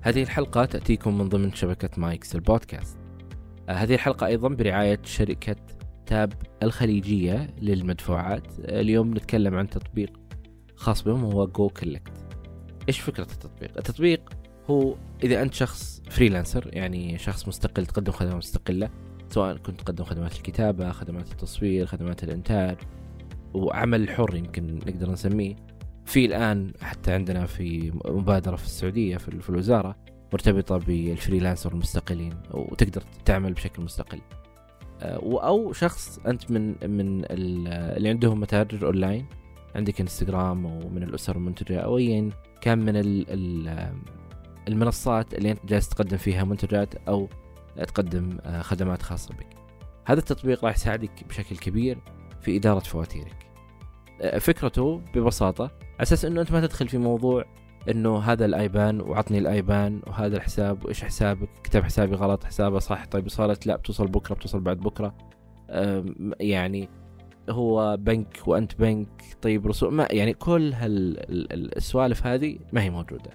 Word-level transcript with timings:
هذه 0.00 0.22
الحلقة 0.22 0.64
تأتيكم 0.64 1.18
من 1.18 1.28
ضمن 1.28 1.52
شبكة 1.52 1.90
مايكس 1.96 2.34
البودكاست 2.34 2.98
آه، 3.68 3.72
هذه 3.72 3.94
الحلقة 3.94 4.26
أيضا 4.26 4.48
برعاية 4.48 5.00
شركة 5.04 5.56
تاب 6.06 6.32
الخليجية 6.62 7.54
للمدفوعات. 7.62 8.46
آه، 8.60 8.80
اليوم 8.80 9.14
نتكلم 9.14 9.54
عن 9.54 9.68
تطبيق 9.68 10.20
خاص 10.76 11.02
بهم 11.02 11.24
هو 11.24 11.46
goCollect 11.46 12.12
إيش 12.88 13.00
فكرة 13.00 13.22
التطبيق؟ 13.32 13.70
التطبيق 13.76 14.32
هو 14.70 14.96
إذا 15.24 15.42
أنت 15.42 15.54
شخص 15.54 16.02
freelancer 16.10 16.70
يعني 16.72 17.18
شخص 17.18 17.48
مستقل 17.48 17.86
تقدم 17.86 18.12
خدمات 18.12 18.34
مستقلة 18.34 18.90
سواء 19.30 19.56
كنت 19.56 19.80
تقدم 19.80 20.04
خدمات 20.04 20.36
الكتابة 20.36 20.92
خدمات 20.92 21.32
التصوير 21.32 21.86
خدمات 21.86 22.24
الإنتاج 22.24 22.76
وعمل 23.54 24.10
حر 24.10 24.36
يمكن 24.36 24.74
نقدر 24.74 25.10
نسميه. 25.10 25.56
في 26.08 26.24
الآن 26.24 26.72
حتى 26.82 27.12
عندنا 27.12 27.46
في 27.46 27.92
مبادرة 28.04 28.56
في 28.56 28.64
السعودية 28.64 29.16
في 29.16 29.48
الوزارة 29.48 29.96
مرتبطة 30.32 30.76
بال 30.76 30.92
freelancer 30.92 31.72
المستقلين 31.72 32.34
وتقدر 32.50 33.02
تعمل 33.24 33.52
بشكل 33.52 33.82
مستقل 33.82 34.20
آه، 35.02 35.46
أو 35.46 35.72
شخص 35.72 36.18
أنت 36.18 36.50
من 36.50 36.68
من 36.68 37.24
اللي 37.30 38.08
عندهم 38.08 38.40
متاجر 38.40 38.86
أونلاين 38.86 39.26
عندك 39.74 40.00
إنستغرام 40.00 40.66
أو 40.66 40.88
من 40.88 41.02
الأسر 41.02 41.36
المنتجة 41.36 41.80
أو 41.80 41.98
ايا 41.98 42.30
كان 42.60 42.78
من 42.78 42.96
المنصات 44.68 45.34
اللي 45.34 45.50
أنت 45.50 45.66
جالس 45.66 45.88
تقدم 45.88 46.16
فيها 46.16 46.44
منتجات 46.44 46.94
أو 46.94 47.28
تقدم 47.86 48.38
آه، 48.44 48.62
خدمات 48.62 49.02
خاصة 49.02 49.34
بك. 49.34 49.46
هذا 50.04 50.18
التطبيق 50.18 50.64
راح 50.64 50.74
يساعدك 50.74 51.24
بشكل 51.28 51.56
كبير 51.56 51.98
في 52.40 52.56
إدارة 52.56 52.80
فواتيرك. 52.80 53.46
آه، 54.20 54.38
فكرته 54.38 55.02
ببساطة 55.14 55.77
أساس 56.00 56.24
إنه 56.24 56.40
أنت 56.40 56.52
ما 56.52 56.60
تدخل 56.60 56.88
في 56.88 56.98
موضوع 56.98 57.44
إنه 57.90 58.18
هذا 58.18 58.44
الآيبان 58.44 59.00
وعطني 59.00 59.38
الآيبان 59.38 60.02
وهذا 60.06 60.36
الحساب 60.36 60.84
وإيش 60.84 61.04
حسابك 61.04 61.48
كتب 61.64 61.82
حسابي 61.82 62.14
غلط 62.14 62.44
حسابه 62.44 62.78
صح 62.78 63.06
طيب 63.06 63.26
وصلت 63.26 63.66
لا 63.66 63.76
بتوصل 63.76 64.06
بكرة 64.06 64.34
بتوصل 64.34 64.60
بعد 64.60 64.76
بكرة. 64.76 65.14
يعني 66.40 66.88
هو 67.50 67.96
بنك 67.96 68.38
وأنت 68.46 68.74
بنك 68.78 69.22
طيب 69.42 69.66
رسوم 69.66 69.94
ما 69.96 70.08
يعني 70.10 70.34
كل 70.34 70.72
هالسوالف 70.72 72.26
هذه 72.26 72.58
ما 72.72 72.82
هي 72.82 72.90
موجودة. 72.90 73.30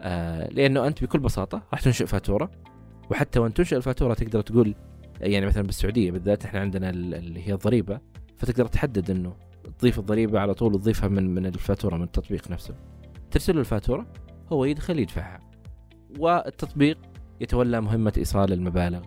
آه 0.00 0.48
لأنه 0.48 0.86
أنت 0.86 1.04
بكل 1.04 1.18
بساطة 1.18 1.62
راح 1.72 1.80
تنشئ 1.80 2.06
فاتورة 2.06 2.50
وحتى 3.10 3.38
وانت 3.38 3.56
تنشئ 3.56 3.76
الفاتورة 3.76 4.14
تقدر 4.14 4.40
تقول 4.40 4.74
يعني 5.20 5.46
مثلا 5.46 5.62
بالسعودية 5.62 6.10
بالذات 6.10 6.44
إحنا 6.44 6.60
عندنا 6.60 6.90
اللي 6.90 7.48
هي 7.48 7.52
الضريبة 7.52 8.00
فتقدر 8.36 8.66
تحدد 8.66 9.10
إنه 9.10 9.36
تضيف 9.82 9.98
الضريبة 9.98 10.40
على 10.40 10.54
طول 10.54 10.74
وتضيفها 10.74 11.08
من 11.08 11.34
من 11.34 11.46
الفاتورة 11.46 11.96
من 11.96 12.02
التطبيق 12.02 12.50
نفسه. 12.50 12.74
ترسل 13.30 13.54
له 13.54 13.60
الفاتورة 13.60 14.06
هو 14.52 14.64
يدخل 14.64 14.98
يدفعها. 14.98 15.40
والتطبيق 16.18 16.98
يتولى 17.40 17.80
مهمة 17.80 18.12
إيصال 18.16 18.52
المبالغ 18.52 19.02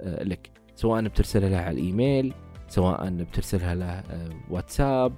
آه، 0.00 0.22
لك. 0.24 0.50
سواء 0.74 1.02
بترسلها 1.02 1.48
له 1.48 1.56
على 1.56 1.80
الإيميل 1.80 2.34
سواء 2.68 3.10
بترسلها 3.10 3.74
له 3.74 3.86
آه، 3.86 4.30
واتساب 4.50 5.12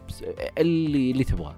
اللي 0.58 1.10
اللي 1.10 1.24
تبغاه. 1.24 1.56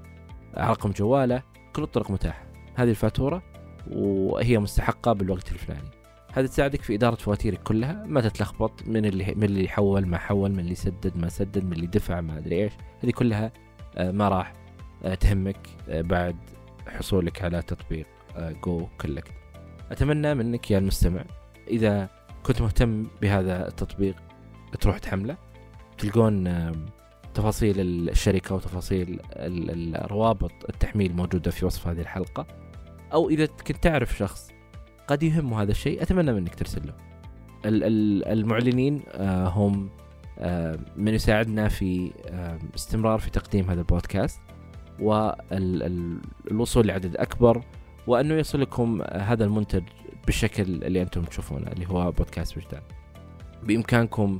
رقم 0.58 0.90
جواله 0.90 1.42
كل 1.72 1.82
الطرق 1.82 2.10
متاحة. 2.10 2.46
هذه 2.74 2.90
الفاتورة 2.90 3.42
وهي 3.90 4.58
مستحقة 4.58 5.12
بالوقت 5.12 5.52
الفلاني. 5.52 5.90
هذا 6.36 6.46
تساعدك 6.46 6.82
في 6.82 6.94
إدارة 6.94 7.14
فواتيرك 7.14 7.62
كلها. 7.62 8.04
ما 8.06 8.20
تتلخبط 8.20 8.86
من 8.86 9.06
اللي 9.06 9.34
من 9.36 9.44
اللي 9.44 9.68
حول 9.68 10.06
ما 10.06 10.18
حول 10.18 10.52
من 10.52 10.58
اللي 10.58 10.74
سدد 10.74 11.16
ما 11.16 11.28
سدد 11.28 11.64
من 11.64 11.72
اللي 11.72 11.86
دفع 11.86 12.20
ما 12.20 12.38
أدري 12.38 12.64
إيش. 12.64 12.72
هذه 13.04 13.10
كلها 13.10 13.52
آه، 13.96 14.10
ما 14.10 14.28
راح 14.28 14.52
آه، 15.04 15.14
تهمك 15.14 15.68
آه، 15.88 16.02
بعد 16.02 16.36
حصولك 16.88 17.42
على 17.42 17.62
تطبيق 17.62 18.06
جو 18.64 18.86
كولكت 19.00 19.32
أتمنى 19.90 20.34
منك 20.34 20.70
يا 20.70 20.78
المستمع 20.78 21.24
إذا 21.68 22.08
كنت 22.42 22.62
مهتم 22.62 23.06
بهذا 23.22 23.68
التطبيق 23.68 24.16
تروح 24.80 24.98
تحمله. 24.98 25.36
تلقون 25.98 26.72
تفاصيل 27.34 27.80
الشركة 27.80 28.54
وتفاصيل 28.54 29.20
الروابط 29.32 30.52
التحميل 30.68 31.16
موجودة 31.16 31.50
في 31.50 31.66
وصف 31.66 31.88
هذه 31.88 32.00
الحلقة. 32.00 32.46
أو 33.12 33.30
إذا 33.30 33.46
كنت 33.46 33.76
تعرف 33.76 34.16
شخص 34.16 34.55
قد 35.08 35.22
يهمه 35.22 35.62
هذا 35.62 35.70
الشيء 35.70 36.02
أتمنى 36.02 36.32
منك 36.32 36.54
ترسل 36.54 36.86
له. 36.86 36.94
المعلنين 38.32 39.02
آه، 39.08 39.48
هم 39.48 39.88
آه، 40.38 40.78
من 40.96 41.14
يساعدنا 41.14 41.68
في 41.68 42.12
آه، 42.26 42.58
استمرار 42.74 43.18
في 43.18 43.30
تقديم 43.30 43.70
هذا 43.70 43.80
البودكاست 43.80 44.40
والوصول 45.00 46.86
لعدد 46.86 47.16
أكبر 47.16 47.62
وأنه 48.06 48.34
يصلكم 48.34 49.02
هذا 49.12 49.44
المنتج 49.44 49.82
بالشكل 50.26 50.62
اللي 50.62 51.02
أنتم 51.02 51.24
تشوفونه 51.24 51.72
اللي 51.72 51.88
هو 51.88 52.10
بودكاست 52.10 52.56
وجدان. 52.56 52.82
بإمكانكم 53.62 54.38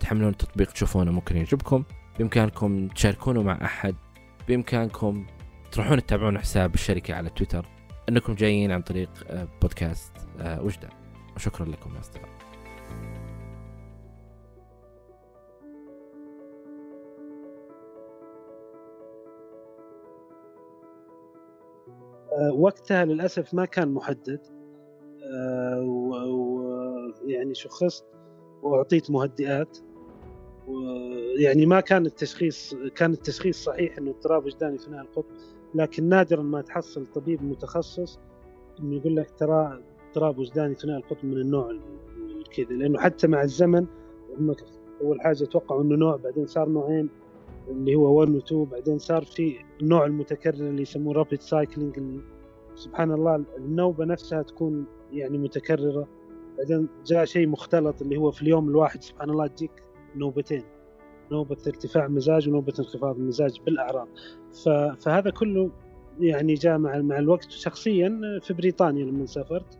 تحملون 0.00 0.28
التطبيق 0.28 0.72
تشوفونه 0.72 1.12
ممكن 1.12 1.36
يعجبكم، 1.36 1.84
بإمكانكم 2.18 2.88
تشاركونه 2.88 3.42
مع 3.42 3.58
أحد، 3.64 3.94
بإمكانكم 4.48 5.26
تروحون 5.72 6.06
تتابعون 6.06 6.38
حساب 6.38 6.74
الشركة 6.74 7.14
على 7.14 7.30
تويتر. 7.30 7.75
انكم 8.08 8.34
جايين 8.34 8.72
عن 8.72 8.82
طريق 8.82 9.10
آه، 9.28 9.48
بودكاست 9.62 10.12
آه، 10.40 10.62
وجدان. 10.62 10.90
وشكرا 11.36 11.66
لكم 11.66 11.94
يا 11.94 12.00
أصدقاء. 12.00 12.28
آه، 22.32 22.52
وقتها 22.52 23.04
للأسف 23.04 23.54
ما 23.54 23.64
كان 23.64 23.94
محدد. 23.94 24.40
ويعني 25.82 27.54
شخصت 27.54 28.04
وأعطيت 28.62 29.10
مهدئات. 29.10 29.78
ويعني 30.66 31.66
ما 31.66 31.80
كان 31.80 32.06
التشخيص 32.06 32.74
كان 32.94 33.12
التشخيص 33.12 33.64
صحيح 33.64 33.98
إنه 33.98 34.10
اضطراب 34.10 34.44
وجداني 34.44 34.78
ثنائي 34.78 35.02
القطب. 35.02 35.55
لكن 35.76 36.08
نادرا 36.08 36.42
ما 36.42 36.62
تحصل 36.62 37.06
طبيب 37.06 37.44
متخصص 37.44 38.18
إنه 38.80 38.96
يقول 38.96 39.16
لك 39.16 39.30
ترى 39.30 39.80
اضطراب 40.08 40.38
وجداني 40.38 40.74
ثنائي 40.74 40.98
القطب 40.98 41.24
من 41.24 41.36
النوع 41.36 41.72
كذا. 42.56 42.66
لأنه 42.66 42.98
حتى 42.98 43.26
مع 43.26 43.42
الزمن 43.42 43.86
أول 45.00 45.20
حاجة 45.20 45.44
توقعوا 45.44 45.82
إنه 45.82 45.96
نوع 45.96 46.16
بعدين 46.16 46.46
صار 46.46 46.68
نوعين 46.68 47.08
اللي 47.68 47.94
هو 47.94 48.20
1 48.20 48.30
و 48.34 48.38
2 48.38 48.64
بعدين 48.64 48.98
صار 48.98 49.24
في 49.24 49.56
النوع 49.82 50.06
المتكرر 50.06 50.68
اللي 50.68 50.82
يسموه 50.82 51.14
رابيد 51.14 51.40
سايكلينج 51.40 52.20
سبحان 52.74 53.12
الله 53.12 53.44
النوبة 53.58 54.04
نفسها 54.04 54.42
تكون 54.42 54.84
يعني 55.12 55.38
متكررة. 55.38 56.08
بعدين 56.58 56.88
جاء 57.06 57.24
شيء 57.24 57.48
مختلط 57.48 58.02
اللي 58.02 58.16
هو 58.16 58.30
في 58.30 58.42
اليوم 58.42 58.68
الواحد 58.68 59.02
سبحان 59.02 59.30
الله 59.30 59.46
تجيك 59.46 59.70
نوبتين. 60.16 60.62
نوبة 61.32 61.56
ارتفاع 61.66 62.08
مزاج 62.08 62.48
ونوبة 62.48 62.72
انخفاض 62.78 63.18
مزاج 63.18 63.60
بالأعراض. 63.66 64.08
فهذا 64.98 65.30
كله 65.30 65.70
يعني 66.20 66.54
جاء 66.54 66.78
مع 66.78 67.18
الوقت. 67.18 67.50
شخصيا 67.50 68.20
في 68.42 68.54
بريطانيا 68.54 69.04
لما 69.04 69.26
سافرت 69.26 69.78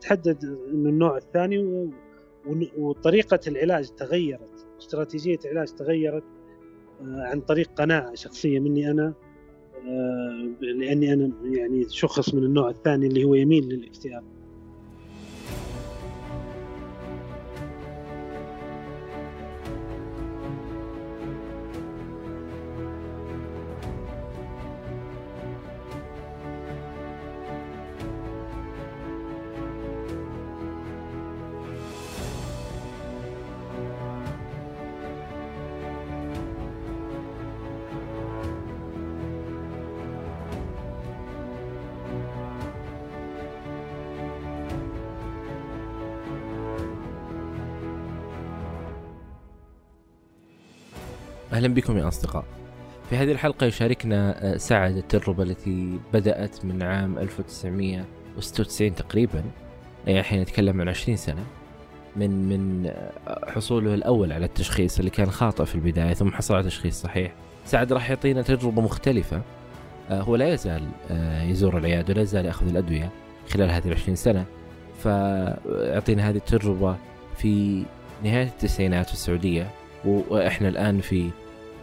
تحدد 0.00 0.44
إنه 0.44 0.88
النوع 0.88 1.16
الثاني 1.16 1.90
وطريقة 2.78 3.40
العلاج 3.46 3.88
تغيرت 3.88 4.66
استراتيجية 4.78 5.38
العلاج 5.44 5.68
تغيرت 5.68 6.24
آه، 7.00 7.22
عن 7.22 7.40
طريق 7.40 7.70
قناعة 7.72 8.14
شخصية 8.14 8.60
مني 8.60 8.90
أنا 8.90 9.14
آه، 9.86 10.50
لأني 10.60 11.12
أنا 11.12 11.32
يعني 11.44 11.88
شخص 11.88 12.34
من 12.34 12.44
النوع 12.44 12.70
الثاني 12.70 13.06
اللي 13.06 13.24
هو 13.24 13.34
يميل 13.34 13.68
للاكتئاب. 13.68 14.24
أهلا 51.60 51.74
بكم 51.74 51.98
يا 51.98 52.08
أصدقاء. 52.08 52.44
في 53.10 53.16
هذه 53.16 53.32
الحلقة 53.32 53.66
يشاركنا 53.66 54.52
آه، 54.52 54.56
سعد 54.56 54.96
التجربة 54.96 55.42
التي 55.42 55.98
بدأت 56.12 56.64
من 56.64 56.82
عام 56.82 57.18
1996 57.18 58.94
تقريبا. 58.94 59.42
يعني 60.06 60.20
الحين 60.20 60.40
نتكلم 60.40 60.80
عن 60.80 60.88
20 60.88 61.16
سنة. 61.16 61.44
من 62.16 62.48
من 62.48 62.86
آه، 62.86 63.50
حصوله 63.50 63.94
الأول 63.94 64.32
على 64.32 64.46
التشخيص 64.46 64.98
اللي 64.98 65.10
كان 65.10 65.30
خاطئ 65.30 65.64
في 65.64 65.74
البداية 65.74 66.14
ثم 66.14 66.30
حصل 66.30 66.54
على 66.54 66.64
تشخيص 66.64 67.02
صحيح. 67.02 67.32
سعد 67.64 67.92
راح 67.92 68.10
يعطينا 68.10 68.42
تجربة 68.42 68.82
مختلفة. 68.82 69.42
آه، 70.10 70.20
هو 70.20 70.36
لا 70.36 70.54
يزال 70.54 70.88
يزور 71.42 71.78
العيادة 71.78 72.12
ولا 72.12 72.22
يزال 72.22 72.46
يأخذ 72.46 72.68
الأدوية 72.68 73.10
خلال 73.48 73.70
هذه 73.70 73.88
العشرين 73.88 74.16
سنة. 74.16 74.44
فأعطينا 74.98 76.28
هذه 76.30 76.36
التجربة 76.36 76.96
في 77.36 77.84
نهاية 78.24 78.46
التسعينات 78.46 79.06
في 79.06 79.12
السعودية 79.12 79.70
وإحنا 80.04 80.68
الآن 80.68 81.00
في 81.00 81.30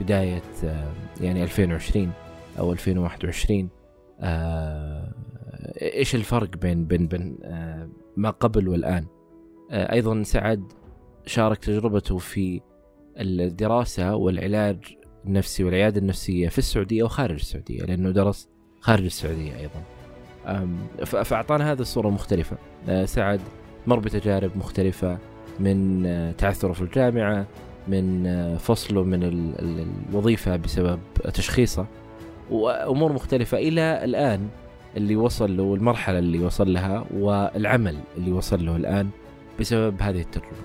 بداية 0.02 0.44
آه، 0.64 0.92
يعني 1.22 1.44
2020 1.44 2.12
أو 2.60 2.72
2021 2.72 3.70
آه، 4.20 5.14
إيش 5.82 6.16
الفرق 6.16 6.58
بين 6.58 6.86
بين 6.86 7.08
بين 7.08 7.38
آه، 7.44 7.90
ما 8.18 8.30
قبل 8.30 8.68
والآن؟ 8.68 9.06
أيضا 9.72 10.24
سعد 10.24 10.64
شارك 11.26 11.58
تجربته 11.58 12.18
في 12.18 12.62
الدراسة 13.18 14.16
والعلاج 14.16 14.96
النفسي 15.26 15.64
والعيادة 15.64 16.00
النفسية 16.00 16.50
في 16.50 16.58
السعودية 16.58 17.04
وخارج 17.04 17.36
السعودية 17.36 17.84
لأنه 17.84 18.12
درس 18.12 18.50
خارج 18.80 19.06
السعودية 19.06 19.52
أيضا. 19.60 19.84
فأعطانا 21.06 21.72
هذه 21.72 21.80
الصورة 21.80 22.10
مختلفة. 22.10 22.58
سعد 23.06 23.42
مر 23.88 24.00
بتجارب 24.00 24.58
مختلفة 24.58 25.18
من 25.60 26.04
تعثره 26.38 26.74
في 26.74 26.82
الجامعة 26.82 27.48
من 27.88 28.28
فصله 28.58 29.04
من 29.04 29.20
الوظيفة 30.10 30.56
بسبب 30.56 31.00
تشخيصه 31.34 31.86
وأمور 32.52 33.14
مختلفة 33.14 33.58
إلى 33.58 34.04
الآن 34.04 34.48
اللي 34.98 35.16
وصل 35.16 35.58
له 35.58 35.76
المرحلة 35.76 36.20
اللي 36.20 36.40
وصل 36.40 36.74
لها 36.74 37.06
والعمل 37.14 37.98
اللي 38.18 38.32
وصل 38.32 38.66
له 38.66 38.76
الآن 38.76 39.10
بسبب 39.60 40.02
هذه 40.02 40.22
التجربة. 40.22 40.58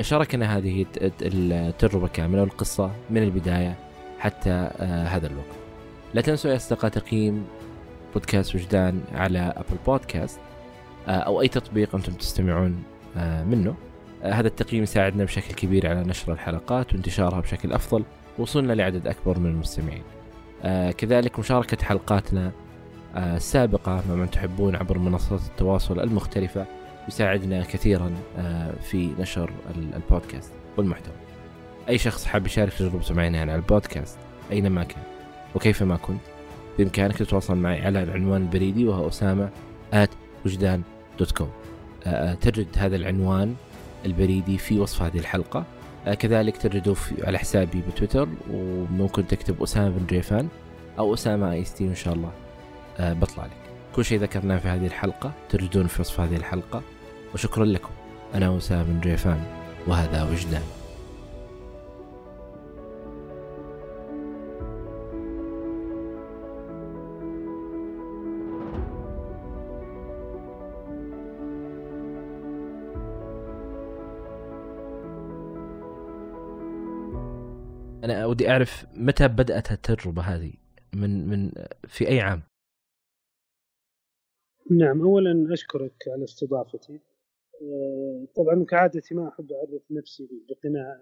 شاركنا 0.00 0.56
هذه 0.56 0.86
التجربة 1.02 2.08
كاملة 2.08 2.40
والقصة 2.40 2.90
من 3.10 3.22
البداية 3.22 3.74
حتى 4.18 4.50
آه، 4.50 5.04
هذا 5.04 5.26
الوقت. 5.26 5.56
لا 6.14 6.20
تنسوا 6.20 6.50
يا 6.50 6.56
أصدقاء 6.56 6.90
تقييم 6.90 7.44
بودكاست 8.14 8.54
وجدان 8.54 9.00
على 9.14 9.38
أبل 9.56 9.78
بودكاست 9.86 10.40
آه، 11.08 11.10
أو 11.10 11.40
أي 11.40 11.48
تطبيق 11.48 11.94
أنتم 11.94 12.12
تستمعون 12.12 12.82
آه، 13.16 13.44
منه. 13.44 13.74
هذا 14.22 14.48
التقييم 14.48 14.82
يساعدنا 14.82 15.24
بشكل 15.24 15.54
كبير 15.54 15.86
على 15.86 16.00
نشر 16.00 16.32
الحلقات 16.32 16.92
وانتشارها 16.92 17.40
بشكل 17.40 17.72
أفضل 17.72 18.04
وصولنا 18.38 18.72
لعدد 18.72 19.06
أكبر 19.06 19.38
من 19.38 19.50
المستمعين. 19.50 20.02
كذلك 20.92 21.38
مشاركة 21.38 21.84
حلقاتنا 21.84 22.52
السابقة 23.16 24.02
مع 24.08 24.14
من 24.14 24.30
تحبون 24.30 24.76
عبر 24.76 24.98
منصات 24.98 25.40
التواصل 25.40 26.00
المختلفة 26.00 26.66
يساعدنا 27.08 27.62
كثيرا 27.62 28.10
في 28.82 29.10
نشر 29.18 29.50
البودكاست 29.96 30.52
والمحتوى. 30.76 31.14
أي 31.88 31.98
شخص 31.98 32.24
حاب 32.24 32.46
يشارك 32.46 32.72
تجربته 32.72 33.14
معنا 33.14 33.40
على 33.40 33.54
البودكاست 33.54 34.18
أينما 34.50 34.84
كان 34.84 35.02
وكيفما 35.54 35.96
كنت 35.96 36.20
بإمكانك 36.78 37.16
تتواصل 37.16 37.56
معي 37.56 37.86
على 37.86 38.02
العنوان 38.02 38.42
البريدي 38.42 38.84
وهو 38.84 39.08
أسامة 39.08 39.48
at 39.92 40.10
وجدان 40.46 40.82
dot 41.18 41.30
com 41.32 41.50
تجد 42.40 42.66
هذا 42.76 42.96
العنوان 42.96 43.54
البريدي 44.06 44.58
في 44.58 44.78
وصف 44.78 45.02
هذه 45.02 45.18
الحلقة. 45.18 45.64
كذلك 46.18 46.56
تجده 46.56 46.94
على 47.22 47.38
حسابي 47.38 47.82
بتويتر 47.88 48.28
وممكن 48.50 49.26
تكتب 49.26 49.62
أسامة 49.62 49.88
بن 49.88 50.06
جيفان 50.06 50.48
أو 50.98 51.14
أسامة 51.14 51.52
I 51.52 51.64
إن 51.80 51.94
شاء 51.94 52.14
الله. 52.14 52.32
بطلع 53.00 53.44
لك. 53.44 53.52
كل 53.96 54.04
شيء 54.04 54.20
ذكرناه 54.20 54.58
في 54.58 54.68
هذه 54.68 54.86
الحلقة 54.86 55.32
تجدون 55.48 55.86
في 55.86 56.00
وصف 56.00 56.20
هذه 56.20 56.36
الحلقة. 56.36 56.82
وشكرا 57.34 57.64
لكم. 57.64 57.90
أنا 58.34 58.56
أسامة 58.56 58.82
بن 58.82 59.00
جيفان 59.00 59.42
وهذا 59.86 60.22
وجدان. 60.22 60.62
ودي 78.28 78.50
أعرف 78.50 78.86
متى 78.94 79.28
بدأت 79.28 79.72
التجربه 79.72 80.22
هذه؟ 80.22 80.52
من 80.94 81.28
من 81.28 81.52
في 81.88 82.08
أي 82.08 82.20
عام؟ 82.20 82.42
نعم 84.70 85.02
اولا 85.02 85.52
أشكرك 85.52 86.04
على 86.08 86.24
استضافتي. 86.24 87.00
آه، 87.62 88.26
طبعا 88.36 88.64
كعادتي 88.64 89.14
ما 89.14 89.28
أحب 89.28 89.52
أعرف 89.52 89.82
نفسي 89.90 90.28
بقناع 90.48 91.00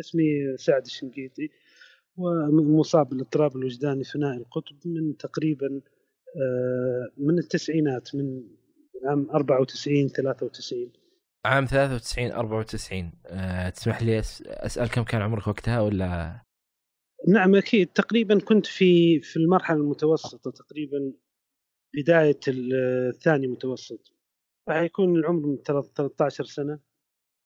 اسمي 0.00 0.56
سعد 0.56 0.84
الشنقيطي 0.84 1.48
ومصاب 2.16 3.08
بالاضطراب 3.08 3.56
الوجداني 3.56 4.04
ثنائي 4.04 4.36
القطب 4.36 4.76
من 4.84 5.16
تقريبا 5.16 5.80
آه، 6.36 7.08
من 7.16 7.38
التسعينات 7.38 8.14
من 8.14 8.42
عام 9.04 9.30
94 9.30 10.08
93 10.08 10.92
عام 11.44 11.64
93 11.64 12.32
94 12.32 13.12
أه 13.26 13.68
تسمح 13.68 14.02
لي 14.02 14.18
أسأل 14.18 14.90
كم 14.90 15.02
كان 15.02 15.22
عمرك 15.22 15.46
وقتها 15.46 15.80
ولا؟ 15.80 16.40
نعم 17.28 17.54
أكيد. 17.54 17.88
تقريبا 17.88 18.40
كنت 18.40 18.66
في 18.66 19.20
في 19.20 19.36
المرحلة 19.36 19.76
المتوسطة 19.78 20.50
تقريبا 20.50 21.12
بداية 21.94 22.40
الثاني 22.48 23.46
متوسط. 23.46 24.12
فحيكون 24.66 25.16
العمر 25.16 25.46
من 25.46 25.56
13 25.56 26.44
سنة 26.44 26.78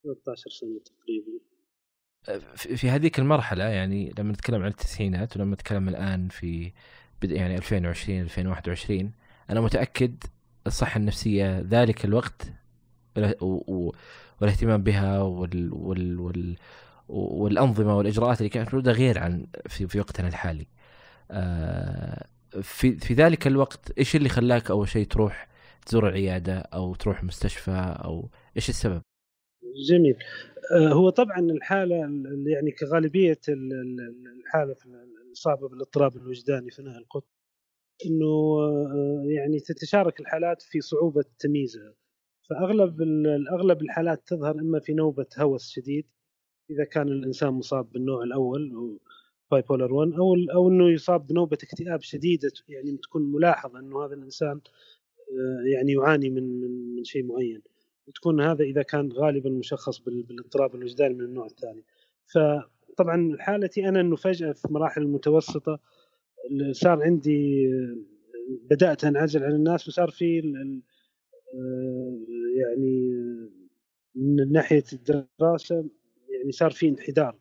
13 0.05 0.51
سنة 0.51 0.81
تقريبا. 0.85 1.33
في 2.55 2.91
هذيك 2.91 3.19
المرحلة 3.19 3.65
يعني 3.65 4.15
لما 4.19 4.33
نتكلم 4.33 4.63
عن 4.63 4.69
التسعينات 4.69 5.37
ولما 5.37 5.55
نتكلم 5.55 5.89
الآن 5.89 6.29
في 6.29 6.73
يعني 7.23 7.57
2020 7.57 8.21
2021 8.21 9.13
أنا 9.51 9.61
متأكد 9.61 10.25
الصحة 10.67 10.99
النفسية 10.99 11.61
ذلك 11.61 12.05
الوقت 12.05 12.53
والاهتمام 14.41 14.83
بها 14.83 15.23
وال, 15.23 15.73
وال, 15.73 16.21
وال 16.21 16.57
والأنظمة 17.13 17.97
والإجراءات 17.97 18.39
اللي 18.39 18.49
كانت 18.49 18.75
موجودة 18.75 18.93
غير 18.93 19.19
عن 19.19 19.47
في 19.67 19.87
في 19.87 20.01
وقتنا 20.01 20.29
الحالي. 20.29 20.67
آه، 21.31 22.27
في 22.63 22.97
في 22.99 23.15
ذلك 23.15 23.47
الوقت 23.47 23.99
إيش 23.99 24.17
اللي 24.17 24.29
خلاك 24.29 24.71
أول 24.71 24.89
شيء 24.89 25.07
تروح 25.07 25.49
تزور 25.87 26.09
العيادة 26.09 26.59
أو 26.59 26.95
تروح 26.95 27.25
مستشفى 27.25 27.97
أو 28.05 28.29
إيش 28.57 28.69
السبب؟ 28.69 29.03
جميل 29.89 30.17
آه، 30.73 30.93
هو 30.93 31.11
طبعا 31.11 31.39
الحالة 31.39 31.97
يعني 32.47 32.71
كغالبية 32.71 33.41
الحالة 33.49 34.77
الإصابة 35.27 35.69
بالاضطراب 35.69 36.17
الوجداني 36.17 36.71
ثنائي 36.71 36.99
القطب 36.99 37.27
إنه 38.07 38.61
آه، 38.61 39.25
يعني 39.27 39.61
تتشارك 39.61 40.21
الحالات 40.21 40.63
في 40.63 40.81
صعوبة 40.81 41.25
تمييزها 41.39 41.95
فأغلب 42.51 43.03
أغلب 43.53 43.83
الحالات 43.83 44.23
تظهر 44.27 44.55
إما 44.61 44.81
في 44.81 44.95
نوبة 44.95 45.27
هوس 45.39 45.71
شديد 45.71 46.07
إذا 46.73 46.85
كان 46.85 47.09
الإنسان 47.09 47.51
مصاب 47.51 47.93
بالنوع 47.93 48.23
الأول 48.25 48.99
باي 49.51 49.63
بولر 49.63 49.93
1 49.95 50.13
أو 50.13 50.35
أو 50.55 50.69
إنه 50.69 50.91
يصاب 50.91 51.27
بنوبة 51.27 51.59
اكتئاب 51.63 52.03
شديدة 52.03 52.53
يعني 52.69 52.97
تكون 52.97 53.33
ملاحظة 53.33 53.79
إنه 53.79 54.05
هذا 54.05 54.15
الإنسان 54.15 54.61
آه، 55.33 55.63
يعني 55.75 55.93
يعاني 55.93 56.31
من 56.31 56.61
من, 56.61 56.97
من 56.97 57.05
شيء 57.05 57.25
معين. 57.25 57.63
وتكون 58.09 58.41
هذا 58.41 58.65
إذا 58.65 58.83
كان 58.83 59.13
غالبا 59.13 59.51
مشخص 59.51 59.99
بالاضطراب 60.01 60.75
الوجداني 60.75 61.15
من 61.15 61.25
النوع 61.25 61.47
الثاني. 61.47 61.85
فطبعا 62.27 63.37
حالتي 63.41 63.89
أنا 63.89 64.01
إنه 64.01 64.17
فجأة 64.17 64.53
في 64.53 64.69
مراحل 64.71 65.03
المتوسطة 65.03 65.79
صار 66.73 67.03
عندي 67.03 67.69
آه، 67.69 67.97
بدأت 68.71 69.05
أنعزل 69.05 69.45
عن 69.45 69.53
الناس 69.53 69.89
وصار 69.89 70.11
في 70.11 70.39
آه، 71.55 72.19
يعني 72.57 73.13
من 74.15 74.53
ناحية 74.53 74.85
الدراسة 74.93 75.85
يعني 76.43 76.53
صار 76.53 76.71
في 76.71 76.89
انحدار. 76.89 77.37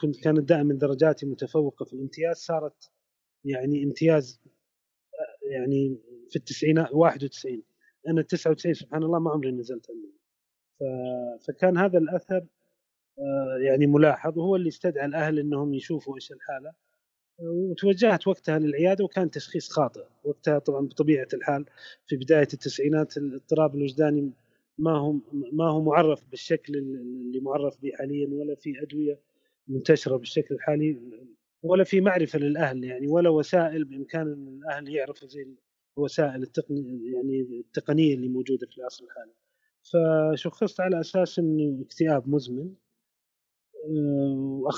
كنت 0.00 0.22
كانت 0.24 0.48
دائما 0.48 0.74
درجاتي 0.74 1.26
متفوقة 1.26 1.84
في 1.84 1.92
الامتياز 1.92 2.36
صارت 2.36 2.90
يعني 3.44 3.84
امتياز 3.84 4.40
يعني 5.50 5.98
في 6.30 6.36
التسعينات 6.36 6.88
91 6.92 7.62
أنا 8.08 8.22
99 8.22 8.74
سبحان 8.74 9.02
الله 9.02 9.18
ما 9.18 9.30
عمري 9.30 9.50
نزلت 9.50 9.86
عنه 9.90 10.12
فكان 11.38 11.78
هذا 11.78 11.98
الأثر 11.98 12.46
آه، 13.18 13.58
يعني 13.60 13.86
ملاحظ 13.86 14.38
وهو 14.38 14.56
اللي 14.56 14.68
استدعى 14.68 15.06
الأهل 15.06 15.38
إنهم 15.38 15.74
يشوفوا 15.74 16.16
إيش 16.16 16.32
الحالة. 16.32 16.72
وتوجهت 17.38 18.28
وقتها 18.28 18.58
للعيادة 18.58 19.04
وكان 19.04 19.30
تشخيص 19.30 19.70
خاطئ. 19.70 20.04
وقتها 20.24 20.58
طبعا 20.58 20.86
بطبيعة 20.86 21.28
الحال 21.34 21.64
في 22.06 22.16
بداية 22.16 22.48
التسعينات 22.54 23.16
الاضطراب 23.16 23.74
الوجداني 23.76 24.32
ما 24.78 24.98
هو 24.98 25.12
ما 25.52 25.70
هو 25.70 25.82
معرف 25.82 26.24
بالشكل 26.30 26.76
اللي 26.76 27.40
معرف 27.40 27.80
به 27.82 27.90
حاليا 27.98 28.28
ولا 28.32 28.54
في 28.54 28.82
أدوية 28.82 29.20
منتشرة 29.68 30.16
بالشكل 30.16 30.54
الحالي 30.54 31.00
ولا 31.62 31.84
في 31.84 32.00
معرفة 32.00 32.38
للأهل 32.38 32.84
يعني 32.84 33.08
ولا 33.08 33.30
وسائل 33.30 33.84
بإمكان 33.84 34.32
الأهل 34.32 34.88
يعرفوا 34.88 35.28
زي 35.28 35.46
الوسائل 35.98 36.42
التقنيه 36.42 37.14
يعني 37.14 37.40
التقنية 37.40 38.14
اللي 38.14 38.28
موجودة 38.28 38.66
في 38.66 38.78
العصر 38.78 39.04
الحالي. 39.04 39.32
فشخصت 39.82 40.80
على 40.80 41.00
أساس 41.00 41.38
إنه 41.38 41.82
اكتئاب 41.82 42.28
مزمن 42.28 42.74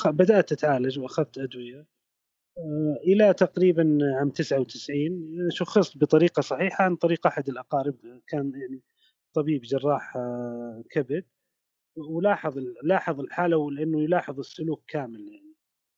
آه، 0.06 0.10
بدأت 0.10 0.52
أتعالج 0.52 0.98
وأخذت 0.98 1.38
أدوية 1.38 1.86
إلى 3.06 3.34
تقريبا 3.34 3.98
عام 4.18 4.30
99 4.30 5.50
شخصت 5.50 5.98
بطريقة 5.98 6.40
صحيحة 6.40 6.84
عن 6.84 6.96
طريق 6.96 7.26
أحد 7.26 7.48
الأقارب 7.48 7.96
كان 8.26 8.52
يعني 8.54 8.82
طبيب 9.34 9.62
جراح 9.62 10.16
آه، 10.16 10.84
كبد 10.90 11.24
ولاحظ 11.96 12.58
لاحظ 12.82 13.20
الحالة 13.20 13.70
لأنه 13.70 14.02
يلاحظ 14.02 14.38
السلوك 14.38 14.84
كامل 14.88 15.28
يعني 15.32 15.54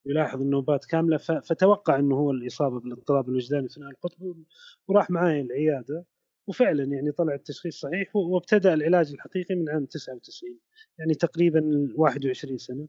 يلاحظ 0.07 0.41
النوبات 0.41 0.85
كاملة 0.85 1.17
فتوقع 1.17 1.99
إنه 1.99 2.17
هو 2.17 2.31
الإصابة 2.31 2.81
بالاضطراب 2.81 3.29
الوجداني 3.29 3.69
ثنائي 3.69 3.93
القطب 3.93 4.45
وراح 4.89 5.11
معي 5.11 5.41
العيادة 5.41 6.05
وفعلا 6.47 6.85
يعني 6.85 7.13
طلع 7.13 7.35
التشخيص 7.35 7.81
صحيح 7.81 8.17
وابتدأ 8.17 8.75
العلاج 8.75 9.13
الحقيقي 9.13 9.55
من 9.55 9.69
عام 9.71 9.87
99 9.87 10.59
يعني 10.99 11.15
تقريبا 11.15 11.89
21 11.97 12.59
سنة 12.59 12.89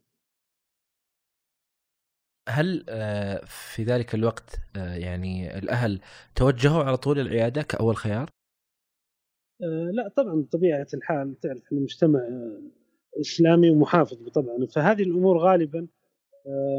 هل 2.49 2.85
آه، 2.89 3.45
في 3.45 3.83
ذلك 3.83 4.15
الوقت 4.15 4.59
آه، 4.75 4.95
يعني 4.95 5.57
الأهل 5.57 6.01
توجهوا 6.35 6.83
على 6.83 6.97
طول 6.97 7.19
العيادة 7.19 7.61
كأول 7.61 7.95
خيار؟ 7.95 8.29
آه، 9.63 9.91
لا 9.93 10.07
طبعا 10.07 10.41
بطبيعه 10.41 10.87
الحال 10.93 11.39
تعرف 11.39 11.63
إحنا 11.63 11.79
مجتمع 11.79 12.19
إسلامي 13.21 13.69
ومحافظ 13.69 14.29
طبعا. 14.29 14.65
فهذه 14.65 15.03
الأمور 15.03 15.37
غالبا 15.37 15.87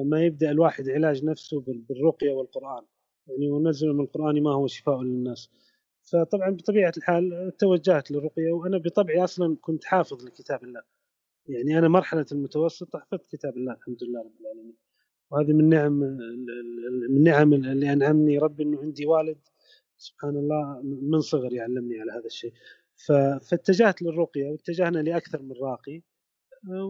ما 0.05 0.25
يبدأ 0.25 0.51
الواحد 0.51 0.89
علاج 0.89 1.25
نفسه 1.25 1.61
بالرقية 1.61 2.33
والقرآن. 2.33 2.85
يعني 3.27 3.51
ونزل 3.51 3.93
من 3.93 4.01
القرآن 4.01 4.43
ما 4.43 4.55
هو 4.55 4.67
شفاء 4.67 5.03
للناس. 5.03 5.51
فطبعا 6.05 6.51
بطبيعة 6.51 6.93
الحال 6.97 7.53
توجهت 7.59 8.11
للرقية 8.11 8.53
وأنا 8.53 8.79
بطبعي 8.79 9.25
أصلا 9.25 9.57
كنت 9.61 9.85
حافظ 9.85 10.25
لكتاب 10.25 10.65
الله. 10.65 10.83
يعني 11.49 11.79
أنا 11.79 11.89
مرحلة 11.89 12.27
المتوسط 12.33 12.97
حفظت 12.97 13.27
كتاب 13.37 13.57
الله 13.57 13.73
الحمد 13.73 14.05
لله 14.05 14.21
رب 14.21 14.33
العالمين. 14.41 14.75
وهذه 15.31 15.53
من 15.53 15.69
نعم 15.69 15.93
من 17.11 17.23
نعم 17.23 17.55
اللي 17.55 17.93
أنعمني 17.93 18.39
ربي 18.39 18.63
إنه 18.63 18.81
عندي 18.81 19.07
والد 19.07 19.39
سبحان 19.99 20.37
الله 20.37 20.81
من 20.83 21.21
صغري 21.21 21.57
يعلمني 21.57 22.01
على 22.01 22.13
هذا 22.13 22.27
الشيء. 22.27 22.53
فاتجهت 23.51 24.03
للرقية 24.03 24.51
واتجهنا 24.51 24.99
لأكثر 24.99 25.43
من 25.43 25.53
راقي. 25.53 26.03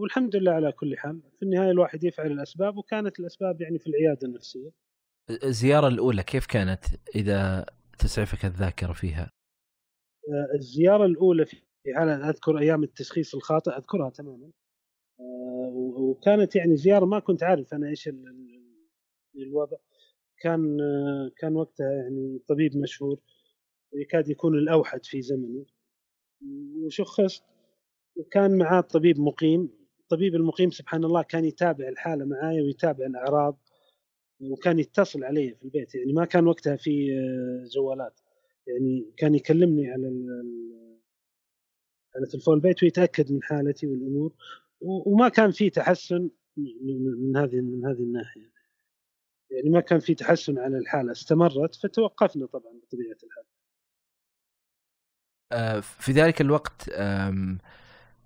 والحمد 0.01 0.35
لله 0.35 0.51
على 0.51 0.71
كل 0.71 0.97
حال. 0.97 1.21
في 1.39 1.43
النهاية 1.43 1.71
الواحد 1.71 2.03
يفعل 2.03 2.31
الأسباب 2.31 2.77
وكانت 2.77 3.19
الأسباب 3.19 3.61
يعني 3.61 3.79
في 3.79 3.87
العيادة 3.87 4.27
النفسية. 4.27 4.71
الزيارة 5.43 5.87
الأولى 5.87 6.23
كيف 6.23 6.45
كانت 6.45 6.85
إذا 7.15 7.65
تسعفك 7.99 8.45
الذاكرة 8.45 8.93
فيها؟ 8.93 9.31
الزيارة 10.55 11.05
الأولى 11.05 11.45
في 11.45 11.57
حالة 11.95 12.29
أذكر 12.29 12.59
أيام 12.59 12.83
التشخيص 12.83 13.35
الخاطئ 13.35 13.71
أذكرها 13.71 14.09
تماما. 14.09 14.51
آه، 15.19 15.71
وكانت 15.97 16.55
يعني 16.55 16.75
زيارة 16.75 17.05
ما 17.05 17.19
كنت 17.19 17.43
عارف 17.43 17.73
أنا 17.73 17.89
إيش 17.89 18.09
الوضع. 19.35 19.77
كان 20.39 20.77
كان 21.37 21.55
وقتها 21.55 21.91
يعني 21.91 22.39
طبيب 22.47 22.77
مشهور 22.77 23.19
يكاد 23.93 24.29
يكون 24.29 24.57
الأوحد 24.57 25.05
في 25.05 25.21
زمنه. 25.21 25.65
وشخصت 26.85 27.43
وكان 28.15 28.57
معاه 28.57 28.81
طبيب 28.81 29.19
مقيم. 29.19 29.69
الطبيب 29.99 30.35
المقيم 30.35 30.71
سبحان 30.71 31.03
الله 31.03 31.21
كان 31.21 31.45
يتابع 31.45 31.87
الحالة 31.89 32.25
معايا 32.25 32.61
ويتابع 32.63 33.05
الأعراض 33.05 33.59
وكان 34.41 34.79
يتصل 34.79 35.23
علي 35.23 35.55
في 35.55 35.63
البيت. 35.63 35.95
يعني 35.95 36.13
ما 36.13 36.25
كان 36.25 36.47
وقتها 36.47 36.75
في 36.75 37.09
جوالات. 37.75 38.19
يعني 38.67 39.13
كان 39.17 39.35
يكلمني 39.35 39.91
على 39.91 40.07
على 42.15 42.25
تلفون 42.31 42.53
البيت 42.53 42.83
ويتأكد 42.83 43.31
من 43.31 43.43
حالتي 43.43 43.87
والأمور. 43.87 44.33
وما 44.81 45.29
كان 45.29 45.51
في 45.51 45.69
تحسن 45.69 46.29
من 46.57 47.37
هذه 47.37 47.61
من 47.61 47.85
هذه 47.85 47.99
الناحية. 47.99 48.58
يعني 49.51 49.69
ما 49.69 49.79
كان 49.79 49.99
في 49.99 50.15
تحسن 50.15 50.57
على 50.57 50.77
الحالة 50.77 51.11
استمرت 51.11 51.75
فتوقفنا 51.75 52.45
طبعا 52.45 52.73
بطبيعة 52.83 53.17
الحال 53.23 53.43
آه، 55.51 55.79
في 55.79 56.11
ذلك 56.11 56.41
الوقت 56.41 56.89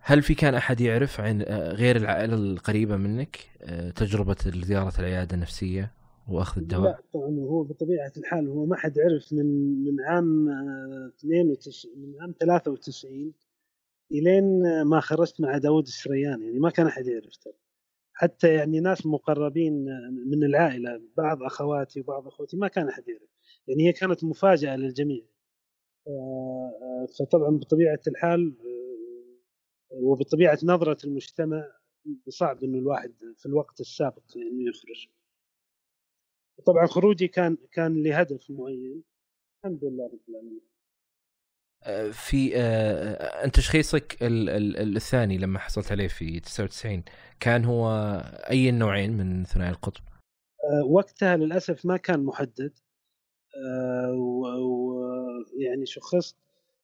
هل 0.05 0.21
في 0.21 0.35
كان 0.35 0.55
أحد 0.55 0.81
يعرف 0.81 1.19
عن 1.19 1.41
آه، 1.41 1.71
غير 1.71 1.95
العائلة 1.95 2.35
القريبة 2.35 2.97
منك 2.97 3.37
آه، 3.61 3.89
تجربة 3.89 4.35
زيارة 4.45 4.93
العيادة 4.99 5.35
النفسية 5.35 5.91
وأخذ 6.27 6.61
الدواء؟ 6.61 6.91
لا 6.91 7.01
طبعا 7.13 7.39
هو 7.39 7.63
بطبيعة 7.63 8.11
الحال 8.17 8.47
هو 8.47 8.65
ما 8.65 8.75
حد 8.75 8.99
عرف 8.99 9.33
من 9.33 9.45
من 9.83 10.01
عام 10.01 10.49
92 11.19 11.91
من 11.97 12.21
عام 12.21 12.33
93 12.39 13.33
إلين 14.11 14.61
ما 14.83 14.99
خرجت 14.99 15.41
مع 15.41 15.57
داود 15.57 15.83
السريان 15.83 16.41
يعني 16.41 16.59
ما 16.59 16.69
كان 16.69 16.87
أحد 16.87 17.07
يعرف 17.07 17.37
ترى 17.37 17.62
حتى 18.13 18.53
يعني 18.55 18.79
ناس 18.79 19.05
مقربين 19.05 19.85
من 20.27 20.43
العائلة 20.43 21.01
بعض 21.17 21.43
أخواتي 21.43 21.99
وبعض 22.01 22.27
اخوتي 22.27 22.57
ما 22.57 22.67
كان 22.67 22.87
أحد 22.89 23.07
يعرف. 23.07 23.29
يعني 23.67 23.87
هي 23.87 23.93
كانت 23.93 24.23
مفاجأة 24.23 24.75
للجميع. 24.75 25.25
آه، 26.07 27.07
فطبعا 27.19 27.57
بطبيعة 27.57 27.99
الحال 28.07 28.55
آه، 28.61 29.95
وبطبيعة 29.95 30.59
نظرة 30.63 30.97
المجتمع 31.05 31.63
صعب 32.29 32.63
إنه 32.63 32.79
الواحد 32.79 33.13
في 33.37 33.45
الوقت 33.45 33.79
السابق 33.81 34.23
يعني 34.37 34.65
يخرج. 34.65 35.07
طبعا 36.65 36.85
خروجي 36.87 37.27
كان 37.27 37.57
كان 37.71 38.03
لهدف 38.03 38.51
معين. 38.51 39.03
الحمد 39.65 39.85
لله 39.85 40.05
رب 40.07 40.19
العالمين. 40.29 40.72
في 42.11 42.51
آه، 42.55 43.43
أنت 43.45 43.55
تشخيصك 43.55 44.17
الثاني 44.21 45.37
لما 45.37 45.59
حصلت 45.59 45.91
عليه 45.91 46.07
في 46.07 46.39
99 46.39 47.03
كان 47.39 47.65
هو 47.65 47.89
أي 48.49 48.69
النوعين 48.69 49.17
من 49.17 49.45
ثنائي 49.45 49.71
القطب؟ 49.71 50.01
آه، 50.63 50.85
وقتها 50.85 51.37
للأسف 51.37 51.85
ما 51.85 51.97
كان 51.97 52.25
محدد. 52.25 52.73
آه، 53.55 54.13
ويعني 54.13 55.85
شخصت 55.85 56.35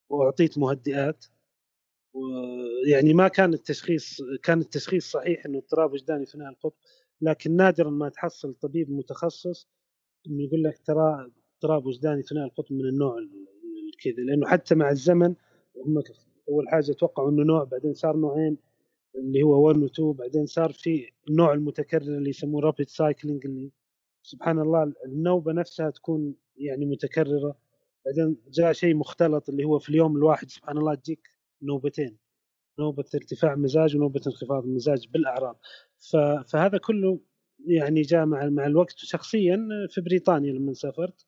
وأعطيت 0.10 0.58
مهدئات. 0.58 1.26
ويعني 2.14 3.14
ما 3.14 3.28
كان 3.28 3.54
التشخيص 3.54 4.18
كان 4.44 4.60
التشخيص 4.60 5.12
صحيح 5.12 5.46
إنه 5.46 5.58
اضطراب 5.58 5.94
وجداني 5.94 6.26
ثنائي 6.26 6.50
القطب 6.50 6.78
لكن 7.22 7.56
نادرا 7.56 7.90
ما 7.90 8.10
تحصل 8.10 8.54
طبيب 8.54 8.92
متخصص 8.92 9.68
إنه 10.28 10.44
يقول 10.44 10.64
لك 10.64 10.80
ترى 10.86 11.32
اضطراب 11.56 11.86
وجداني 11.86 12.22
ثنائي 12.22 12.46
القطب 12.46 12.74
من 12.74 12.86
النوع 12.86 13.16
كذا 14.04 14.24
لأنه 14.24 14.48
حتى 14.48 14.76
مع 14.76 14.90
الزمن 14.90 15.36
هم 15.86 16.04
أول 16.50 16.70
حاجة 16.70 16.92
توقعوا 16.92 17.30
إنه 17.32 17.44
نوع 17.44 17.64
بعدين 17.64 17.94
صار 17.94 18.18
نوعين 18.18 18.58
اللي 19.16 19.44
هو 19.44 19.68
1 19.68 19.78
و 19.78 19.86
2 19.86 20.14
بعدين 20.14 20.46
صار 20.46 20.72
في 20.72 21.10
النوع 21.30 21.54
المتكرر 21.54 22.02
اللي 22.18 22.30
يسموه 22.30 22.62
رابيد 22.62 22.90
سايكلينج 22.90 23.46
اللي 23.46 23.72
سبحان 24.24 24.60
الله 24.60 24.94
النوبة 25.06 25.54
نفسها 25.54 25.90
تكون 25.90 26.36
يعني 26.58 26.86
متكررة. 26.86 27.56
بعدين 28.06 28.38
جاء 28.52 28.74
شيء 28.74 28.96
مختلط 28.96 29.50
اللي 29.50 29.64
هو 29.64 29.80
في 29.80 29.90
اليوم 29.90 30.18
الواحد 30.18 30.50
سبحان 30.50 30.78
الله 30.78 30.96
تجيك 30.96 31.30
نوبتين 31.62 32.18
نوبة 32.80 33.06
ارتفاع 33.16 33.56
مزاج 33.56 33.96
ونوبة 33.96 34.22
انخفاض 34.28 34.66
مزاج 34.66 35.08
بالأعراض. 35.08 35.60
فهذا 36.48 36.78
كله 36.78 37.20
يعني 37.66 38.02
جاء 38.02 38.26
مع 38.26 38.50
مع 38.50 38.66
الوقت. 38.66 38.94
شخصيا 38.98 39.60
في 39.90 40.02
بريطانيا 40.02 40.54
لما 40.54 40.74
سافرت 40.74 41.26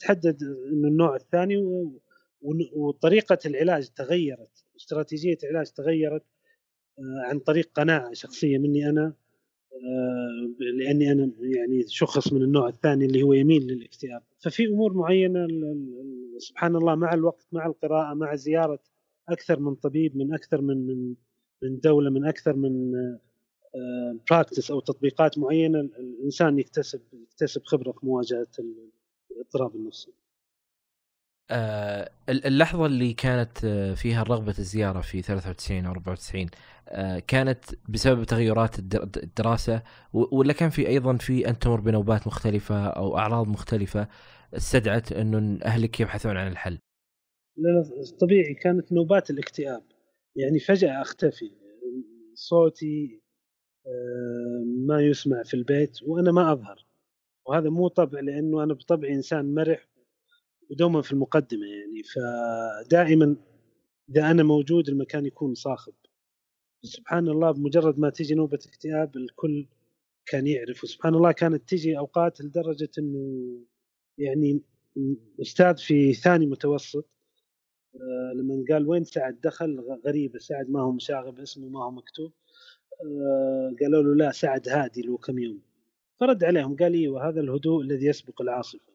تحدد 0.00 0.42
إنه 0.72 0.88
النوع 0.88 1.16
الثاني 1.16 1.56
وطريقة 2.72 3.38
العلاج 3.46 3.88
تغيرت 3.88 4.64
استراتيجية 4.76 5.38
العلاج 5.44 5.70
تغيرت 5.70 6.24
آه، 6.98 7.22
عن 7.28 7.38
طريق 7.38 7.70
قناعة 7.74 8.12
شخصية 8.12 8.58
مني 8.58 8.88
أنا 8.88 9.14
آه، 9.72 10.64
لأني 10.78 11.12
أنا 11.12 11.32
يعني 11.40 11.84
شخص 11.88 12.32
من 12.32 12.42
النوع 12.42 12.68
الثاني 12.68 13.04
اللي 13.04 13.22
هو 13.22 13.32
يميل 13.32 13.62
للاكتئاب. 13.62 14.22
ففي 14.38 14.66
أمور 14.66 14.92
معينة 14.92 15.46
سبحان 16.38 16.76
الله 16.76 16.94
مع 16.94 17.14
الوقت 17.14 17.46
مع 17.52 17.66
القراءة 17.66 18.14
مع 18.14 18.34
زيارة 18.34 18.78
أكثر 19.28 19.60
من 19.60 19.74
طبيب 19.74 20.16
من 20.16 20.34
أكثر 20.34 20.60
من 20.60 20.86
من 20.86 21.14
من 21.62 21.80
دولة 21.80 22.10
من 22.10 22.24
أكثر 22.26 22.56
من 22.56 22.92
براكتس 24.30 24.70
آه، 24.70 24.74
أو 24.74 24.80
تطبيقات 24.80 25.38
معينة 25.38 25.80
الإنسان 25.80 26.58
يكتسب 26.58 27.00
يكتسب 27.12 27.62
خبرة 27.64 27.92
في 27.92 28.06
مواجهة 28.06 28.46
الاضطراب 29.44 29.76
النفسي. 29.76 30.12
آه 31.50 32.10
اللحظة 32.28 32.86
اللي 32.86 33.12
كانت 33.12 33.64
آه، 33.64 33.94
فيها 33.94 34.22
رغبة 34.22 34.54
الزيارة 34.58 35.00
في 35.00 35.22
93 35.22 35.86
أو 35.86 35.92
94 35.92 36.46
آه 36.88 37.18
كانت 37.18 37.64
بسبب 37.88 38.24
تغيرات 38.24 38.78
الدراسة؟ 38.78 39.82
ولا 40.12 40.52
كان 40.52 40.70
في 40.70 40.88
أيضا 40.88 41.16
في 41.16 41.48
أن 41.48 41.58
تمر 41.58 41.80
بنوبات 41.80 42.26
مختلفة 42.26 42.86
أو 42.86 43.18
أعراض 43.18 43.48
مختلفة 43.48 44.08
استدعت 44.54 45.12
أنه 45.12 45.58
أهلك 45.64 46.00
يبحثون 46.00 46.36
عن 46.36 46.48
الحل؟ 46.48 46.78
لا 47.56 47.84
طبيعي 48.20 48.54
كانت 48.54 48.92
نوبات 48.92 49.30
الاكتئاب. 49.30 49.82
يعني 50.36 50.58
فجأة 50.58 51.02
أختفي. 51.02 51.50
صوتي 52.34 53.20
آه، 53.86 54.64
ما 54.86 55.00
يسمع 55.00 55.42
في 55.42 55.54
البيت 55.54 56.02
وأنا 56.02 56.32
ما 56.32 56.52
أظهر. 56.52 56.83
وهذا 57.46 57.70
مو 57.70 57.88
طبع 57.88 58.20
لأنه 58.20 58.62
أنا 58.62 58.74
بطبعي 58.74 59.14
إنسان 59.14 59.54
مرح 59.54 59.88
ودوما 60.70 61.02
في 61.02 61.12
المقدمة 61.12 61.66
يعني. 61.66 62.02
فدائما 62.02 63.36
إذا 64.10 64.30
أنا 64.30 64.42
موجود 64.42 64.88
المكان 64.88 65.26
يكون 65.26 65.54
صاخب. 65.54 65.92
سبحان 66.82 67.28
الله 67.28 67.50
بمجرد 67.50 67.98
ما 67.98 68.10
تيجي 68.10 68.34
نوبة 68.34 68.58
اكتئاب 68.66 69.16
الكل 69.16 69.66
كان 70.26 70.46
يعرف. 70.46 70.84
وسبحان 70.84 71.14
الله 71.14 71.32
كانت 71.32 71.68
تجي 71.68 71.98
أوقات 71.98 72.40
لدرجة 72.40 72.90
إنه 72.98 73.58
يعني 74.18 74.62
أستاذ 75.42 75.76
في 75.76 76.14
ثاني 76.14 76.46
متوسط 76.46 77.08
آه، 77.94 78.32
لما 78.36 78.64
قال 78.70 78.88
وين 78.88 79.04
سعد 79.04 79.40
دخل؟ 79.40 79.80
غريبة. 80.06 80.38
سعد 80.38 80.70
ما 80.70 80.80
هو 80.82 80.92
مشاغب 80.92 81.40
اسمه 81.40 81.68
ما 81.68 81.84
هو 81.84 81.90
مكتوب. 81.90 82.32
آه، 83.04 83.76
قالوا 83.80 84.02
له 84.02 84.14
لا 84.14 84.32
سعد 84.32 84.68
هادي 84.68 85.02
له 85.02 85.16
كم 85.18 85.38
يوم. 85.38 85.73
فرد 86.20 86.44
عليهم 86.44 86.76
قال 86.76 86.94
أيوه 86.94 87.28
هذا 87.28 87.40
الهدوء 87.40 87.82
الذي 87.82 88.06
يسبق 88.06 88.42
العاصفة. 88.42 88.94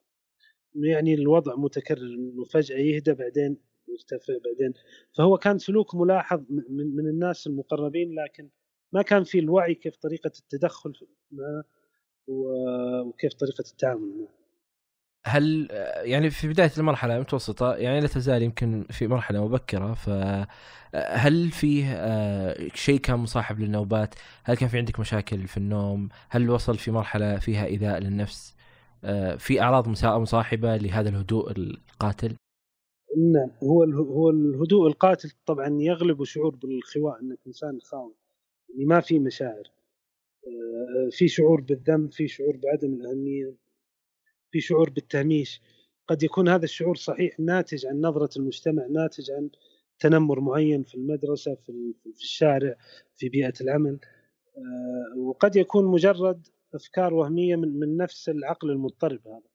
يعني 0.75 1.13
الوضع 1.13 1.55
متكرر 1.55 1.97
إنه 1.97 2.43
فجأة 2.43 2.77
يهدى 2.77 3.13
بعدين 3.13 3.57
يرتفع 3.88 4.33
بعدين. 4.45 4.73
فهو 5.17 5.38
كان 5.38 5.57
سلوك 5.57 5.95
ملاحظ 5.95 6.43
من, 6.49 6.95
من 6.95 7.07
الناس 7.07 7.47
المقربين 7.47 8.15
لكن 8.15 8.49
ما 8.93 9.01
كان 9.01 9.23
في 9.23 9.39
الوعي 9.39 9.75
كيف 9.75 9.95
طريقة 9.95 10.31
التدخل 10.39 10.93
معه 11.31 11.63
وكيف 12.27 13.33
طريقة 13.33 13.63
التعامل 13.71 14.17
معه. 14.17 14.38
هل 15.25 15.67
يعني 16.03 16.29
في 16.29 16.47
بداية 16.47 16.71
المرحلة 16.77 17.15
المتوسطة 17.15 17.75
يعني 17.75 17.99
لا 17.99 18.07
تزال 18.07 18.43
يمكن 18.43 18.85
في 18.89 19.07
مرحلة 19.07 19.45
مبكرة 19.45 19.93
فهل 19.93 21.51
فيه 21.51 21.85
آه، 21.93 22.67
شيء 22.73 22.99
كان 22.99 23.19
مصاحب 23.19 23.59
للنوبات؟ 23.59 24.15
هل 24.43 24.57
كان 24.57 24.69
في 24.69 24.77
عندك 24.77 24.99
مشاكل 24.99 25.47
في 25.47 25.57
النوم؟ 25.57 26.09
هل 26.29 26.49
وصل 26.49 26.77
في 26.77 26.91
مرحلة 26.91 27.39
فيها 27.39 27.65
إيذاء 27.65 27.99
للنفس؟ 27.99 28.55
آه، 29.03 29.35
في 29.35 29.61
أعراض 29.61 29.88
مصاحبة 30.17 30.77
لهذا 30.77 31.09
الهدوء 31.09 31.51
القاتل؟ 31.51 32.35
نعم 33.17 33.51
هو 33.63 33.83
هو 33.83 34.29
الهدوء 34.29 34.88
القاتل 34.88 35.31
طبعا 35.45 35.77
يغلب 35.81 36.23
شعور 36.23 36.55
بالخواء 36.55 37.21
انك 37.21 37.39
انسان 37.47 37.79
خاوي 37.81 38.13
يعني 38.69 38.85
ما 38.85 38.99
في 38.99 39.19
مشاعر 39.19 39.71
آه، 40.47 41.09
في 41.11 41.27
شعور 41.27 41.61
بالذنب 41.61 42.11
في 42.11 42.27
شعور 42.27 42.57
بعدم 42.57 42.93
الأهمية 42.93 43.53
في 44.51 44.62
شعور 44.62 44.89
بالتهميش. 44.89 45.62
قد 46.08 46.24
يكون 46.24 46.50
هذا 46.50 46.63
الشعور 46.63 46.96
صحيح 46.96 47.39
ناتج 47.39 47.86
عن 47.86 48.01
نظرة 48.01 48.29
المجتمع 48.38 48.86
ناتج 48.86 49.32
عن 49.32 49.50
تنمر 50.00 50.39
معين 50.39 50.84
في 50.84 50.96
المدرسة 50.96 51.56
في 51.56 51.94
الشارع 52.15 52.75
في 53.15 53.29
بيئة 53.29 53.53
العمل. 53.62 54.00
آه، 54.58 55.20
وقد 55.20 55.56
يكون 55.56 55.86
مجرد 55.86 56.48
أفكار 56.74 57.13
وهمية 57.13 57.56
من, 57.56 57.79
من 57.79 57.98
نفس 57.98 58.29
العقل 58.29 58.72
المضطرب 58.72 59.27
هذا. 59.27 59.50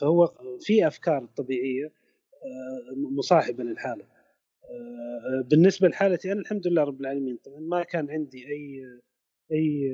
فهو 0.00 0.26
في 0.60 0.86
أفكار 0.86 1.26
طبيعية 1.36 1.86
آه، 1.86 2.94
مصاحبة 3.18 3.64
للحالة. 3.64 4.04
آه، 4.64 5.44
بالنسبة 5.50 5.88
لحالتي 5.88 6.32
أنا 6.32 6.40
الحمد 6.40 6.66
لله 6.66 6.82
رب 6.82 7.00
العالمين 7.00 7.36
طبعا 7.44 7.60
ما 7.60 7.82
كان 7.82 8.10
عندي 8.10 8.46
أي 8.48 8.82
أي 9.52 9.90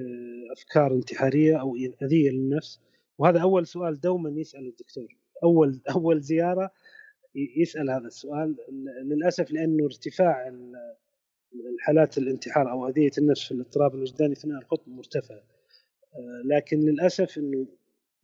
أفكار 0.53 0.93
انتحارية 0.93 1.61
أو 1.61 1.77
أذية 2.03 2.31
للنفس. 2.31 2.81
وهذا 3.23 3.41
أول 3.41 3.67
سؤال 3.67 4.00
دوما 4.00 4.31
يسأل 4.41 4.67
الدكتور. 4.67 5.17
أول 5.45 5.81
أول 5.91 6.21
زيارة 6.21 6.71
يسأل 7.35 7.91
هذا 7.91 8.07
السؤال. 8.07 8.57
للأسف 9.05 9.50
لأنه 9.50 9.85
ارتفاع 9.85 10.52
الحالات 11.75 12.19
الانتحار 12.19 12.71
أو 12.71 12.88
أذية 12.88 13.11
النفس 13.19 13.45
في 13.45 13.52
الاضطراب 13.52 13.95
الوجداني 13.95 14.33
أثناء 14.33 14.59
القطب 14.59 14.88
مرتفع. 14.88 15.41
لكن 16.45 16.81
للأسف 16.81 17.38
إنه 17.38 17.67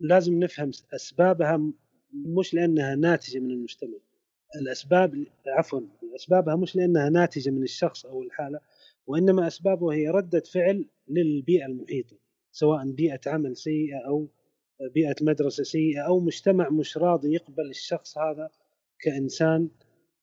لازم 0.00 0.38
نفهم 0.38 0.71
أسبابها 0.95 1.73
مش 2.12 2.55
لأنها 2.55 2.95
ناتجة 2.95 3.38
من 3.38 3.50
المجتمع. 3.50 3.99
الأسباب 4.57 5.26
عفوا 5.47 5.81
أسبابها 6.17 6.57
مش 6.57 6.76
لأنها 6.76 7.09
ناتجة 7.09 7.50
من 7.50 7.62
الشخص 7.62 8.07
أو 8.07 8.23
الحالة 8.23 8.61
وإنما 9.07 9.47
أسبابها 9.47 9.95
هي 9.95 10.09
ردة 10.09 10.43
فعل 10.52 10.85
للبيئة 11.09 11.67
المحيطة 11.67 12.17
سواء 12.52 12.90
بيئة 12.90 13.21
عمل 13.26 13.57
سيئة 13.57 13.99
أو 14.07 14.28
بيئة 14.94 15.14
مدرسة 15.23 15.62
سيئة 15.62 16.00
أو 16.00 16.20
مجتمع 16.20 16.68
مش 16.68 16.97
راضي 16.97 17.35
يقبل 17.35 17.70
الشخص 17.70 18.18
هذا 18.18 18.50
كإنسان 19.00 19.68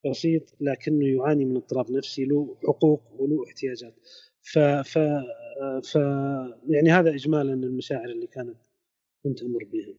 بسيط 0.09 0.55
لكنه 0.61 1.05
يعاني 1.05 1.45
من 1.45 1.55
اضطراب 1.55 1.91
نفسي 1.91 2.25
له 2.25 2.57
حقوق 2.67 3.03
وله 3.19 3.45
احتياجات. 3.47 3.95
ف 4.41 4.59
ف 4.59 4.97
ف 5.83 5.95
يعني 6.69 6.91
هذا 6.91 7.09
اجمالا 7.09 7.53
المشاعر 7.53 8.05
اللي 8.05 8.27
كانت 8.27 8.57
كنت 9.23 9.43
أمر 9.43 9.59
بها. 9.73 9.95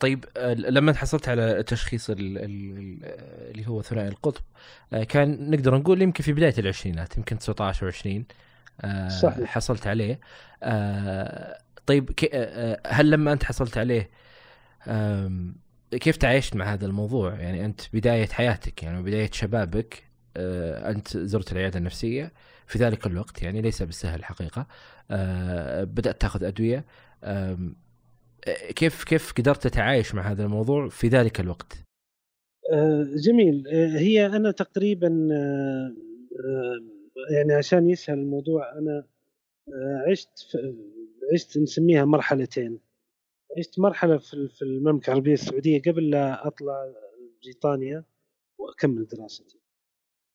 طيب 0.00 0.24
لما 0.56 0.92
حصلت 0.92 1.28
على 1.28 1.62
تشخيص 1.62 2.10
اللي 2.10 3.66
هو 3.66 3.82
ثنائي 3.82 4.08
القطب 4.08 4.42
كان 5.08 5.50
نقدر 5.50 5.76
نقول 5.78 6.02
يمكن 6.02 6.24
في 6.24 6.32
بداية 6.32 6.54
العشرينات 6.58 7.16
يمكن 7.16 7.38
19 7.38 7.92
و20 7.92 8.22
صحيح. 9.22 9.44
حصلت 9.44 9.86
عليه. 9.86 10.20
طيب 11.86 12.10
هل 12.86 13.10
لما 13.10 13.32
انت 13.32 13.44
حصلت 13.44 13.78
عليه 13.78 14.10
كيف 15.90 16.16
تعايشت 16.16 16.56
مع 16.56 16.72
هذا 16.72 16.86
الموضوع؟ 16.86 17.34
يعني 17.34 17.64
انت 17.64 17.80
بداية 17.92 18.26
حياتك 18.26 18.82
يعني 18.82 19.02
بداية 19.02 19.30
شبابك 19.32 20.04
انت 20.36 21.16
زرت 21.16 21.52
العيادة 21.52 21.78
النفسية 21.78 22.32
في 22.66 22.78
ذلك 22.78 23.06
الوقت 23.06 23.42
يعني 23.42 23.62
ليس 23.62 23.82
بالسهل 23.82 24.18
الحقيقة 24.18 24.66
بدأت 25.84 26.20
تاخذ 26.20 26.44
أدوية 26.44 26.84
كيف 28.76 29.04
كيف 29.04 29.32
قدرت 29.32 29.62
تتعايش 29.62 30.14
مع 30.14 30.30
هذا 30.30 30.44
الموضوع 30.44 30.88
في 30.88 31.08
ذلك 31.08 31.40
الوقت؟ 31.40 31.78
جميل 33.24 33.64
هي 33.96 34.26
أنا 34.26 34.50
تقريبا 34.50 35.28
يعني 37.30 37.52
عشان 37.52 37.90
يسهل 37.90 38.18
الموضوع 38.18 38.72
أنا 38.78 39.04
عشت 40.10 40.56
عشت 41.32 41.58
نسميها 41.58 42.04
مرحلتين. 42.04 42.80
عشت 43.58 43.78
مرحلة 43.78 44.18
في 44.18 44.62
المملكة 44.62 45.08
العربية 45.08 45.32
السعودية 45.32 45.82
قبل 45.82 46.10
لا 46.10 46.46
أطلع 46.46 46.92
بريطانيا 47.42 48.04
وأكمل 48.58 49.06
دراستي. 49.06 49.60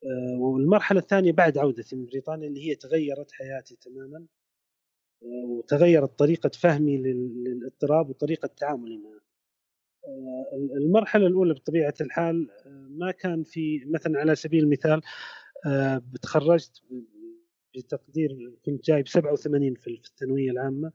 آه، 0.03 0.39
والمرحلة 0.39 0.99
الثانية 0.99 1.31
بعد 1.31 1.57
عودتي 1.57 1.95
من 1.95 2.05
بريطانيا 2.05 2.47
اللي 2.47 2.69
هي 2.69 2.75
تغيرت 2.75 3.31
حياتي 3.31 3.75
تماما 3.75 4.25
آه، 5.23 5.45
وتغيرت 5.49 6.19
طريقة 6.19 6.49
فهمي 6.49 6.97
للاضطراب 6.97 8.09
وطريقة 8.09 8.47
تعاملي 8.47 8.97
معه. 8.97 9.21
آه، 10.07 10.77
المرحلة 10.77 11.27
الأولى 11.27 11.53
بطبيعة 11.53 11.93
الحال 12.01 12.49
ما 12.89 13.11
كان 13.11 13.43
في 13.43 13.85
مثلا 13.85 14.19
على 14.19 14.35
سبيل 14.35 14.63
المثال 14.63 15.01
تخرجت 16.21 16.81
بتقدير 17.75 18.53
كنت 18.65 18.85
جايب 18.85 19.07
87 19.07 19.75
في 19.75 19.87
الثانوية 19.87 20.51
العامة. 20.51 20.91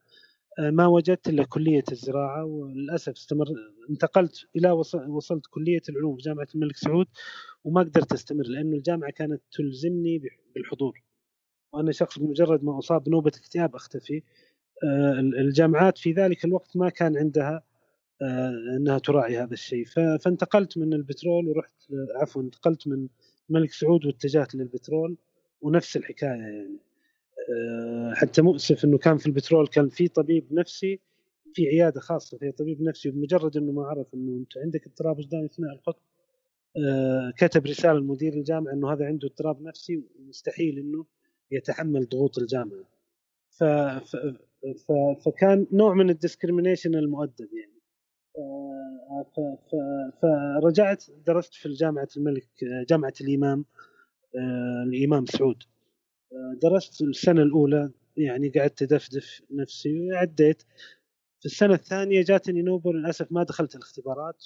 آه، 0.59 0.71
ما 0.71 0.87
وجدت 0.87 1.29
إلا 1.29 1.45
كلية 1.45 1.85
الزراعة 1.93 2.45
وللأسف 2.45 3.13
استمر 3.13 3.47
انتقلت 3.91 4.47
إلى 4.57 4.71
وصلت 5.09 5.47
كلية 5.51 5.83
العلوم 5.89 6.17
في 6.17 6.23
جامعة 6.23 6.47
الملك 6.55 6.77
سعود 6.77 7.07
وما 7.65 7.81
قدرت 7.81 8.13
أستمر 8.13 8.45
لأنه 8.45 8.77
الجامعة 8.77 9.11
كانت 9.11 9.43
تلزمني 9.53 10.23
بالحضور. 10.55 11.03
وأنا 11.73 11.93
شخص 11.93 12.19
بمجرد 12.19 12.65
ما 12.65 12.79
أصاب 12.79 13.05
بنوبه 13.05 13.29
اكتئاب 13.29 13.75
أختفي. 13.75 14.23
آه، 14.85 15.21
الجامعات 15.21 15.99
في 15.99 16.13
ذلك 16.13 16.45
الوقت 16.45 16.77
ما 16.77 16.89
كان 16.89 17.17
عندها 17.17 17.63
آه، 18.23 18.53
إنها 18.77 18.99
تراعي 18.99 19.39
هذا 19.39 19.53
الشيء. 19.53 19.85
فانتقلت 20.21 20.79
من 20.79 20.93
البترول 20.95 21.49
ورحت 21.49 21.75
عفوا 22.17 22.43
انتقلت 22.43 22.89
من 22.89 23.09
الملك 23.51 23.73
سعود 23.73 24.07
واتجهت 24.07 24.55
للبترول. 24.55 25.17
ونفس 25.65 25.97
الحكاية 25.97 26.29
يعني. 26.29 26.79
آه، 27.51 28.15
حتى 28.15 28.43
مؤسف 28.43 28.85
إنه 28.85 28.99
كان 28.99 29.19
في 29.19 29.27
البترول 29.27 29.67
كان 29.67 29.89
في 29.89 30.09
طبيب 30.09 30.53
نفسي 30.53 31.01
في 31.55 31.67
عيادة 31.69 32.01
خاصة 32.01 32.39
فيها 32.39 32.51
طبيب 32.51 32.83
نفسي 32.83 33.11
بمجرد 33.11 33.57
إنه 33.57 33.73
ما 33.73 33.87
عرف 33.87 34.15
إنه 34.15 34.37
أنت 34.37 34.59
عندك 34.59 34.87
اضطراب 34.87 35.19
وجداني 35.19 35.47
أثناء 35.47 35.73
القطب 35.73 36.03
آه، 36.77 37.33
كتب 37.39 37.67
رسالة 37.67 37.99
لمدير 37.99 38.33
الجامعة 38.33 38.73
إنه 38.73 38.93
هذا 38.93 39.07
عنده 39.07 39.29
اضطراب 39.29 39.63
نفسي 39.63 40.03
ومستحيل 40.19 40.79
إنه 40.79 41.07
يتحمل 41.51 42.09
ضغوط 42.09 42.39
الجامعة. 42.39 42.85
ف... 43.51 43.65
ف... 43.65 44.17
ف... 44.87 44.93
فكان 45.25 45.67
نوع 45.73 45.95
من 45.95 46.11
ال 46.11 46.16
discrimination 46.16 46.95
المؤدب 46.95 47.49
يعني. 47.53 47.81
آه،. 48.39 49.27
ف... 49.37 49.75
فرجعت 50.23 51.05
درست 51.27 51.55
في 51.55 51.69
جامعة 51.69 52.09
الملك 52.17 52.49
جامعة 52.89 53.15
الإمام. 53.21 53.65
الإمام 54.87 55.27
سعود. 55.27 55.63
آه، 56.33 56.59
درست 56.63 57.03
السنة 57.03 57.43
الأولى 57.43 57.91
يعني 58.17 58.49
قعدت 58.49 58.83
ادفدف 58.83 59.43
نفسي 59.51 60.09
عديت 60.13 60.63
في 61.41 61.47
السنة 61.47 61.75
الثانية 61.75 62.23
جاتني 62.23 62.63
نوبه 62.63 62.93
للأسف 62.93 63.33
ما 63.33 63.43
دخلت 63.43 63.75
الاختبارات 63.75 64.45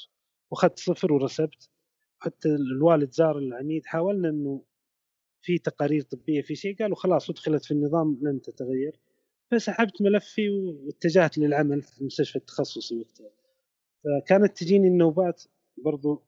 وأخذت 0.50 0.78
صفر 0.78 1.12
ورسبت. 1.12 1.70
حتى 2.18 2.48
الوالد 2.48 3.12
زار 3.12 3.38
العميد 3.38 3.86
حاولنا 3.86 4.28
إنه 4.28 4.62
في 5.42 5.58
تقارير 5.58 6.02
طبية 6.02 6.42
في 6.42 6.54
شيء 6.54 6.76
قالوا 6.76 6.96
خلاص 6.96 7.30
ادخلت 7.30 7.64
في 7.64 7.70
النظام 7.70 8.18
لن 8.22 8.40
تتغير. 8.42 9.00
فسحبت 9.50 10.02
ملفي 10.02 10.50
واتجهت 10.50 11.38
للعمل 11.38 11.82
في 11.82 12.00
المستشفى 12.00 12.36
التخصصي 12.36 12.96
وقتها. 12.96 13.30
فكانت 14.04 14.56
تجيني 14.58 14.88
النوبات 14.88 15.42
برضو. 15.84 16.22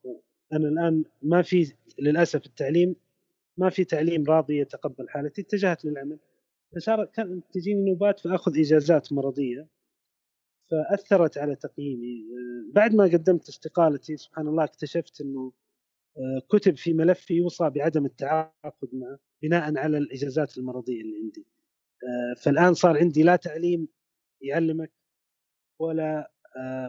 أنا 0.53 0.67
الآن 0.67 1.03
ما 1.21 1.41
في 1.41 1.73
للأسف 1.99 2.45
التعليم 2.45 2.95
ما 3.61 3.69
في 3.69 3.83
تعليم 3.85 4.25
راضي 4.25 4.59
يتقبل 4.59 5.09
حالتي 5.09 5.41
اتجهت 5.41 5.85
للعمل. 5.85 6.19
فصار 6.75 7.05
كانت 7.05 7.45
تجيني 7.53 7.91
نوبات 7.91 8.19
فأخذ 8.19 8.59
إجازات 8.59 9.13
مرضية 9.13 9.67
فأثرت 10.71 11.37
على 11.37 11.55
تقييمي. 11.55 12.25
بعد 12.73 12.95
ما 12.95 13.03
قدمت 13.03 13.49
استقالتي 13.49 14.17
سبحان 14.17 14.47
الله 14.47 14.63
اكتشفت 14.63 15.21
إنه 15.21 15.53
كتب 16.49 16.77
في 16.77 16.93
ملفي 16.93 17.33
يوصى 17.33 17.69
بعدم 17.69 18.05
التعاقد 18.05 18.89
معه 18.93 19.19
بناء 19.41 19.77
على 19.77 19.97
الإجازات 19.97 20.57
المرضية 20.57 21.01
اللي 21.01 21.17
عندي. 21.23 21.45
فالآن 22.43 22.73
صار 22.73 22.97
عندي 22.97 23.23
لا 23.23 23.35
تعليم 23.35 23.87
يعلمك 24.41 24.91
ولا 25.79 26.31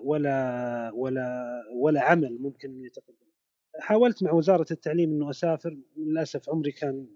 ولا 0.04 0.90
ولا 0.94 1.46
ولا 1.82 2.02
عمل 2.02 2.38
ممكن 2.40 2.84
يتقدم 2.84 3.21
حاولت 3.80 4.22
مع 4.22 4.32
وزارة 4.32 4.66
التعليم 4.70 5.10
إنه 5.10 5.30
أسافر 5.30 5.76
للأسف 5.96 6.50
عمري 6.50 6.72
كان 6.72 7.06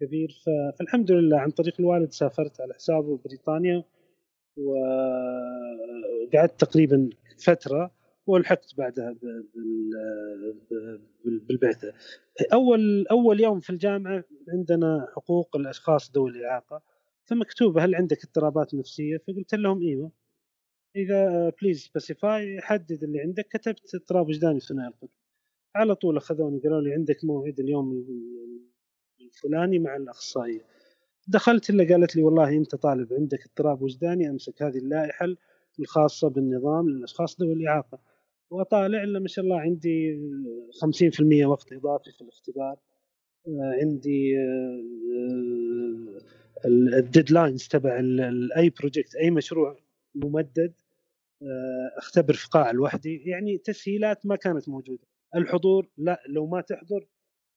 كبير 0.00 0.42
فالحمد 0.78 1.10
لله 1.10 1.38
عن 1.38 1.50
طريق 1.50 1.74
الوالد 1.80 2.10
سافرت 2.12 2.60
على 2.60 2.74
حسابه 2.74 3.18
بريطانيا 3.24 3.84
وقعدت 4.56 6.60
تقريبا 6.60 7.10
فترة 7.44 7.90
والحقت 8.26 8.74
بعدها 8.78 9.14
بالبعثة. 11.24 11.92
أول 12.52 13.06
أول 13.10 13.40
يوم 13.40 13.60
في 13.60 13.70
الجامعة 13.70 14.24
عندنا 14.48 15.06
حقوق 15.16 15.56
الأشخاص 15.56 16.12
ذوي 16.16 16.30
الإعاقة 16.30 16.82
فمكتوبة 17.24 17.84
هل 17.84 17.94
عندك 17.94 18.24
اضطرابات 18.24 18.74
نفسية؟ 18.74 19.16
فقلت 19.18 19.54
لهم 19.54 19.82
إيوه. 19.82 20.12
إذا 20.96 21.50
please 21.62 21.82
specify 21.84 22.60
حدد 22.60 23.02
اللي 23.02 23.20
عندك 23.20 23.48
كتبت 23.48 23.94
اضطراب 23.94 24.28
وجداني 24.28 24.60
ثنائي 24.60 24.88
القطب. 24.88 25.21
على 25.74 25.94
طول 25.94 26.16
أخذوني 26.16 26.58
قالوا 26.58 26.80
لي 26.80 26.92
عندك 26.92 27.24
موعد 27.24 27.60
اليوم 27.60 28.06
الفلاني 29.20 29.78
مع 29.78 29.96
الأخصائية. 29.96 30.64
دخلت 31.28 31.70
إلا 31.70 31.94
قالت 31.94 32.16
لي 32.16 32.22
والله 32.22 32.48
أنت 32.56 32.74
طالب 32.74 33.12
عندك 33.12 33.46
اضطراب 33.46 33.82
وجداني 33.82 34.30
أمسك 34.30 34.62
هذه 34.62 34.78
اللائحة 34.78 35.26
الخاصة 35.80 36.28
بالنظام 36.28 36.88
للأشخاص 36.88 37.40
ذوي 37.40 37.52
الإعاقة 37.52 37.98
وأطالع 38.50 39.02
إلا 39.02 39.18
ما 39.18 39.28
شاء 39.28 39.44
الله 39.44 39.60
عندي 39.60 40.20
50% 40.72 41.46
وقت 41.46 41.72
إضافي 41.72 42.12
في 42.12 42.20
الاختبار. 42.20 42.76
عندي 43.80 44.36
ال 46.66 46.76
deadlines 46.76 47.68
تبع 47.68 48.00
أي 48.56 48.70
project 48.80 49.14
أي 49.14 49.30
مشروع 49.30 49.76
ممدد 50.14 50.72
أختبر 51.96 52.34
في 52.34 52.48
قاعه 52.48 52.72
لوحدي. 52.72 53.16
يعني 53.16 53.58
تسهيلات 53.58 54.26
ما 54.26 54.36
كانت 54.36 54.68
موجودة. 54.68 55.11
الحضور 55.36 55.88
لا 55.96 56.22
لو 56.28 56.46
ما 56.46 56.60
تحضر 56.60 57.06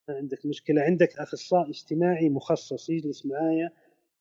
ما 0.10 0.16
عندك 0.16 0.46
مشكلة. 0.46 0.82
عندك 0.82 1.10
أخصائي 1.20 1.70
اجتماعي 1.70 2.30
مخصص 2.30 2.90
يجلس 2.90 3.26
معايا 3.26 3.72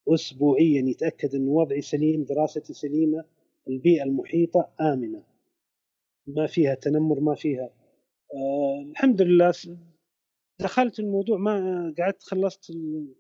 اسبوعيا 0.09 0.83
يتأكد 0.87 1.35
إن 1.35 1.49
وضعي 1.49 1.81
سليم 1.81 2.25
دراستي 2.25 2.73
سليمة 2.73 3.25
البيئة 3.69 4.03
المحيطة 4.03 4.71
آمنة. 4.81 5.23
ما 6.27 6.47
فيها 6.47 6.75
تنمر 6.75 7.21
ما 7.21 7.35
فيها 7.35 7.71
آه 8.35 8.91
الحمد 8.91 9.23
لله. 9.23 9.53
دخلت 10.61 10.99
الموضوع 11.01 11.39
ما 11.39 11.95
قعدت 11.99 12.23
خلصت 12.23 12.73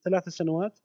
ثلاث 0.05 0.29
سنوات 0.29 0.79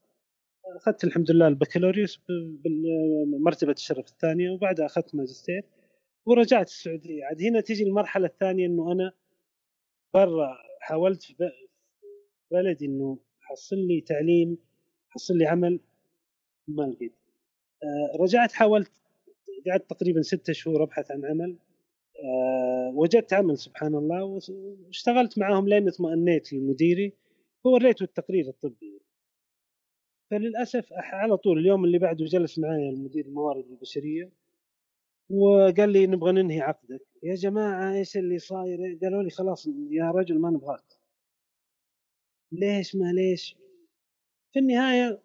أخذت 0.76 1.04
الحمد 1.04 1.32
لله 1.32 1.48
البكالوريوس 1.48 2.22
بمرتبه 2.66 3.72
الشرف 3.72 4.08
الثانية 4.08 4.52
وبعدها 4.52 4.86
أخذت 4.86 5.16
ماجستير 5.16 5.62
ورجعت 6.26 6.68
السعودية. 6.68 7.26
عاد 7.26 7.42
هنا 7.42 7.62
تيجي 7.62 7.84
المرحلة 7.84 8.28
الثانية 8.28 8.66
إنه 8.66 8.92
أنا 8.92 9.12
برا 10.14 10.58
حاولت 10.80 11.24
في 11.24 11.52
بلدي 12.52 12.86
إنه 12.86 13.18
حصل 13.42 13.76
لي 13.76 14.02
تعليم 14.02 14.58
حصل 15.10 15.38
لي 15.38 15.46
عمل 15.46 15.80
ما 16.68 16.84
لقيت. 16.84 17.14
آه 17.84 18.18
رجعت 18.24 18.52
حاولت 18.52 18.92
قعدت 19.70 19.90
تقريبا 19.90 20.22
ستة 20.22 20.54
شهور 20.54 20.84
أبحث 20.84 21.12
عن 21.12 21.26
عمل. 21.26 21.58
أه 22.16 22.94
وجدت 22.96 23.34
عمل 23.34 23.58
سبحان 23.58 23.96
الله 23.96 24.24
واشتغلت 24.24 25.40
معاهم 25.40 25.68
لين 25.70 25.88
اطمأنيت 25.88 26.54
لمديري 26.54 27.14
ووريته 27.64 28.04
التقرير 28.04 28.48
الطبي. 28.48 29.02
فللأسف 30.32 30.94
على 30.94 31.38
طول 31.38 31.60
اليوم 31.60 31.86
اللي 31.86 32.00
بعده 32.00 32.26
جلس 32.26 32.60
معي 32.60 32.90
المدير 32.90 33.26
الموارد 33.26 33.66
البشرية. 33.66 34.32
وقال 35.30 35.90
لي 35.90 36.08
نبغى 36.08 36.32
ننهي 36.32 36.62
عقدك. 36.62 37.02
يا 37.24 37.36
جماعة 37.36 37.94
إيش 37.94 38.18
اللي 38.18 38.40
صاير؟ 38.40 38.98
قالوا 39.02 39.24
لي 39.24 39.30
خلاص 39.30 39.68
يا 39.92 40.12
رجل 40.12 40.40
ما 40.40 40.50
نبغاك. 40.50 40.84
ليش 42.52 42.96
ما 42.96 43.12
ليش 43.14 43.56
في 44.54 44.60
النهاية 44.60 45.22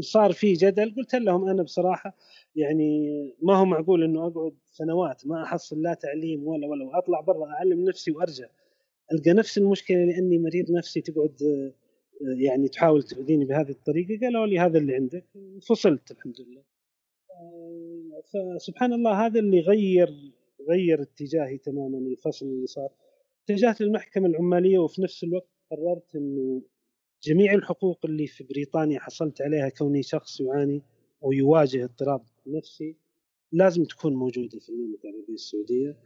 صار 0.00 0.32
في 0.32 0.52
جدل 0.52 0.94
قلت 0.96 1.14
لهم 1.14 1.48
أنا 1.48 1.62
بصراحة 1.62 2.16
يعني 2.56 3.10
ما 3.42 3.56
هو 3.56 3.64
معقول 3.64 4.04
إنه 4.04 4.26
أقعد 4.26 4.54
سنوات 4.66 5.26
ما 5.26 5.42
أحصل 5.42 5.82
لا 5.82 5.94
تعليم 5.94 6.46
ولا 6.46 6.66
ولا 6.66 6.84
وأطلع 6.84 7.20
برا 7.20 7.46
أعلم 7.46 7.84
نفسي 7.88 8.10
وأرجع. 8.12 8.46
ألقى 9.12 9.30
نفس 9.32 9.58
المشكلة 9.58 10.04
لأني 10.04 10.38
مريض 10.38 10.70
نفسي 10.70 11.00
تقعد 11.00 11.36
يعني 12.38 12.68
تحاول 12.68 13.02
تؤذيني 13.02 13.44
بهذه 13.44 13.70
الطريقة. 13.70 14.20
قالوا 14.26 14.46
لي 14.46 14.58
هذا 14.58 14.78
اللي 14.78 14.94
عندك. 14.94 15.24
فصلت 15.68 16.10
الحمد 16.10 16.40
لله. 16.40 16.62
فسبحان 18.32 18.92
الله 18.92 19.26
هذا 19.26 19.40
اللي 19.40 19.60
غير 19.60 20.32
غير 20.70 21.02
اتجاهي 21.02 21.58
تماما 21.58 21.98
الفصل 21.98 22.46
اللي 22.46 22.66
صار. 22.66 22.88
اتجهت 23.44 23.80
للمحكمة 23.80 24.26
العمالية 24.26 24.78
وفي 24.78 25.02
نفس 25.02 25.24
الوقت 25.24 25.48
قررت 25.70 26.16
إنه 26.16 26.62
جميع 27.22 27.54
الحقوق 27.54 27.98
اللي 28.06 28.26
في 28.26 28.44
بريطانيا 28.44 29.00
حصلت 29.00 29.42
عليها 29.42 29.68
كوني 29.68 30.02
شخص 30.02 30.40
يعاني 30.40 30.82
أو 31.24 31.32
يواجه 31.32 31.84
اضطراب 31.84 32.22
نفسي 32.46 32.96
لازم 33.52 33.84
تكون 33.84 34.14
موجودة 34.14 34.58
في 34.58 34.68
المملكة 34.68 35.08
العربية 35.08 35.34
السعودية. 35.34 35.96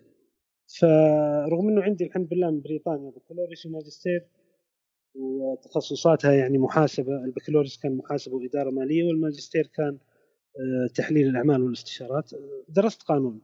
فرغم 0.81 1.69
إنه 1.69 1.83
عندي 1.83 2.05
الحمد 2.05 2.35
لله 2.35 2.51
من 2.51 2.61
بريطانيا 2.61 3.11
بكالوريوس 3.11 3.67
وماجستير 3.67 4.27
وتخصصاتها 5.15 6.33
يعني 6.33 6.59
محاسبة 6.59 7.25
البكالوريوس 7.25 7.79
كان 7.79 7.97
محاسبة 7.97 8.37
وإدارة 8.37 8.71
مالية 8.71 9.05
والماجستير 9.05 9.67
كان 9.67 9.99
تحليل 10.95 11.29
الأعمال 11.29 11.63
والاستشارات. 11.63 12.31
درست 12.69 13.03
قانون. 13.03 13.41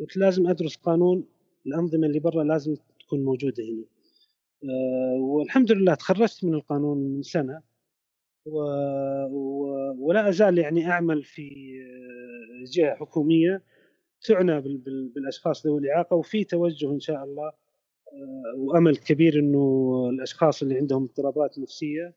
قلت 0.00 0.16
لازم 0.16 0.46
أدرس 0.46 0.76
قانون. 0.76 1.24
الأنظمة 1.66 2.06
اللي 2.06 2.18
برا 2.18 2.44
لازم 2.44 2.76
تكون 3.00 3.24
موجودة 3.24 3.64
هنا. 3.64 3.84
آه، 4.64 5.20
والحمد 5.20 5.72
لله 5.72 5.94
تخرجت 5.94 6.44
من 6.44 6.54
القانون 6.54 6.98
من 6.98 7.22
سنة. 7.22 7.62
و... 8.46 8.58
و... 9.30 9.66
ولا 9.98 10.28
أزال 10.28 10.58
يعني 10.58 10.90
أعمل 10.90 11.24
في 11.24 11.42
آه، 11.80 12.64
جهة 12.72 12.94
حكومية 12.94 13.62
تعنى 14.26 14.60
بال... 14.60 14.78
بال... 14.78 15.08
بالأشخاص 15.08 15.66
ذوي 15.66 15.80
الإعاقة 15.80 16.16
وفي 16.16 16.44
توجه 16.44 16.90
إن 16.90 17.00
شاء 17.00 17.24
الله 17.24 17.46
آه، 17.46 18.54
وأمل 18.56 18.96
كبير 18.96 19.38
إنه 19.38 20.06
الأشخاص 20.10 20.62
اللي 20.62 20.76
عندهم 20.76 21.04
اضطرابات 21.04 21.58
نفسية 21.58 22.14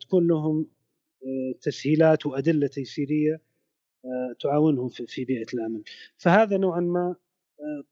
تكون 0.00 0.26
لهم 0.26 0.66
تسهيلات 1.60 2.26
وأدلة 2.26 2.66
تيسيرية 2.66 3.40
تعاونهم 4.40 4.88
في 4.88 5.24
بيئة 5.24 5.46
العمل 5.54 5.82
فهذا 6.16 6.56
نوعا 6.56 6.80
ما 6.80 7.16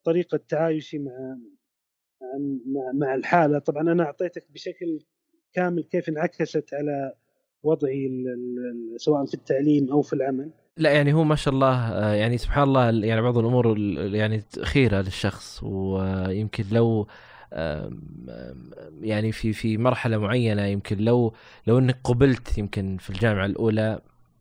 طريقة 0.05 0.41
تعايشي 0.49 0.99
مع 0.99 1.37
مع 2.67 2.93
مع 2.95 3.15
الحالة. 3.15 3.59
طبعا 3.59 3.83
أنا 3.83 4.03
أعطيتك 4.03 4.47
بشكل 4.55 4.99
كامل 5.53 5.83
كيف 5.83 6.09
انعكست 6.09 6.75
على 6.75 7.15
وضعي 7.63 8.25
سواء 8.97 9.25
في 9.25 9.35
التعليم 9.35 9.91
أو 9.91 10.03
في 10.03 10.13
العمل. 10.13 10.51
لا 10.77 10.91
يعني 10.91 11.13
هو 11.13 11.25
ما 11.25 11.35
شاء 11.35 11.55
الله 11.55 11.75
آه، 11.75 12.15
يعني 12.15 12.39
سبحان 12.39 12.63
الله 12.63 13.07
يعني 13.07 13.21
بعض 13.21 13.39
الأمور 13.39 13.79
يعني 14.15 14.43
خيره 14.63 15.01
للشخص 15.01 15.63
ويمكن 15.63 16.65
لو 16.73 17.07
يعني 19.01 19.33
في 19.33 19.53
في 19.53 19.79
مرحلة 19.79 20.19
معينة 20.19 20.63
يمكن 20.63 20.99
لو 20.99 21.35
لو 21.67 21.79
إنك 21.79 21.99
قبلت 22.05 22.59
يمكن 22.59 22.97
في 23.01 23.11
الجامعة 23.11 23.47
الأولى 23.47 24.01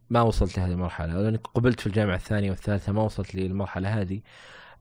ما 0.09 0.21
وصلت 0.21 0.57
لهذه 0.57 0.71
المرحلة 0.71 1.13
لو 1.13 1.29
إنك 1.29 1.47
قبلت 1.47 1.79
في 1.79 1.87
الجامعة 1.87 2.15
الثانية 2.15 2.49
والثالثة 2.49 2.91
ما 2.91 3.01
وصلت 3.01 3.35
للمرحلة 3.35 4.01
هذه 4.01 4.21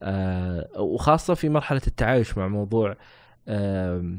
آه، 0.03 0.69
وخاصة 0.75 1.33
في 1.33 1.49
مرحلة 1.49 1.81
التعايش 1.87 2.37
مع 2.37 2.47
موضوع 2.47 2.95
آه، 3.47 4.15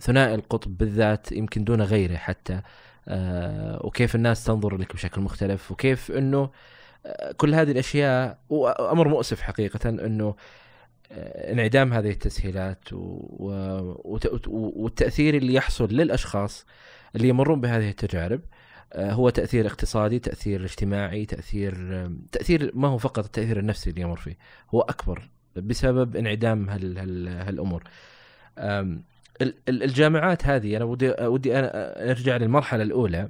ثنائي 0.00 0.34
القطب 0.34 0.76
بالذات 0.78 1.32
يمكن 1.32 1.64
دون 1.64 1.82
غيره 1.82 2.16
حتى 2.16 2.60
آه، 3.08 3.86
وكيف 3.86 4.14
الناس 4.14 4.44
تنظر 4.44 4.76
لك 4.76 4.94
بشكل 4.94 5.20
مختلف 5.20 5.72
وكيف 5.72 6.10
إنه 6.10 6.50
كل 7.36 7.54
هذه 7.54 7.70
الأشياء 7.70 8.38
وأمر 8.48 9.08
مؤسف 9.08 9.40
حقيقة 9.40 9.88
إنه 9.88 10.34
انعدام 11.12 11.92
هذه 11.92 12.10
التسهيلات 12.10 12.84
والتأثير 14.48 15.34
اللي 15.34 15.54
يحصل 15.54 15.88
للأشخاص 15.94 16.66
اللي 17.16 17.28
يمرون 17.28 17.60
بهذه 17.60 17.88
التجارب 17.88 18.40
آه، 18.92 19.12
هو 19.12 19.30
تأثير 19.30 19.66
اقتصادي 19.66 20.18
تأثير 20.18 20.64
اجتماعي 20.64 21.24
تأثير 21.26 22.06
تأثير 22.32 22.70
ما 22.74 22.88
هو 22.88 22.98
فقط 22.98 23.24
التأثير 23.24 23.58
النفسي 23.58 23.90
اللي 23.90 24.00
يمر 24.00 24.16
فيه 24.16 24.38
هو 24.70 24.80
أكبر 24.80 25.28
بسبب 25.56 26.16
انعدام 26.16 26.70
هال 26.70 26.98
هال 26.98 27.28
هالأمور. 27.28 27.84
الجامعات 29.68 30.46
هذه 30.46 30.76
أنا 30.76 30.84
ودي 30.84 31.14
ودي 31.20 31.58
أنا 31.58 31.70
أرجع 32.10 32.36
للمرحلة 32.36 32.82
الأولى. 32.82 33.28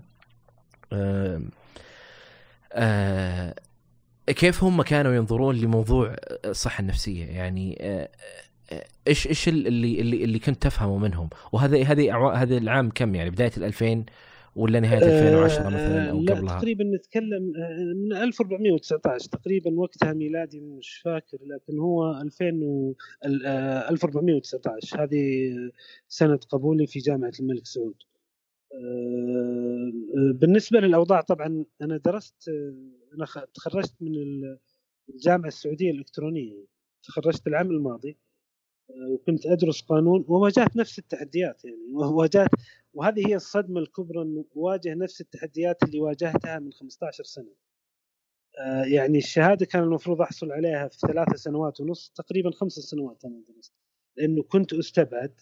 كيف 4.27 4.65
هم 4.65 4.83
كانوا 4.83 5.15
ينظرون 5.15 5.57
لموضوع 5.57 6.17
الصحة 6.45 6.81
النفسية 6.81 7.25
يعني 7.25 7.79
آه 7.81 8.09
إيش 9.09 9.27
إيش 9.27 9.49
اللي 9.49 10.01
اللي 10.01 10.25
اللي 10.25 10.39
كنت 10.39 10.63
تفهمه 10.63 10.99
منهم 10.99 11.31
وهذا 11.53 11.83
هذه 11.83 12.33
هذا 12.43 12.57
العام 12.57 12.91
كم 12.91 13.15
يعني 13.15 13.31
بداية 13.31 13.51
ال 13.57 13.65
2000 13.65 14.05
ولا 14.57 14.81
نهاية 14.81 14.99
2010 14.99 15.63
آه، 15.63 15.67
مثلا 15.67 16.11
أو 16.11 16.19
قبلها؟ 16.19 16.59
تقريبا 16.59 16.85
نتكلم 16.85 17.53
آه، 17.57 17.95
من 17.95 18.17
1419 18.17 19.29
تقريبا 19.29 19.71
وقتها 19.81 20.13
ميلادي 20.13 20.61
مش 20.61 21.01
فاكر 21.05 21.39
لكن 21.47 21.79
هو 21.79 22.21
2000 22.21 22.61
و 22.63 22.95
1419 23.25 25.03
هذه 25.03 25.53
سنة 26.09 26.37
قبولي 26.37 26.87
في 26.87 26.99
جامعة 26.99 27.33
الملك 27.41 27.67
سعود. 27.67 27.97
آه، 28.75 29.93
بالنسبة 30.35 30.81
للأوضاع 30.81 31.21
طبعا 31.21 31.65
أنا 31.83 31.97
درست 31.97 32.51
أنا 33.17 33.27
تخرجت 33.55 33.95
من 34.01 34.13
الجامعة 35.09 35.49
السعودية 35.49 35.91
الإلكترونية 35.91 36.67
تخرجت 37.03 37.47
العام 37.47 37.71
الماضي 37.71 38.19
وكنت 39.11 39.47
أدرس 39.47 39.83
قانون 39.83 40.25
وواجهت 40.29 40.77
نفس 40.77 40.99
التحديات 40.99 41.65
يعني 41.65 41.93
وواجهت 41.93 42.51
وهذه 42.95 43.29
هي 43.29 43.35
الصدمة 43.37 43.81
الكبرى 43.81 44.23
إنه 44.23 44.45
واجه 44.55 44.95
نفس 44.95 45.21
التحديات 45.21 45.83
اللي 45.83 46.01
واجهتها 46.01 46.59
من 46.59 46.73
15 46.73 47.25
سنة. 47.25 47.55
آه، 48.59 48.85
يعني 48.85 49.19
الشهادة 49.19 49.67
كان 49.67 49.83
المفروض 49.83 50.21
أحصل 50.21 50.53
عليها 50.53 50.89
في 50.89 50.99
ثلاث 50.99 51.29
سنوات 51.37 51.81
ونص 51.81 52.13
تقريبا 52.15 52.51
خمس 52.51 52.73
سنوات 52.73 53.25
أنا 53.25 53.43
درست 53.49 53.75
لأنه 54.17 54.43
كنت 54.43 54.73
أستبعد 54.73 55.41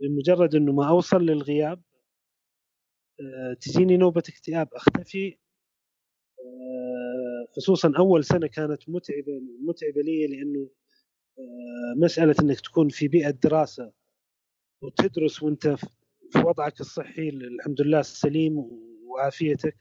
بمجرد 0.00 0.54
إنه 0.54 0.72
ما 0.72 0.88
أوصل 0.88 1.26
للغياب 1.26 1.82
آه، 3.20 3.54
تجيني 3.60 3.96
نوبة 3.96 4.22
اكتئاب 4.28 4.74
أختفي 4.74 5.38
آه، 6.40 6.93
خصوصا 7.56 7.92
أول 7.98 8.24
سنة 8.24 8.46
كانت 8.46 8.88
متعبة 8.88 9.40
متعبة 9.60 10.02
لي 10.02 10.26
لأنه 10.26 10.68
مسألة 11.96 12.34
إنك 12.42 12.60
تكون 12.60 12.88
في 12.88 13.08
بيئة 13.08 13.30
دراسة 13.30 13.92
وتدرس 14.82 15.42
وأنت 15.42 15.66
في 16.32 16.38
وضعك 16.38 16.80
الصحي 16.80 17.28
الحمد 17.28 17.80
لله 17.80 18.02
سليم 18.02 18.58
وعافيتك. 19.06 19.78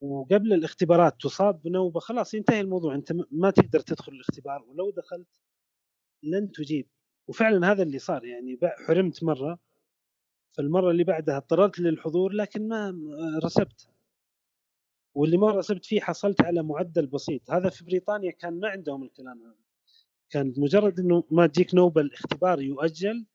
وقبل 0.00 0.52
الاختبارات 0.52 1.20
تصاب 1.20 1.62
بنوبه 1.62 2.00
خلاص 2.00 2.34
ينتهي 2.34 2.60
الموضوع. 2.60 2.94
أنت 2.94 3.12
ما 3.30 3.50
تقدر 3.50 3.80
تدخل 3.80 4.12
الاختبار 4.12 4.62
ولو 4.62 4.90
دخلت 4.90 5.26
لن 6.22 6.52
تجيب. 6.52 6.88
وفعلا 7.28 7.72
هذا 7.72 7.82
اللي 7.82 7.98
صار 7.98 8.24
يعني 8.24 8.58
حرمت 8.86 9.24
مرة. 9.24 9.58
فالمرة 10.50 10.90
اللي 10.90 11.04
بعدها 11.04 11.36
اضطررت 11.36 11.78
للحضور 11.78 12.32
لكن 12.32 12.68
ما 12.68 12.94
رسبت. 13.44 13.88
واللي 15.18 15.36
ما 15.36 15.50
رسبت 15.50 15.84
فيه 15.84 16.00
حصلت 16.00 16.42
على 16.42 16.62
معدل 16.62 17.06
بسيط. 17.06 17.50
هذا 17.50 17.68
في 17.68 17.84
بريطانيا 17.84 18.30
كان 18.30 18.60
ما 18.60 18.68
عندهم 18.68 19.02
الكلام 19.02 19.42
هذا. 19.42 19.64
كان 20.30 20.54
مجرد 20.56 21.00
إنه 21.00 21.24
ما 21.30 21.46
تجيك 21.46 21.74
نوبه 21.74 22.00
الاختبار 22.00 22.60
يؤجل 22.62 23.26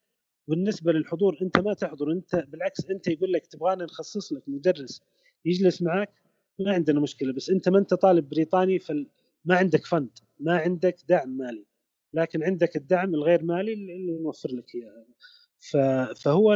بالنسبة 0.47 0.91
للحضور 0.91 1.37
أنت 1.41 1.59
ما 1.59 1.73
تحضر. 1.73 2.11
أنت 2.11 2.35
بالعكس 2.35 2.89
أنت 2.89 3.07
يقول 3.07 3.31
لك 3.31 3.45
تبغانا 3.45 3.83
نخصص 3.85 4.33
لك 4.33 4.43
مدرس 4.47 5.01
يجلس 5.45 5.81
معك 5.81 6.21
ما 6.59 6.73
عندنا 6.73 6.99
مشكلة. 6.99 7.33
بس 7.33 7.49
أنت 7.49 7.69
ما 7.69 7.79
أنت 7.79 7.93
طالب 7.93 8.29
بريطاني 8.29 8.79
فما 8.79 9.05
عندك 9.49 9.85
فند 9.85 10.19
ما 10.39 10.57
عندك 10.57 10.95
دعم 11.09 11.29
مالي. 11.29 11.65
لكن 12.13 12.43
عندك 12.43 12.75
الدعم 12.75 13.15
الغير 13.15 13.43
مالي 13.43 13.73
اللي 13.73 14.19
نوفر 14.21 14.49
لك 14.51 14.75
إياه. 14.75 15.05
فهو 16.13 16.55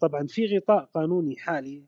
طبعا 0.00 0.26
في 0.26 0.56
غطاء 0.56 0.84
قانوني 0.84 1.36
حالي 1.36 1.84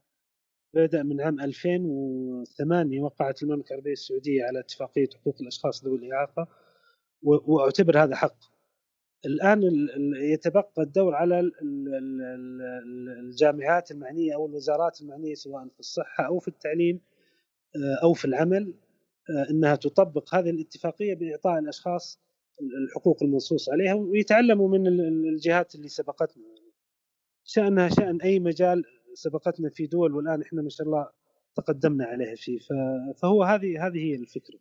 بدا 0.77 1.03
من 1.03 1.21
عام 1.21 1.41
2008 1.41 3.01
وقعت 3.01 3.43
المملكة 3.43 3.69
العربية 3.69 3.93
السعودية 3.93 4.45
على 4.45 4.61
اتفاقية 4.61 5.09
حقوق 5.21 5.37
الأشخاص 5.41 5.85
ذوي 5.85 5.99
الإعاقة 5.99 6.49
وأعتبر 7.23 8.03
هذا 8.03 8.17
حق. 8.17 8.37
الآن 9.27 9.61
يتبقى 10.17 10.83
الدور 10.83 11.15
على 11.15 11.51
الجامعات 13.21 13.91
المعنية 13.91 14.35
أو 14.35 14.47
الوزارات 14.47 15.01
المعنية 15.01 15.35
سواء 15.35 15.69
في 15.69 15.81
الصحة 15.81 16.27
أو 16.27 16.39
في 16.39 16.49
التعليم 16.49 17.01
آه، 17.77 17.99
أو 18.03 18.13
في 18.13 18.25
العمل 18.25 18.75
آه، 19.31 19.51
إنها 19.51 19.77
تطبق 19.77 20.35
هذه 20.35 20.51
الاتفاقية 20.51 21.15
بإعطاء 21.15 21.59
الأشخاص 21.59 22.21
الحقوق 22.85 23.23
المنصوص 23.23 23.71
عليها 23.71 23.95
ويتعلموا 23.95 24.69
من 24.69 24.87
الجهات 25.29 25.75
اللي 25.75 25.89
سبقتنا. 25.89 26.45
شأنها 27.45 27.89
شأن 27.89 28.21
أي 28.21 28.41
مجال 28.41 28.85
سبقتنا 29.17 29.71
في 29.71 29.87
دول 29.87 30.15
والآن 30.15 30.43
إحنا 30.43 30.63
ما 30.63 30.69
شاء 30.69 30.87
الله 30.87 31.09
تقدمنا 31.57 32.05
عليها 32.05 32.35
فيه 32.35 32.59
فهو 33.23 33.45
هذه 33.45 33.87
هذه 33.87 33.99
هي 33.99 34.15
الفكرة. 34.15 34.59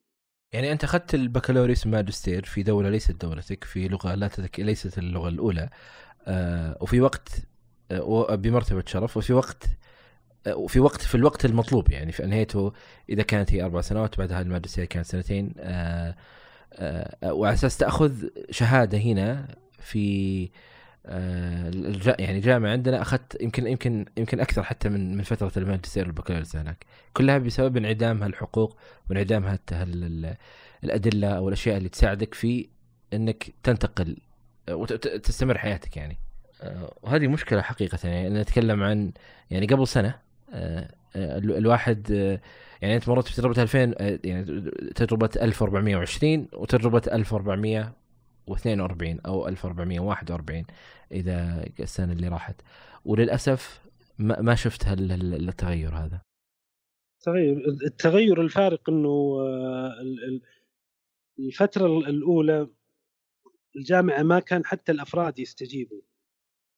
يعني 0.54 0.72
أنت 0.72 0.84
أخذت 0.84 1.16
البكالوريوس 1.16 1.88
ماجستير 1.88 2.46
في 2.46 2.64
دولة 2.64 2.90
ليست 2.90 3.12
دولتك 3.12 3.64
في 3.64 3.88
لغة 3.88 4.16
لا 4.16 4.28
تتك... 4.28 4.60
ليست 4.60 4.98
اللغة 4.98 5.30
الأولى 5.30 5.70
آه 6.28 6.78
وفي 6.82 7.02
وقت 7.02 7.30
آه 7.92 8.36
بمرتبة 8.36 8.84
شرف 8.86 9.18
وفي 9.18 9.34
وقت 9.34 9.66
آه 10.48 10.56
وفي 10.56 10.80
وقت 10.80 11.02
في 11.02 11.16
الوقت 11.16 11.46
المطلوب 11.46 11.92
يعني 11.92 12.12
في 12.12 12.24
انهيته 12.24 12.74
إذا 13.10 13.24
كانت 13.24 13.54
هي 13.54 13.64
أربع 13.64 13.82
سنوات 13.82 14.18
بعدها 14.18 14.42
الماجستير 14.42 14.86
كانت 14.86 15.06
سنتين 15.06 15.54
آه 15.60 16.16
آه 16.74 17.34
وعلى 17.34 17.54
أساس 17.54 17.78
تأخذ 17.78 18.28
شهادة 18.50 18.98
هنا 18.98 19.56
في 19.80 20.44
آه 20.44 20.75
يعني 22.20 22.40
جامعة 22.40 22.72
عندنا 22.72 23.02
أخذت 23.02 23.42
يمكن 23.42 23.68
يمكن 23.68 24.06
يمكن 24.18 24.40
أكثر 24.40 24.64
حتى 24.64 24.90
من 24.90 25.18
من 25.18 25.24
فترة 25.24 25.52
الماجستير 25.58 26.06
والبكالوريوس 26.06 26.56
هناك. 26.56 26.86
كلها 27.14 27.38
بسبب 27.38 27.78
انعدام 27.78 28.24
هالحقوق 28.24 28.78
وانعدام 29.10 29.58
الأدلة 30.84 31.28
أو 31.28 31.48
الأشياء 31.48 31.78
اللي 31.78 31.90
تساعدك 31.90 32.34
في 32.34 32.70
إنك 33.14 33.54
تنتقل 33.64 34.18
وتستمر 34.70 35.58
حياتك 35.58 35.98
يعني. 35.98 36.18
آه، 36.62 36.94
وهذه 37.02 37.28
مشكلة 37.28 37.62
حقيقة 37.62 38.10
يعني. 38.10 38.30
نتكلم 38.30 38.84
عن 38.84 39.12
يعني 39.50 39.66
قبل 39.66 39.88
سنة 39.88 40.16
آه، 40.54 40.92
آه، 41.16 41.38
الواحد 41.38 42.10
يعني 42.82 42.96
أنت 42.96 43.10
مرت 43.10 43.32
بتجربة 43.32 43.62
2000 43.62 43.96
يعني 44.24 44.72
تجربة 44.96 45.30
1420 45.42 46.48
وتجربة 46.54 47.02
1400 47.12 47.94
و42 48.52 49.20
أو 49.26 49.48
1441 49.48 50.66
إذا 51.12 51.66
السنة 51.80 52.14
اللي 52.14 52.28
راحت. 52.28 52.62
وللأسف 53.06 53.86
ما 54.20 54.56
شفت 54.56 54.88
التغير 54.88 55.96
هذا. 55.96 56.22
تغير 57.26 57.68
التغير 57.86 58.42
الفارق 58.42 58.90
إنه 58.90 59.38
آه، 59.40 59.94
الفترة 61.40 61.86
الأولى 61.86 62.68
الجامعة 63.76 64.24
ما 64.24 64.40
كان 64.40 64.66
حتى 64.66 64.92
الأفراد 64.92 65.40
يستجيبوا. 65.40 66.02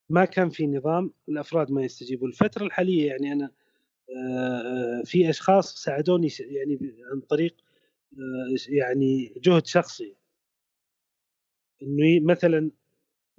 ما 0.10 0.26
كان 0.26 0.50
في 0.50 0.68
نظام 0.68 1.14
الأفراد 1.30 1.72
ما 1.72 1.84
يستجيبوا. 1.84 2.28
الفترة 2.28 2.64
الحالية 2.64 3.08
يعني 3.08 3.34
أنا 3.34 3.52
آه، 4.10 5.00
آه، 5.00 5.04
في 5.06 5.30
أشخاص 5.30 5.76
ساعدوني 5.76 6.28
يعني 6.40 6.80
عن 7.12 7.22
طريق 7.22 7.56
يعني 8.70 9.34
جهد 9.44 9.66
شخصي. 9.66 10.16
إنه 11.82 12.26
مثلا 12.34 12.72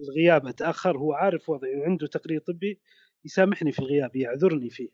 الغياب 0.01 0.47
أتأخر 0.47 0.99
هو 0.99 1.13
عارف 1.13 1.49
وضعي 1.49 1.77
وعنده 1.77 2.07
تقرير 2.07 2.41
طبي 2.41 2.81
يسامحني 3.25 3.73
في 3.73 3.79
الغياب 3.79 4.17
يعذرني 4.17 4.71
فيه. 4.71 4.89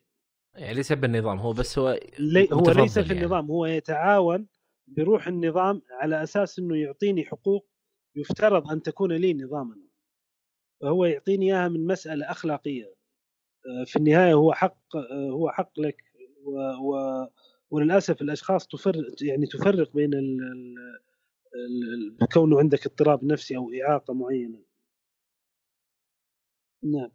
يعني 0.55 0.73
ليس 0.73 0.93
بالنظام 0.93 1.39
هو 1.39 1.53
بس 1.53 1.79
هو 1.79 1.99
لي 2.19 2.47
هو 2.53 2.71
ليس 2.71 2.99
في 2.99 3.07
يعني. 3.07 3.21
النظام 3.21 3.51
هو 3.51 3.65
يتعاون 3.65 4.47
بروح 4.87 5.27
النظام 5.27 5.81
على 5.91 6.23
أساس 6.23 6.59
إنه 6.59 6.77
يعطيني 6.77 7.25
حقوق 7.25 7.67
يفترض 8.15 8.71
أن 8.71 8.81
تكون 8.81 9.11
لي 9.13 9.33
نظاما. 9.33 9.75
فهو 10.81 11.05
يعطيني 11.05 11.45
إياها 11.45 11.67
من 11.67 11.87
مسألة 11.87 12.31
أخلاقية. 12.31 12.85
آه، 13.65 13.83
في 13.85 13.95
النهاية 13.95 14.33
هو 14.33 14.53
حق 14.53 14.77
آه، 14.95 15.29
هو 15.31 15.49
حق 15.49 15.79
لك 15.79 15.97
و, 16.43 16.59
و 16.59 16.95
وللأسف 17.71 18.21
الأشخاص 18.21 18.67
تفرق 18.67 18.95
يعني 19.21 19.45
تفرق 19.45 19.93
بين 19.93 20.13
ال 20.13 20.37
كونه 22.33 22.59
عندك 22.59 22.85
اضطراب 22.85 23.25
نفسي 23.25 23.57
أو 23.57 23.71
إعاقة 23.73 24.13
معينة. 24.13 24.59
نعم. 26.83 27.09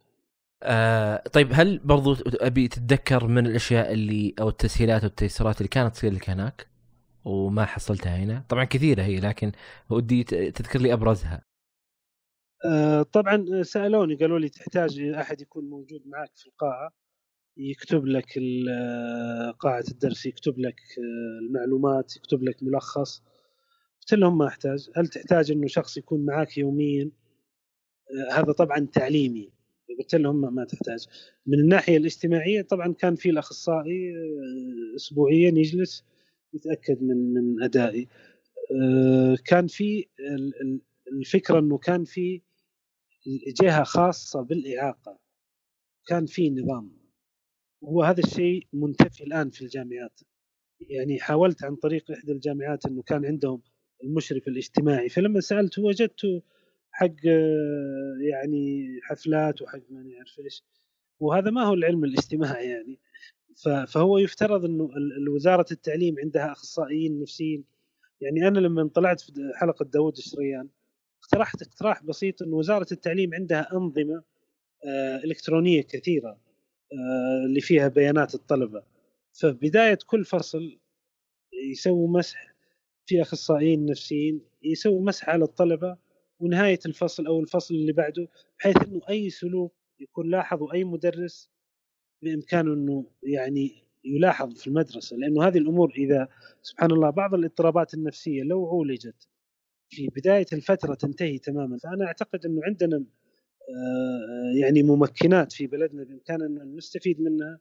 آه 0.63 1.23
طيب 1.33 1.47
هل 1.51 1.79
برضو 1.79 2.15
أبي 2.25 2.67
تتذكر 2.67 3.27
من 3.27 3.47
الأشياء 3.47 3.93
اللي 3.93 4.33
أو 4.39 4.49
التسهيلات 4.49 5.03
والتيسيرات 5.03 5.57
اللي 5.57 5.67
كانت 5.69 5.93
تصير 5.95 6.13
لك 6.13 6.29
هناك؟ 6.29 6.67
وما 7.25 7.65
حصلتها 7.65 8.17
هنا. 8.17 8.45
طبعا 8.49 8.63
كثيرة 8.63 9.03
هي 9.03 9.19
لكن 9.19 9.51
ودي 9.89 10.23
تذكر 10.23 10.79
لي 10.79 10.93
أبرزها. 10.93 11.41
آه 12.65 13.03
طبعا 13.03 13.63
سألوني 13.63 14.15
قالوا 14.15 14.39
لي 14.39 14.49
تحتاج 14.49 14.99
أحد 14.99 15.41
يكون 15.41 15.69
موجود 15.69 16.01
معك 16.07 16.31
في 16.35 16.47
القاعة 16.47 16.91
يكتب 17.57 18.05
لك 18.05 18.39
قاعة 19.59 19.83
الدرس 19.91 20.25
يكتب 20.25 20.59
لك 20.59 20.79
آه، 20.97 21.45
المعلومات 21.45 22.15
يكتب 22.17 22.43
لك 22.43 22.63
ملخص. 22.63 23.23
قلت 24.01 24.13
لهم 24.13 24.37
ما 24.37 24.47
أحتاج. 24.47 24.89
هل 24.95 25.07
تحتاج 25.07 25.51
إنه 25.51 25.67
شخص 25.67 25.97
يكون 25.97 26.25
معك 26.25 26.57
يوميا؟ 26.57 27.11
آه، 28.11 28.33
هذا 28.33 28.51
طبعا 28.51 28.87
تعليمي. 28.93 29.51
قلت 29.99 30.15
لهم 30.15 30.55
ما 30.55 30.65
تحتاج. 30.65 31.07
من 31.45 31.59
الناحية 31.59 31.97
الاجتماعية 31.97 32.61
طبعا 32.61 32.93
كان 32.93 33.15
في 33.15 33.29
الأخصائي 33.29 34.13
اسبوعيا 34.95 35.49
يجلس 35.49 36.03
يتأكد 36.53 37.03
من 37.03 37.33
من 37.33 37.63
أدائي. 37.63 38.07
كان 39.45 39.67
في 39.67 40.07
الفكرة 41.11 41.59
إنه 41.59 41.77
كان 41.77 42.03
في 42.03 42.41
جهة 43.61 43.83
خاصة 43.83 44.41
بالإعاقة. 44.41 45.19
كان 46.07 46.25
في 46.25 46.49
نظام. 46.49 46.91
وهذا 47.81 48.19
الشيء 48.19 48.67
منتفي 48.73 49.23
الآن 49.23 49.49
في 49.49 49.61
الجامعات. 49.61 50.19
يعني 50.79 51.19
حاولت 51.19 51.63
عن 51.63 51.75
طريق 51.75 52.11
إحدى 52.11 52.31
الجامعات 52.31 52.85
إنه 52.85 53.01
كان 53.01 53.25
عندهم 53.25 53.61
المشرف 54.03 54.47
الاجتماعي. 54.47 55.09
فلما 55.09 55.39
سألته 55.39 55.83
وجدته 55.83 56.41
حق 56.91 57.25
يعني 58.31 58.87
حفلات 59.03 59.61
وحق 59.61 59.81
ما 59.89 60.03
نعرف 60.03 60.39
إيش. 60.39 60.63
وهذا 61.19 61.49
ما 61.51 61.63
هو 61.63 61.73
العلم 61.73 62.03
الاجتماعي 62.03 62.69
يعني. 62.69 62.99
فهو 63.87 64.17
يفترض 64.17 64.65
إنه 64.65 64.89
وزارة 65.29 65.65
التعليم 65.71 66.15
عندها 66.19 66.51
أخصائيين 66.51 67.19
نفسيين. 67.19 67.63
يعني 68.21 68.47
أنا 68.47 68.59
لما 68.59 68.87
طلعت 68.87 69.21
في 69.21 69.31
حلقة 69.55 69.85
داوود 69.85 70.17
الشريان 70.17 70.69
اقترحت 71.23 71.61
اقتراح 71.61 72.03
بسيط 72.03 72.41
إنه 72.41 72.55
وزارة 72.55 72.87
التعليم 72.91 73.33
عندها 73.33 73.73
أنظمة 73.73 74.23
آه، 74.85 75.17
إلكترونية 75.17 75.81
كثيرة 75.81 76.29
آه، 76.93 77.45
اللي 77.45 77.61
فيها 77.61 77.87
بيانات 77.87 78.35
الطلبة. 78.35 78.83
فبداية 79.33 79.97
كل 80.05 80.25
فصل 80.25 80.79
يسووا 81.71 82.07
مسح 82.19 82.50
في 83.05 83.21
أخصائيين 83.21 83.85
نفسيين 83.85 84.41
يسووا 84.63 85.01
مسح 85.01 85.29
على 85.29 85.43
الطلبة 85.43 85.97
ونهاية 86.39 86.79
الفصل 86.85 87.25
أو 87.27 87.39
الفصل 87.39 87.75
اللي 87.75 87.93
بعده 87.93 88.27
بحيث 88.59 88.77
إنه 88.83 89.01
أي 89.09 89.29
سلوك 89.29 89.73
يكون 89.99 90.29
لاحظه 90.29 90.73
أي 90.73 90.83
مدرس 90.83 91.49
بإمكانه 92.21 92.73
إنه 92.73 93.05
يعني 93.23 93.83
يلاحظ 94.05 94.57
في 94.57 94.67
المدرسة. 94.67 95.17
لأنه 95.17 95.47
هذه 95.47 95.57
الأمور 95.57 95.93
إذا 95.97 96.27
سبحان 96.61 96.91
الله 96.91 97.09
بعض 97.09 97.33
الاضطرابات 97.33 97.93
النفسية 97.93 98.43
لو 98.43 98.67
عولجت 98.67 99.27
في 99.89 100.07
بداية 100.07 100.45
الفترة 100.53 100.93
تنتهي 100.93 101.37
تماما 101.37 101.77
فأنا 101.77 102.05
أعتقد 102.05 102.45
إنه 102.45 102.61
عندنا 102.63 103.05
آه، 103.69 104.59
يعني 104.61 104.83
ممكنات 104.83 105.51
في 105.51 105.67
بلدنا 105.67 106.03
بإمكاننا 106.03 106.63
ان 106.63 106.75
نستفيد 106.75 107.21
منها 107.21 107.59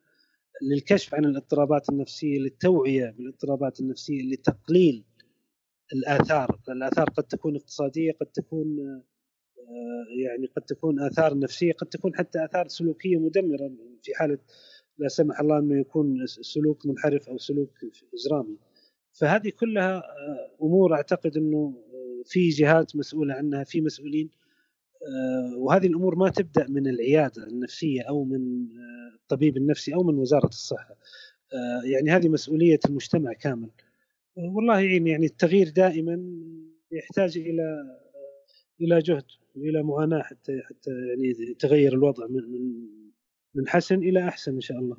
للكشف 0.63 1.15
عن 1.15 1.25
الاضطرابات 1.25 1.89
النفسية 1.89 2.39
للتوعية 2.39 3.11
بالاضطرابات 3.11 3.81
النفسية 3.81 4.23
لتقليل 4.23 5.05
الآثار، 5.95 6.61
الآثار 6.69 7.11
قد 7.11 7.25
تكون 7.25 7.57
اقتصادية 7.57 8.13
قد 8.13 8.27
تكون 8.27 8.79
آه، 9.59 10.23
يعني 10.25 10.47
قد 10.47 10.63
تكون 10.63 11.01
آثار 11.01 11.39
نفسية 11.39 11.73
قد 11.73 11.87
تكون 11.87 12.17
حتى 12.17 12.45
آثار 12.45 12.69
سلوكية 12.69 13.17
مدمرة 13.17 13.73
في 14.03 14.15
حالة 14.15 14.39
لا 14.99 15.09
سمح 15.09 15.41
الله 15.41 15.59
أنه 15.59 15.81
يكون 15.81 16.27
سلوك 16.27 16.87
منحرف 16.87 17.29
أو 17.29 17.39
سلوك 17.39 17.71
إجرامي. 18.15 18.57
فهذه 19.13 19.51
كلها 19.51 19.97
آه، 19.97 20.51
أمور 20.63 20.95
أعتقد 20.95 21.37
أنه 21.37 21.75
في 22.25 22.49
جهات 22.49 22.97
مسؤولة 22.97 23.35
عنها 23.35 23.65
في 23.65 23.81
مسؤولين 23.81 24.31
آه، 25.03 25.57
وهذه 25.59 25.87
الأمور 25.87 26.15
ما 26.15 26.29
تبدأ 26.31 26.67
من 26.69 26.87
العيادة 26.87 27.47
النفسية 27.47 28.03
أو 28.03 28.25
من 28.25 28.63
آه، 28.63 29.15
الطبيب 29.15 29.57
النفسي 29.57 29.95
أو 29.95 30.03
من 30.03 30.19
وزارة 30.19 30.47
الصحة 30.47 30.97
آه، 31.55 31.83
يعني 31.85 32.11
هذه 32.11 32.29
مسؤولية 32.29 32.81
المجتمع 32.87 33.33
كامل 33.33 33.71
والله 34.49 34.81
يعين 34.81 35.07
يعني 35.07 35.27
التغيير 35.27 35.69
دائما 35.69 36.21
يحتاج 36.93 37.39
إلى 37.39 37.97
إلى 38.81 38.99
جهد 38.99 39.25
وإلى 39.57 39.83
معاناه 39.83 40.23
حتى 40.23 40.61
حتى 40.69 40.91
يعني 40.91 41.51
يتغير 41.51 41.93
الوضع 41.93 42.27
من 42.27 42.43
من 43.55 43.69
حسن 43.69 43.99
إلى 43.99 44.29
أحسن 44.29 44.55
إن 44.55 44.61
شاء 44.61 44.79
الله. 44.79 44.97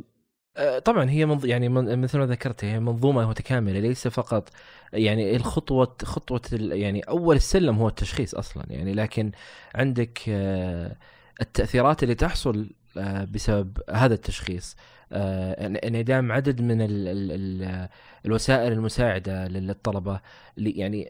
آه، 0.57 0.79
طبعا 0.79 1.09
هي 1.09 1.25
منظ... 1.25 1.45
يعني 1.45 1.69
من... 1.69 1.99
مثل 1.99 2.17
ما 2.17 2.25
ذكرت 2.25 2.65
هي 2.65 2.79
منظومة 2.79 3.29
متكاملة 3.29 3.79
ليس 3.79 4.07
فقط 4.07 4.49
يعني 4.93 5.35
الخطوة 5.35 5.95
خطوة 6.03 6.41
ال... 6.53 6.71
يعني 6.71 7.01
أول 7.01 7.35
السلم 7.35 7.75
هو 7.75 7.87
التشخيص 7.87 8.35
أصلا 8.35 8.63
يعني 8.69 8.93
لكن 8.93 9.31
عندك 9.75 10.19
آه، 10.29 10.97
التأثيرات 11.41 12.03
اللي 12.03 12.15
تحصل 12.15 12.69
آه، 12.97 13.23
بسبب 13.23 13.77
هذا 13.89 14.13
التشخيص 14.13 14.75
انعدام 15.13 16.31
عدد 16.31 16.61
من 16.61 16.81
ال 16.81 17.07
ال 17.07 17.31
ال 17.31 17.87
الوسائل 18.25 18.71
المساعدة 18.71 19.47
للطلبة. 19.47 20.21
يعني 20.57 21.09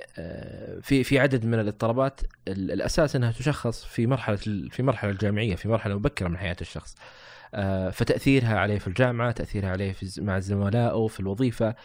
في 0.82 1.04
في 1.04 1.20
عدد 1.20 1.46
من 1.46 1.60
الاضطرابات 1.60 2.22
الأساس 2.48 3.16
إنها 3.16 3.32
تشخص 3.32 3.86
في 3.86 4.08
مرحلة 4.08 4.36
في 4.72 4.84
مرحلة 4.84 5.12
الجامعية 5.12 5.56
في 5.56 5.70
مرحلة 5.70 5.96
مبكرة 5.96 6.28
من 6.28 6.38
حياة 6.38 6.58
الشخص. 6.62 6.96
آه، 7.54 7.90
فتأثيرها 7.90 8.60
عليه 8.60 8.80
في 8.80 8.88
الجامعة 8.88 9.32
تأثيرها 9.32 9.70
عليه 9.70 9.92
في 9.92 10.22
مع 10.22 10.40
زملائه 10.40 11.08
في 11.08 11.20
الوظيفة. 11.20 11.76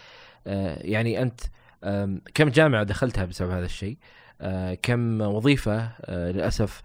آه، 0.47 0.79
يعني 0.83 1.23
أنت 1.23 1.41
كم 2.35 2.49
جامعة 2.49 2.83
دخلتها 2.83 3.25
بسبب 3.25 3.51
هذا 3.51 3.65
الشيء؟ 3.65 3.97
آه، 4.41 4.75
كم 4.75 5.21
وظيفة 5.21 5.91
للأسف 6.09 6.83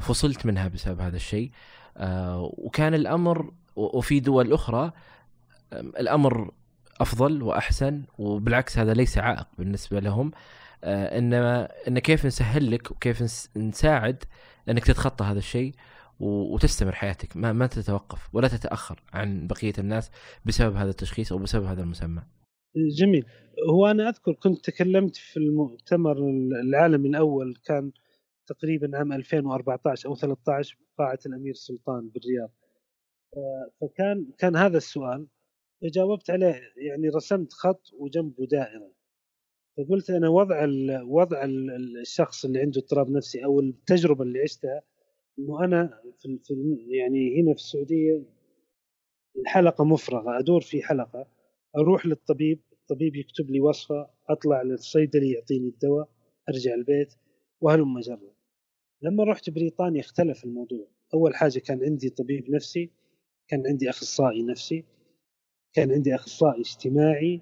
فصلت 0.00 0.46
منها 0.46 0.68
بسبب 0.68 1.00
هذا 1.00 1.16
الشيء؟ 1.16 1.50
وكان 2.40 2.94
الأمر 2.94 3.52
وفي 3.80 4.20
دول 4.20 4.52
أخرى 4.52 4.92
الأمر 5.72 6.50
أفضل 7.00 7.42
وأحسن 7.42 8.02
وبالعكس 8.18 8.78
هذا 8.78 8.94
ليس 8.94 9.18
عائق 9.18 9.46
بالنسبة 9.58 10.00
لهم 10.00 10.30
إنما 10.84 11.68
إن 11.88 11.98
كيف 11.98 12.26
نسهل 12.26 12.70
لك 12.70 12.90
وكيف 12.90 13.48
نساعد 13.56 14.24
إنك 14.68 14.84
تتخطى 14.84 15.24
هذا 15.24 15.38
الشيء 15.38 15.74
وتستمر 16.20 16.92
حياتك 16.92 17.36
ما 17.36 17.52
ما 17.52 17.66
تتوقف 17.66 18.34
ولا 18.34 18.48
تتأخر 18.48 19.02
عن 19.12 19.46
بقية 19.46 19.72
الناس 19.78 20.10
بسبب 20.44 20.76
هذا 20.76 20.90
التشخيص 20.90 21.32
أو 21.32 21.38
بسبب 21.38 21.64
هذا 21.64 21.82
المسمى. 21.82 22.22
جميل 22.98 23.24
هو 23.70 23.86
أنا 23.86 24.08
أذكر 24.08 24.32
كنت 24.32 24.64
تكلمت 24.64 25.16
في 25.16 25.36
المؤتمر 25.36 26.16
العالمي 26.64 27.08
الأول 27.08 27.54
كان 27.64 27.92
تقريبا 28.46 28.98
عام 28.98 29.12
2014 29.12 30.08
أو 30.08 30.14
13 30.14 30.78
قاعة 30.98 31.18
الأمير 31.26 31.54
سلطان 31.54 32.08
بالرياض. 32.08 32.50
فكان 33.80 34.26
كان 34.38 34.56
هذا 34.56 34.76
السؤال 34.76 35.26
فجاوبت 35.82 36.30
عليه 36.30 36.60
يعني 36.76 37.08
رسمت 37.08 37.52
خط 37.52 37.82
وجنبه 37.98 38.46
دائرة. 38.46 38.92
فقلت 39.76 40.10
أنا 40.10 40.28
وضع 40.28 40.66
وضع 41.02 41.44
الشخص 41.44 42.44
اللي 42.44 42.60
عنده 42.60 42.80
اضطراب 42.80 43.10
نفسي 43.10 43.44
أو 43.44 43.60
التجربة 43.60 44.22
اللي 44.24 44.40
عشتها 44.40 44.82
إنه 45.38 45.64
أنا 45.64 46.00
في, 46.18 46.38
في 46.44 46.54
يعني 46.88 47.40
هنا 47.40 47.54
في 47.54 47.60
السعودية 47.60 48.22
الحلقة 49.36 49.84
مفرغة 49.84 50.38
أدور 50.38 50.60
في 50.60 50.82
حلقة 50.82 51.26
أروح 51.76 52.06
للطبيب 52.06 52.60
الطبيب 52.72 53.16
يكتب 53.16 53.50
لي 53.50 53.60
وصفة 53.60 54.10
أطلع 54.28 54.62
للصيدلي 54.62 55.32
يعطيني 55.32 55.68
الدواء 55.68 56.08
أرجع 56.48 56.74
البيت 56.74 57.14
وهلم 57.60 58.00
جرا 58.00 58.34
لما 59.02 59.24
رحت 59.24 59.50
بريطانيا 59.50 60.00
اختلف 60.00 60.44
الموضوع 60.44 60.86
أول 61.14 61.34
حاجة 61.34 61.58
كان 61.58 61.84
عندي 61.84 62.10
طبيب 62.10 62.50
نفسي 62.50 62.90
كان 63.50 63.66
عندي 63.66 63.90
أخصائي 63.90 64.42
نفسي 64.42 64.84
كان 65.72 65.92
عندي 65.92 66.14
أخصائي 66.14 66.60
اجتماعي 66.60 67.40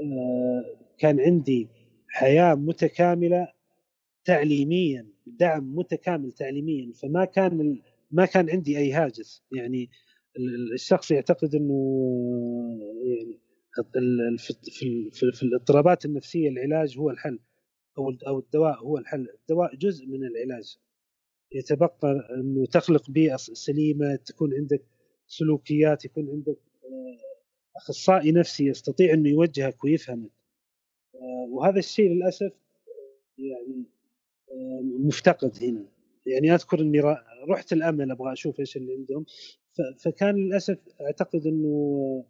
آه، 0.00 0.76
كان 0.98 1.20
عندي 1.20 1.68
حياة 2.08 2.54
متكاملة 2.54 3.48
تعليميا 4.24 5.06
دعم 5.26 5.76
متكامل 5.76 6.32
تعليميا 6.32 6.92
فما 6.92 7.24
كان 7.24 7.82
ما 8.10 8.26
كان 8.26 8.50
عندي 8.50 8.78
أي 8.78 8.92
هاجس. 8.92 9.42
يعني 9.52 9.90
الشخص 10.74 11.10
يعتقد 11.10 11.54
إنه 11.54 11.74
يعني 13.04 13.40
في 14.38 14.54
في, 15.10 15.32
في 15.32 15.42
الاضطرابات 15.42 16.04
النفسية 16.04 16.48
العلاج 16.48 16.98
هو 16.98 17.10
الحل 17.10 17.38
أو 17.98 18.10
أو 18.26 18.38
الدواء 18.38 18.78
هو 18.78 18.98
الحل، 18.98 19.28
الدواء 19.40 19.76
جزء 19.76 20.06
من 20.06 20.24
العلاج. 20.24 20.76
يتبقى 21.52 22.28
إنه 22.40 22.66
تخلق 22.66 23.10
بيئة 23.10 23.36
سليمة 23.36 24.16
تكون 24.16 24.54
عندك 24.54 24.84
سلوكيات 25.32 26.04
يكون 26.04 26.30
عندك 26.30 26.56
آه، 26.84 27.18
أخصائي 27.76 28.32
نفسي 28.32 28.66
يستطيع 28.66 29.14
إنه 29.14 29.28
يوجهك 29.28 29.84
ويفهمك. 29.84 30.30
آه، 31.14 31.48
وهذا 31.50 31.78
الشيء 31.78 32.10
للأسف 32.10 32.52
يعني 33.38 33.84
مفتقد 34.82 35.62
هنا. 35.62 35.84
يعني 36.26 36.54
أذكر 36.54 36.80
إني 36.80 37.00
رحت 37.48 37.72
الأمل 37.72 38.10
أبغى 38.10 38.32
أشوف 38.32 38.60
إيش 38.60 38.76
اللي 38.76 38.92
عندهم. 38.94 39.24
فكان 40.04 40.36
للأسف 40.36 40.78
أعتقد 41.00 41.46
إنه 41.46 42.24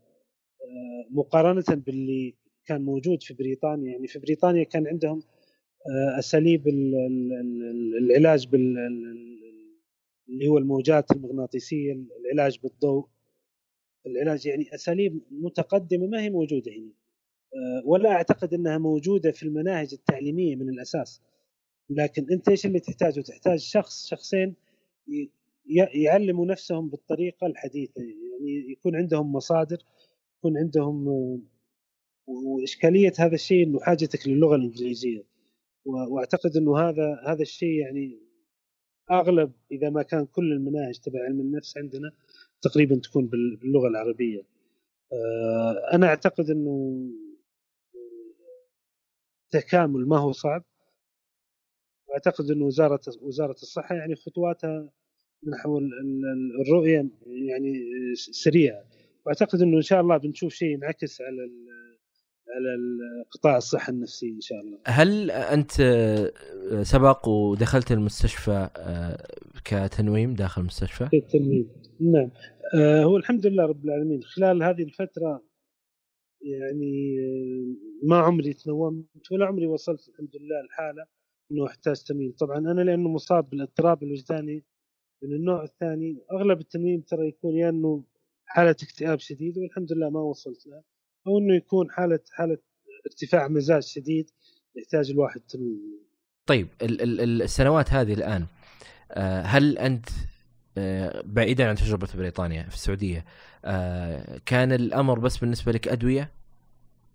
آه، 0.63 1.07
مقارنة 1.11 1.65
باللي 1.71 2.35
كان 2.67 2.83
موجود 2.83 3.23
في 3.23 3.35
بريطانيا. 3.35 3.93
يعني 3.93 4.07
في 4.07 4.19
بريطانيا 4.19 4.65
كان 4.65 4.87
عندهم 4.87 5.23
آه، 5.91 6.19
أساليب 6.19 6.69
العلاج 7.99 8.49
بال 8.49 8.79
اللي 10.29 10.49
هو 10.49 10.59
الموجات 10.59 11.13
المغناطيسية 11.13 11.93
العلاج 12.21 12.59
بالضوء. 12.63 13.07
العلاج 14.07 14.47
يعني 14.47 14.75
أساليب 14.75 15.21
متقدمة 15.31 16.07
ما 16.07 16.23
هي 16.23 16.31
موجودة 16.31 16.73
هنا. 16.73 16.93
آه، 17.55 17.83
ولا 17.87 18.13
أعتقد 18.13 18.55
إنها 18.55 18.79
موجودة 18.79 19.31
في 19.33 19.43
المناهج 19.43 19.95
التعليمية 19.95 20.57
من 20.57 20.69
الأساس. 20.69 21.21
لكن 21.91 22.27
أنت 22.33 22.49
إيش 22.49 22.67
اللي 22.67 22.81
تحتاجه؟ 22.81 23.21
تحتاج 23.21 23.59
شخص 23.59 24.07
شخصين 24.07 24.55
يعلموا 25.95 26.47
نفسهم 26.47 26.89
بالطريقة 26.89 27.47
الحديثة. 27.47 28.03
يعني 28.03 28.73
يكون 28.73 28.97
عندهم 28.97 29.33
مصادر 29.33 29.79
يكون 30.39 30.59
عندهم 30.59 31.09
وإشكالية 32.27 33.13
هذا 33.19 33.35
الشيء 33.35 33.67
إنه 33.67 33.81
حاجتك 33.81 34.29
للغة 34.29 34.57
الإنجليزية. 34.57 35.25
وأعتقد 35.85 36.57
إنه 36.57 36.79
هذا 36.79 37.21
هذا 37.27 37.43
الشيء 37.43 37.75
يعني 37.81 38.22
أغلب 39.13 39.53
إذا 39.73 39.91
ما 39.91 40.03
كان 40.03 40.27
كل 40.27 40.53
المناهج 40.53 40.99
تبع 40.99 41.25
علم 41.25 41.41
النفس 41.41 41.79
عندنا 41.79 42.13
تقريبا 42.63 43.01
تكون 43.01 43.27
باللغة 43.27 43.89
العربية. 43.89 44.43
آه، 45.13 45.95
أنا 45.95 46.07
أعتقد 46.07 46.51
إنه 46.51 47.09
تكامل 49.51 50.09
ما 50.09 50.19
هو 50.19 50.33
صعب. 50.33 50.65
واعتقد 52.09 52.51
إنه 52.51 52.65
وزارة 52.65 53.01
وزارة 53.23 53.57
الصحة 53.63 53.95
يعني 53.95 54.17
خطواتها 54.17 54.91
نحو 55.49 55.81
الرؤية 56.67 57.09
يعني 57.27 57.75
سريعة. 58.15 58.85
وأعتقد 59.27 59.63
إنه 59.63 59.77
إن 59.77 59.83
شاء 59.83 60.01
الله 60.01 60.17
بنشوف 60.17 60.53
شيء 60.53 60.69
ينعكس 60.69 61.21
على 61.21 61.51
على 62.49 62.77
قطاع 63.31 63.57
الصحه 63.57 63.91
النفسيه 63.91 64.33
إن 64.33 64.41
شاء 64.41 64.61
الله. 64.61 64.79
هل 64.87 65.31
أنت 65.31 65.73
سبق 66.83 67.29
ودخلت 67.29 67.93
المستشفى 67.93 68.71
آه، 68.77 69.27
كتنويم 69.65 70.35
داخل 70.35 70.61
المستشفى؟ 70.61 71.09
كتنويم. 71.13 71.69
نعم. 72.01 72.31
آه، 72.75 73.03
هو 73.05 73.17
الحمد 73.17 73.47
لله 73.47 73.67
رب 73.67 73.85
العالمين. 73.85 74.23
خلال 74.23 74.63
هذه 74.63 74.83
الفترة 74.83 75.43
يعني 76.43 77.17
آه، 77.19 78.07
ما 78.07 78.17
عمري 78.17 78.53
تنومت 78.53 79.33
ولا 79.33 79.47
عمري 79.47 79.67
وصلت 79.67 80.09
الحمد 80.09 80.37
لله 80.37 80.61
الحالة 80.61 81.07
إنه 81.53 81.67
أحتاج 81.67 82.03
تنويم. 82.03 82.33
طبعا 82.33 82.59
أنا 82.59 82.81
لأنه 82.81 83.09
مصاب 83.09 83.51
بالأضطراب 83.51 84.03
الوجداني 84.03 84.65
من 85.23 85.33
النوع 85.33 85.63
الثاني 85.63 86.19
أغلب 86.33 86.61
التنويم 86.61 87.01
ترى 87.01 87.29
يكون 87.29 87.57
يا 87.57 87.69
إنه 87.69 88.05
حالة 88.47 88.71
اكتئاب 88.71 89.19
شديد 89.19 89.59
والحمد 89.59 89.93
لله 89.93 90.11
ما 90.11 90.21
وصلت 90.21 90.67
لها. 90.67 90.83
أو 91.27 91.39
إنه 91.39 91.55
يكون 91.55 91.91
حالة 91.91 92.21
حالة 92.31 92.59
ارتفاع 93.07 93.49
مزاج 93.49 93.83
شديد 93.83 94.31
يحتاج 94.77 95.11
الواحد 95.11 95.41
طيب 96.47 96.69
السنوات 96.83 97.93
هذه 97.93 98.15
الآن 98.15 98.47
آه، 99.13 99.43
هل 99.43 99.79
أنت 99.79 100.09
آه، 100.79 101.23
بعيدا 101.27 101.69
عن 101.69 101.75
تجربة 101.75 102.09
بريطانيا 102.15 102.63
في 102.63 102.75
السعودية 102.75 103.25
آه، 103.65 104.41
كان 104.47 104.73
الأمر 104.73 105.19
بس 105.19 105.39
بالنسبة 105.39 105.73
لك 105.73 105.89
أدوية 105.89 106.31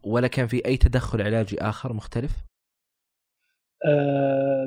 ولا 0.04 0.28
كان 0.28 0.48
في 0.48 0.66
أي 0.66 0.78
تدخل 0.78 1.22
علاجي 1.22 1.62
آخر 1.62 1.94
مختلف؟ 1.94 2.32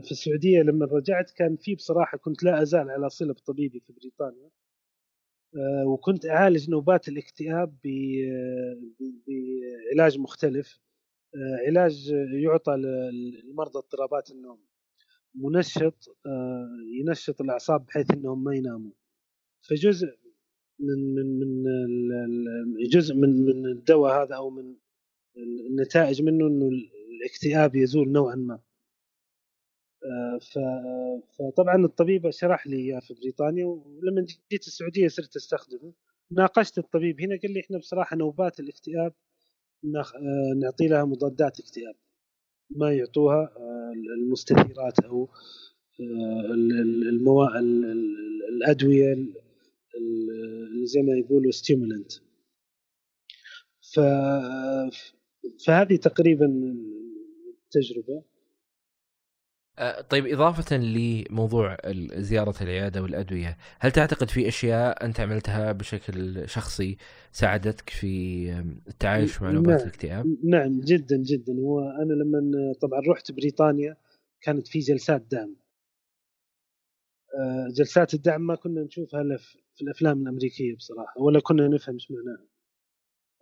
في 0.02 0.10
السعودية 0.10 0.62
لما 0.62 0.86
رجعت 0.86 1.30
كان 1.30 1.56
في 1.56 1.74
بصراحة 1.74 2.18
كنت 2.18 2.42
لا 2.42 2.62
أزال 2.62 2.90
على 2.90 3.08
صلة 3.08 3.32
بطبيبي 3.32 3.80
في 3.80 3.92
بريطانيا 3.92 4.50
وكنت 5.86 6.26
أعالج 6.26 6.70
نوبات 6.70 7.08
الاكتئاب 7.08 7.76
بعلاج 9.26 10.18
مختلف. 10.18 10.80
آه، 11.34 11.66
علاج 11.66 12.12
يعطى 12.42 12.76
لمرضى 13.44 13.78
اضطرابات 13.78 14.30
النوم. 14.30 14.58
منشط 15.34 16.16
آه، 16.26 16.68
ينشط 17.00 17.40
الأعصاب 17.40 17.86
بحيث 17.86 18.10
إنهم 18.10 18.44
ما 18.44 18.54
يناموا. 18.54 18.92
فجزء 19.68 20.08
من 20.80 21.14
من 21.14 21.40
من 21.40 22.88
جزء 22.90 23.14
من 23.14 23.44
من 23.44 23.66
الدواء 23.66 24.22
هذا 24.22 24.34
أو 24.36 24.50
من 24.50 24.76
النتائج 25.70 26.22
منه 26.22 26.46
إنه 26.46 26.68
الاكتئاب 27.20 27.76
يزول 27.76 28.12
نوعا 28.12 28.34
ما. 28.34 28.60
فطبعا 31.38 31.84
الطبيب 31.84 32.30
شرح 32.30 32.66
لي 32.66 32.76
إياه 32.76 33.00
في 33.00 33.14
بريطانيا 33.14 33.66
ولما 33.66 34.26
جيت 34.50 34.66
السعودية 34.66 35.08
صرت 35.08 35.36
أستخدمه. 35.36 35.92
ناقشت 36.30 36.78
الطبيب 36.78 37.20
هنا 37.20 37.38
قال 37.42 37.52
لي 37.52 37.60
إحنا 37.60 37.78
بصراحة 37.78 38.16
نوبات 38.16 38.60
الاكتئاب 38.60 39.12
نعطي 40.56 40.88
لها 40.88 41.04
مضادات 41.04 41.60
اكتئاب. 41.60 41.94
ما 42.70 42.92
يعطوها 42.92 43.52
آه، 43.56 43.92
المستثيرات 44.22 45.00
أو 45.04 45.28
آه، 46.00 46.54
الموا... 47.08 47.58
الأدوية 48.48 49.14
زي 50.84 51.02
ما 51.02 51.18
يقولوا 51.18 51.50
ستيمولنت 51.50 52.12
ف... 53.94 54.00
فهذه 55.66 55.96
تقريبا 55.96 56.46
التجربة. 57.66 58.14
آه، 58.16 58.24
طيب 60.10 60.26
إضافة 60.26 60.76
لموضوع 60.76 61.76
زيارة 62.16 62.54
العيادة 62.60 63.02
والأدوية 63.02 63.56
هل 63.78 63.92
تعتقد 63.92 64.30
في 64.30 64.48
أشياء 64.48 65.04
أنت 65.04 65.20
عملتها 65.20 65.72
بشكل 65.72 66.48
شخصي 66.48 66.96
ساعدتك 67.32 67.90
في 67.90 68.52
التعايش 68.88 69.42
مع 69.42 69.50
نوبات 69.50 69.78
نعم. 69.78 69.86
الاكتئاب؟ 69.86 70.36
نعم 70.44 70.80
جدا 70.80 71.16
جدا 71.16 71.52
هو 71.52 71.80
أنا 71.80 72.12
لما 72.12 72.72
طبعا 72.80 73.00
رحت 73.08 73.32
بريطانيا 73.32 73.96
كانت 74.40 74.68
في 74.68 74.78
جلسات 74.78 75.22
دعم 75.30 75.56
آه، 77.38 77.68
جلسات 77.68 78.14
الدعم 78.14 78.46
ما 78.46 78.54
كنا 78.54 78.82
نشوفها 78.82 79.20
إلا 79.20 79.36
في 79.36 79.82
الأفلام 79.82 80.22
الأمريكية 80.22 80.76
بصراحة 80.76 81.20
ولا 81.20 81.40
كنا 81.40 81.68
نفهم 81.68 81.94
إيش 81.94 82.10
معناها. 82.10 82.46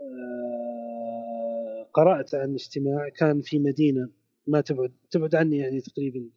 آه، 0.00 1.88
قرأت 1.92 2.34
عن 2.34 2.54
اجتماع 2.54 3.08
كان 3.08 3.40
في 3.40 3.58
مدينة 3.58 4.08
ما 4.48 4.60
تبعد 4.60 4.92
تبعد 5.10 5.34
عني 5.34 5.58
يعني 5.58 5.80
تقريبا 5.80 6.30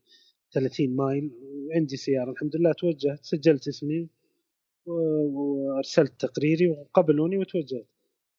30 0.53 0.95
مايل. 0.95 1.31
وعندي 1.43 1.97
سيارة 1.97 2.31
الحمد 2.31 2.55
لله 2.55 2.73
توجهت 2.73 3.25
سجلت 3.25 3.67
اسمي 3.67 4.09
وأرسلت 4.85 6.21
تقريري 6.21 6.67
وقبلوني 6.67 7.37
وتوجهت. 7.37 7.87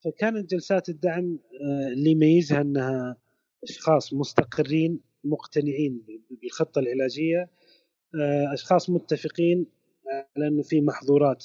فكانت 0.05 0.51
جلسات 0.51 0.89
الدعم 0.89 1.39
آه، 1.63 1.89
اللي 1.93 2.11
يميزها 2.11 2.61
أنها 2.61 3.17
أشخاص 3.65 4.15
مستقرين 4.15 5.01
مقتنعين 5.25 6.07
بالخطة 6.31 6.79
العلاجية 6.79 7.51
آه، 8.21 8.55
أشخاص 8.55 8.91
متفقين 8.91 9.67
على 10.37 10.49
أنه 10.49 10.63
في 10.63 10.81
محظورات 10.81 11.45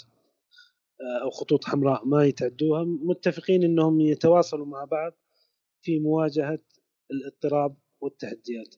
آه، 1.01 1.23
أو 1.23 1.29
خطوط 1.29 1.65
حمراء 1.65 2.05
ما 2.05 2.25
يتعدوها 2.25 2.83
متفقين 2.83 3.63
أنهم 3.63 4.01
يتواصلوا 4.01 4.65
مع 4.65 4.83
بعض 4.83 5.13
في 5.81 5.99
مواجهة 5.99 6.59
الاضطراب 7.11 7.75
والتحديات. 8.07 8.75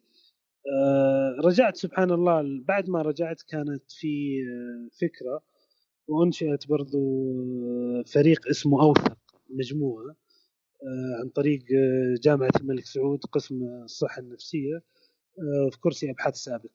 آه، 0.67 1.37
رجعت 1.45 1.77
سبحان 1.77 2.11
الله 2.11 2.63
بعد 2.67 2.89
ما 2.89 3.01
رجعت 3.01 3.41
كانت 3.41 3.91
في 3.91 4.41
آه، 4.43 4.89
فكرة 5.01 5.43
وأنشئت 6.07 6.67
برضو 6.67 6.99
آه، 7.99 8.03
فريق 8.13 8.47
اسمه 8.47 8.81
أوثق 8.81 9.17
مجموعة 9.49 10.15
عن 11.21 11.29
طريق 11.29 11.63
جامعة 12.23 12.51
الملك 12.61 12.85
سعود 12.85 13.19
قسم 13.31 13.63
الصحة 13.83 14.19
النفسية 14.21 14.83
في 15.71 15.77
كرسي 15.79 16.11
أبحاث 16.11 16.35
سابق. 16.35 16.71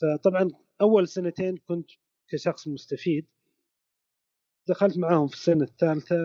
فطبعا 0.00 0.50
أول 0.80 1.08
سنتين 1.08 1.56
كنت 1.56 1.90
كشخص 2.28 2.68
مستفيد. 2.68 3.26
دخلت 4.68 4.98
معاهم 4.98 5.26
في 5.26 5.34
السنة 5.34 5.64
الثالثة 5.64 6.16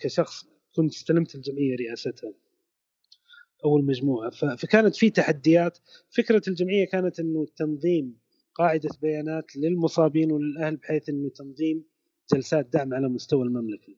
كشخص 0.00 0.44
كنت 0.76 0.92
استلمت 0.94 1.34
الجمعية 1.34 1.76
رئاستها. 1.76 2.32
أو 3.64 3.76
المجموعه 3.76 4.30
فكانت 4.30 4.96
في 4.96 5.10
تحديات. 5.10 5.78
فكرة 6.10 6.42
الجمعية 6.48 6.86
كانت 6.86 7.20
إنه 7.20 7.46
تنظيم 7.56 8.18
قاعدة 8.54 8.88
بيانات 9.02 9.56
للمصابين 9.56 10.32
وللأهل 10.32 10.76
بحيث 10.76 11.08
إنه 11.08 11.28
تنظيم 11.28 11.84
جلسات 12.34 12.66
دعم 12.66 12.94
على 12.94 13.08
مستوى 13.08 13.42
المملكة. 13.42 13.94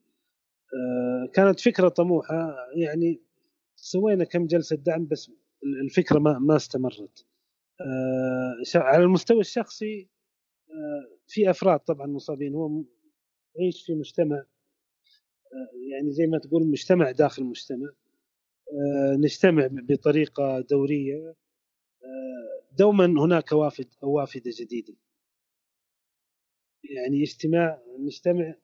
آه، 0.74 1.30
كانت 1.34 1.60
فكرة 1.60 1.88
طموحة. 1.88 2.56
يعني 2.76 3.20
سوينا 3.76 4.24
كم 4.24 4.46
جلسة 4.46 4.76
دعم 4.76 5.06
بس 5.06 5.30
الفكرة 5.84 6.18
ما 6.18 6.38
ما 6.38 6.56
استمرت. 6.56 7.26
آه، 7.80 8.78
على 8.78 9.04
المستوى 9.04 9.40
الشخصي 9.40 10.08
آه، 10.70 11.18
في 11.26 11.50
أفراد 11.50 11.80
طبعا 11.80 12.06
مصابين. 12.06 12.54
هو 12.54 12.82
يعيش 13.56 13.82
في 13.86 13.94
مجتمع 13.94 14.44
يعني 15.90 16.10
زي 16.10 16.26
ما 16.26 16.38
تقول 16.38 16.66
مجتمع 16.66 17.10
داخل 17.10 17.44
مجتمع. 17.44 17.90
نجتمع 19.18 19.68
بطريقة 19.72 20.60
دورية. 20.60 21.34
آه، 22.04 22.62
دوما 22.78 23.06
هناك 23.06 23.52
وافد 23.52 23.88
أو 24.02 24.10
وافدة 24.12 24.50
جديدة. 24.60 24.94
يعني 26.84 27.22
اجتماع 27.22 27.82
نجتمع 27.98 28.54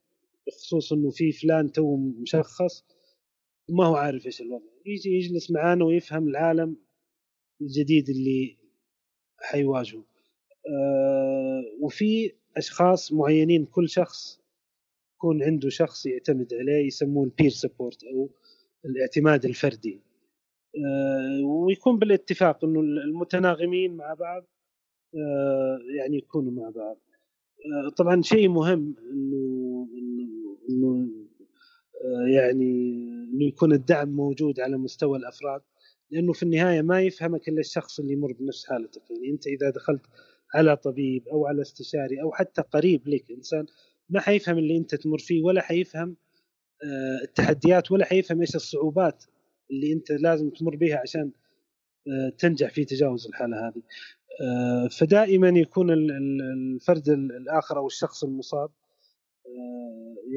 بخصوص 0.47 0.93
إنه 0.93 1.11
في 1.11 1.33
فلان 1.33 1.73
تو 1.73 1.97
مشخص 1.97 2.85
وما 3.69 3.87
هو 3.87 3.95
عارف 3.97 4.27
إيش 4.27 4.41
الوضع. 4.41 4.65
يجي 4.87 5.11
يجلس 5.11 5.51
معانا 5.51 5.85
ويفهم 5.85 6.29
العالم 6.29 6.77
الجديد 7.61 8.09
اللي 8.09 8.57
حيواجهه. 9.39 10.05
أه 10.69 11.63
وفي 11.81 12.33
أشخاص 12.57 13.13
معينين 13.13 13.67
كل 13.67 13.89
شخص 13.89 14.41
يكون 15.15 15.43
عنده 15.43 15.69
شخص 15.69 16.07
يعتمد 16.07 16.55
عليه 16.55 16.87
يسموه 16.87 17.25
ال 17.24 17.30
peer 17.30 17.51
support 17.51 18.05
أو 18.05 18.31
الاعتماد 18.85 19.45
الفردي. 19.45 20.01
آه، 20.77 21.45
ويكون 21.45 21.99
بالاتفاق 21.99 22.64
إنه 22.64 22.81
المتناغمين 22.81 23.97
مع 23.97 24.14
بعض 24.14 24.45
آه، 25.14 25.79
يعني 25.99 26.16
يكونوا 26.16 26.53
مع 26.53 26.70
بعض. 26.70 26.97
طبعا 27.97 28.22
شيء 28.22 28.49
مهم 28.49 28.95
إنه 29.12 29.89
إنه 30.70 31.09
يعني 32.35 32.70
إنه 33.33 33.45
يكون 33.45 33.72
الدعم 33.72 34.09
موجود 34.09 34.61
على 34.61 34.77
مستوى 34.77 35.18
الأفراد 35.18 35.61
لأنه 36.11 36.33
في 36.33 36.43
النهاية 36.43 36.83
ما 36.83 37.03
يفهمك 37.03 37.49
إلا 37.49 37.61
الشخص 37.61 38.01
اللي 38.01 38.12
يمر 38.12 38.33
بنفس 38.33 38.66
حالتك. 38.66 39.03
يعني 39.11 39.31
أنت 39.31 39.47
إذا 39.47 39.70
دخلت 39.70 40.03
على 40.55 40.77
طبيب 40.77 41.29
أو 41.29 41.47
على 41.47 41.62
استشاري 41.62 42.22
أو 42.22 42.33
حتى 42.33 42.62
قريب 42.62 43.09
لك 43.09 43.31
إنسان 43.31 43.66
ما 44.11 44.20
حيفهم 44.20 44.59
اللي 44.59 44.77
أنت 44.77 44.95
تمر 44.95 45.18
فيه 45.18 45.43
ولا 45.43 45.62
حيفهم 45.62 46.11
آه، 46.11 46.16
التحديات 47.22 47.93
ولا 47.93 48.05
حيفهم 48.05 48.41
إيش 48.41 48.57
الصعوبات 48.57 49.24
اللي 49.70 49.93
أنت 49.93 50.11
لازم 50.11 50.51
تمر 50.51 50.77
بها 50.77 50.99
عشان 50.99 51.33
آه، 52.09 52.33
تنجح 52.39 52.70
في 52.70 52.85
تجاوز 52.85 53.27
الحالة 53.27 53.68
هذه؟ 53.68 53.83
آه، 54.43 54.89
فدائما 54.89 55.49
يكون 55.49 55.91
الفرد 55.91 57.09
الآخر 57.09 57.79
أو 57.79 57.87
الشخص 57.87 58.24
المصاب 58.24 58.70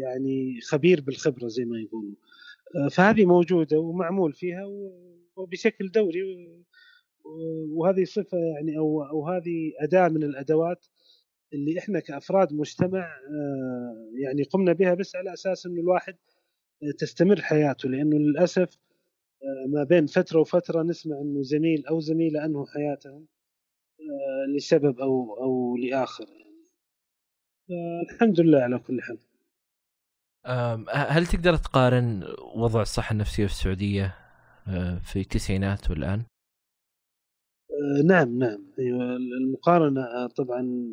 يعني 0.02 0.62
خبير 0.62 1.02
بالخبرة 1.02 1.48
زي 1.48 1.66
ما 1.66 1.80
يقولوا. 1.80 2.16
فهذه 2.92 3.26
موجودة 3.26 3.80
ومعمول 3.80 4.34
فيها 4.34 4.66
وبشكل 5.36 5.92
دوري 5.92 6.22
وهذه 7.70 8.04
صفة 8.04 8.38
يعني 8.38 8.78
أو 8.78 9.04
أو 9.04 9.28
هذه 9.28 9.72
أداة 9.80 10.08
من 10.08 10.24
الأدوات 10.24 10.86
اللي 11.54 11.80
إحنا 11.80 12.00
كأفراد 12.00 12.54
مجتمع 12.54 13.06
آه، 13.06 14.12
يعني 14.24 14.43
قمنا 14.43 14.74
بها 14.74 14.93
بس 14.93 15.16
على 15.16 15.34
أساس 15.34 15.66
إنه 15.66 15.82
الواحد 15.82 16.16
تستمر 16.97 17.41
حياته. 17.41 17.89
لأنه 17.89 18.18
للأسف 18.18 18.78
آه، 19.43 19.68
ما 19.68 19.84
بين 19.84 20.06
فترة 20.06 20.39
وفترة 20.39 20.84
نسمع 20.84 21.22
إنه 21.22 21.41
زميل 21.41 21.86
أو 21.86 22.00
زميلة 22.00 22.45
أنهوا 22.45 22.66
حياتهم 22.66 23.28
آه، 24.00 24.56
لسبب 24.58 25.00
أو 25.00 25.38
أو 25.41 25.78
لآخر 25.78 26.26
يعني. 26.30 26.50
الحمد 28.12 28.39
لله 28.39 28.60
على 28.60 28.80
كل 28.80 29.02
حال. 29.02 29.20
هل 30.89 31.28
تقدر 31.28 31.56
تقارن 31.56 32.24
وضع 32.56 32.82
الصحة 32.82 33.14
النفسية 33.14 33.45
في 33.45 33.52
السعودية 33.52 34.16
في 35.04 35.20
التسعينات 35.20 35.89
والآن؟ 35.89 36.24
نعم 38.06 38.39
نعم. 38.39 38.66
أيوه 38.80 39.16
المقارنة 39.16 40.28
طبعا 40.28 40.89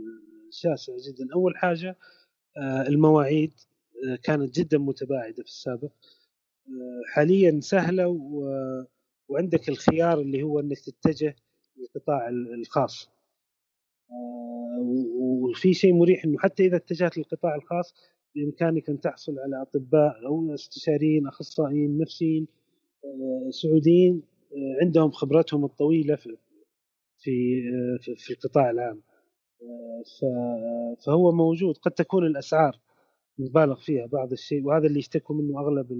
شاسعه 0.56 0.96
جدا. 1.08 1.28
أول 1.34 1.56
حاجة 1.56 1.96
آه، 2.56 2.82
المواعيد 2.88 3.52
آه، 4.08 4.16
كانت 4.16 4.60
جدا 4.60 4.78
متباعدة 4.78 5.42
في 5.42 5.48
السابق. 5.48 5.92
آه، 6.68 7.02
حاليا 7.14 7.60
سهلة 7.60 8.08
و... 8.08 8.44
وعندك 9.28 9.68
الخيار 9.68 10.20
اللي 10.20 10.42
هو 10.42 10.60
إنك 10.60 10.78
تتجه 10.78 11.36
للقطاع 11.76 12.28
الخاص. 12.28 13.10
وفي 15.18 15.74
شيء 15.74 15.94
مريح 15.94 16.24
إنه 16.24 16.38
حتى 16.38 16.66
إذا 16.66 16.76
اتجهت 16.76 17.18
للقطاع 17.18 17.54
الخاص 17.54 17.94
بإمكانك 18.34 18.90
أن 18.90 19.00
تحصل 19.00 19.38
على 19.38 19.62
أطباء 19.62 20.26
أو 20.26 20.54
استشاريين 20.54 21.26
أخصائيين 21.26 21.98
نفسيين 21.98 22.46
سعوديين 23.50 24.22
عندهم 24.82 25.10
خبرتهم 25.10 25.64
الطويلة 25.64 26.16
في 26.16 26.36
في 27.18 27.62
في 28.16 28.30
القطاع 28.32 28.70
العام. 28.70 29.02
فهو 31.06 31.32
موجود. 31.32 31.76
قد 31.78 31.90
تكون 31.90 32.26
الأسعار 32.26 32.80
مبالغ 33.38 33.74
فيها 33.74 34.06
بعض 34.06 34.32
الشيء 34.32 34.64
وهذا 34.64 34.86
اللي 34.86 34.98
يشتكوا 34.98 35.36
منه 35.36 35.60
أغلب 35.60 35.92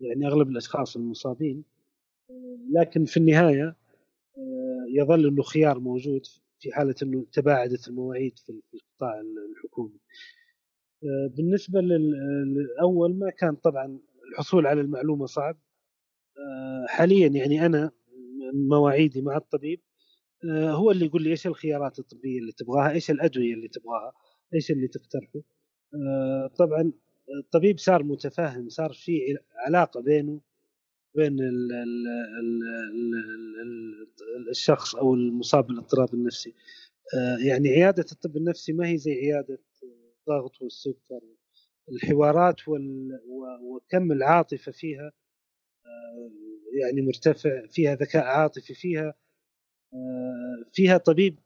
يعني 0.00 0.26
أغلب 0.26 0.48
الأشخاص 0.48 0.96
المصابين. 0.96 1.64
لكن 2.72 3.04
في 3.04 3.16
النهاية 3.16 3.76
يظل 4.94 5.26
إنه 5.28 5.42
خيار 5.42 5.78
موجود 5.80 6.26
في 6.58 6.72
حالة 6.72 6.94
إنه 7.02 7.26
تباعدت 7.32 7.88
المواعيد 7.88 8.38
في 8.38 8.52
القطاع 8.74 9.20
الحكومي. 9.50 9.98
بالنسبة 11.36 11.80
للأول 11.80 13.14
ما 13.18 13.30
كان 13.30 13.54
طبعا 13.54 13.98
الحصول 14.30 14.66
على 14.66 14.80
المعلومة 14.80 15.26
صعب. 15.26 15.56
حاليا 16.88 17.28
يعني 17.28 17.66
أنا 17.66 17.90
مواعيدي 18.54 19.22
مع 19.22 19.36
الطبيب 19.36 19.80
هو 20.50 20.90
اللي 20.90 21.06
يقول 21.06 21.22
لي 21.22 21.30
إيش 21.30 21.46
الخيارات 21.46 21.98
الطبية 21.98 22.38
اللي 22.38 22.52
تبغاها؟ 22.52 22.90
إيش 22.90 23.10
الأدوية 23.10 23.54
اللي 23.54 23.68
تبغاها؟ 23.68 24.12
إيش 24.54 24.70
اللي 24.70 24.88
تقترحه؟ 24.88 25.40
آه، 25.94 26.46
طبعا 26.58 26.92
الطبيب 27.38 27.78
صار 27.78 28.02
متفاهم 28.02 28.68
صار 28.68 28.92
في 28.92 29.38
علاقة 29.66 30.00
بينه 30.00 30.40
بين 31.14 31.40
ال 31.40 31.72
ال 31.72 32.06
ال 32.40 32.60
الشخص 34.50 34.94
أو 34.94 35.14
المصاب 35.14 35.66
بالاضطراب 35.66 36.14
النفسي. 36.14 36.54
آه، 37.16 37.36
يعني 37.46 37.68
عيادة 37.68 38.04
الطب 38.12 38.36
النفسي 38.36 38.72
ما 38.72 38.88
هي 38.88 38.98
زي 38.98 39.12
عيادة 39.12 39.58
الضغط 40.28 40.62
والسكر. 40.62 41.20
الحوارات 41.92 42.60
وكم 42.68 44.12
العاطفة 44.12 44.72
فيها 44.72 45.12
يعني 46.82 47.02
مرتفع 47.02 47.66
فيها 47.66 47.94
ذكاء 47.94 48.24
عاطفي 48.24 48.74
فيها 48.74 49.14
فيها 50.72 50.96
طبيب 50.96 51.38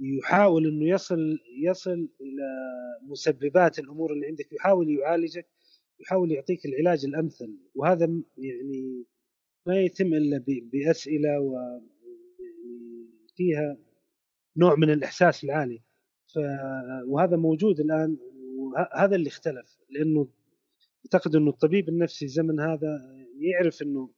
يحاول 0.00 0.66
إنه 0.66 0.88
يصل 0.88 1.38
يصل 1.62 2.08
إلى 2.20 2.48
مسببات 3.02 3.78
الأمور 3.78 4.12
اللي 4.12 4.26
عندك 4.26 4.52
يحاول 4.52 4.98
يعالجك 4.98 5.46
يحاول 6.00 6.32
يعطيك 6.32 6.66
العلاج 6.66 7.04
الأمثل. 7.04 7.58
وهذا 7.74 8.22
يعني 8.38 9.04
ما 9.66 9.80
يتم 9.80 10.14
إلا 10.14 10.44
بأسئلة 10.46 11.40
و 11.40 11.80
فيها 13.36 13.76
نوع 14.56 14.74
من 14.74 14.90
الإحساس 14.90 15.44
العالي. 15.44 15.82
ف 16.34 16.38
وهذا 17.06 17.36
موجود 17.36 17.80
الآن 17.80 18.16
وهذا 18.58 19.16
اللي 19.16 19.28
اختلف. 19.28 19.78
لأنه 19.90 20.28
أعتقد 21.04 21.36
إنه 21.36 21.50
الطبيب 21.50 21.88
النفسي 21.88 22.24
الزمن 22.24 22.60
هذا 22.60 23.14
يعرف 23.38 23.82
إنه 23.82 24.10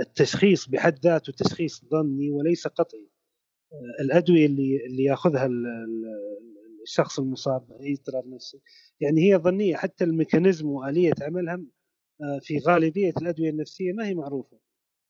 التشخيص 0.00 0.68
بحد 0.68 0.98
ذاته 0.98 1.32
تشخيص 1.32 1.84
ظني 1.84 2.30
وليس 2.30 2.66
قطعي. 2.66 3.08
الأدوية 4.00 4.46
اللي 4.46 4.86
اللي 4.86 5.04
ياخذها 5.04 5.48
الشخص 6.82 7.18
المصاب 7.18 7.68
باي 7.68 7.92
اضطراب 7.92 8.26
نفسي 8.28 8.60
يعني 9.00 9.20
هي 9.32 9.36
ظنية. 9.36 9.76
حتى 9.76 10.04
الميكانيزم 10.04 10.68
وآلية 10.68 11.12
عملها 11.22 11.54
آه، 12.22 12.38
في 12.42 12.58
غالبية 12.58 13.12
الأدوية 13.22 13.50
النفسية 13.50 13.92
ما 13.92 14.06
هي 14.06 14.14
معروفة. 14.14 14.58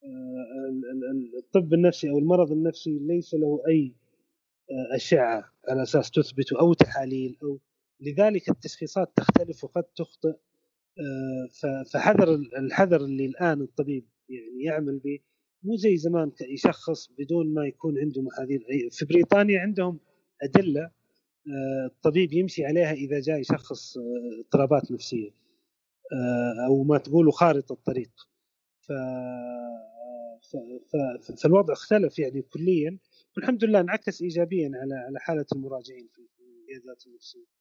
آه، 0.04 1.38
الطب 1.38 1.74
النفسي 1.74 2.10
أو 2.10 2.18
المرض 2.18 2.52
النفسي 2.52 2.98
ليس 2.98 3.34
له 3.34 3.62
أي 3.68 3.94
آه، 4.70 4.96
أشعة 4.96 5.52
على 5.68 5.82
أساس 5.82 6.10
تثبته 6.10 6.60
أو 6.60 6.72
تحاليل 6.74 7.36
أو 7.42 7.58
لذلك 8.00 8.48
التشخيصات 8.50 9.12
تختلف 9.16 9.64
وقد 9.64 9.84
تخطئ. 9.84 10.34
فحذر 11.92 12.34
الحذر 12.34 13.00
اللي 13.04 13.26
الآن 13.26 13.60
الطبيب 13.60 14.04
يعني 14.30 14.64
يعمل 14.64 14.98
به 14.98 15.18
مو 15.62 15.76
زي 15.76 15.96
زمان 15.96 16.32
يشخص 16.40 17.10
بدون 17.18 17.54
ما 17.54 17.66
يكون 17.66 17.98
عنده 17.98 18.22
محاذير 18.22 18.60
في 18.90 19.04
بريطانيا 19.04 19.60
عندهم 19.60 20.00
أدلة 20.42 20.90
آه، 21.46 21.86
الطبيب 21.86 22.32
يمشي 22.32 22.64
عليها 22.64 22.92
إذا 22.92 23.20
جاء 23.20 23.40
يشخص 23.40 23.96
آه، 23.96 24.40
اضطرابات 24.40 24.92
نفسية 24.92 25.30
آه، 26.12 26.66
أو 26.66 26.82
ما 26.82 26.98
تقولوا 26.98 27.32
خارطه 27.32 27.72
الطريق 27.72 28.10
ف... 28.80 28.92
ف... 30.42 30.56
فالوضع 31.42 31.72
اختلف 31.72 32.18
يعني 32.18 32.42
كليا 32.42 32.98
والحمد 33.36 33.64
لله 33.64 33.80
انعكس 33.80 34.22
ايجابيا 34.22 34.70
على 34.74 34.94
على 34.94 35.20
حالة 35.20 35.46
المراجعين 35.52 36.08
في 36.14 36.20
العيادات 36.68 37.06
النفسية. 37.06 37.60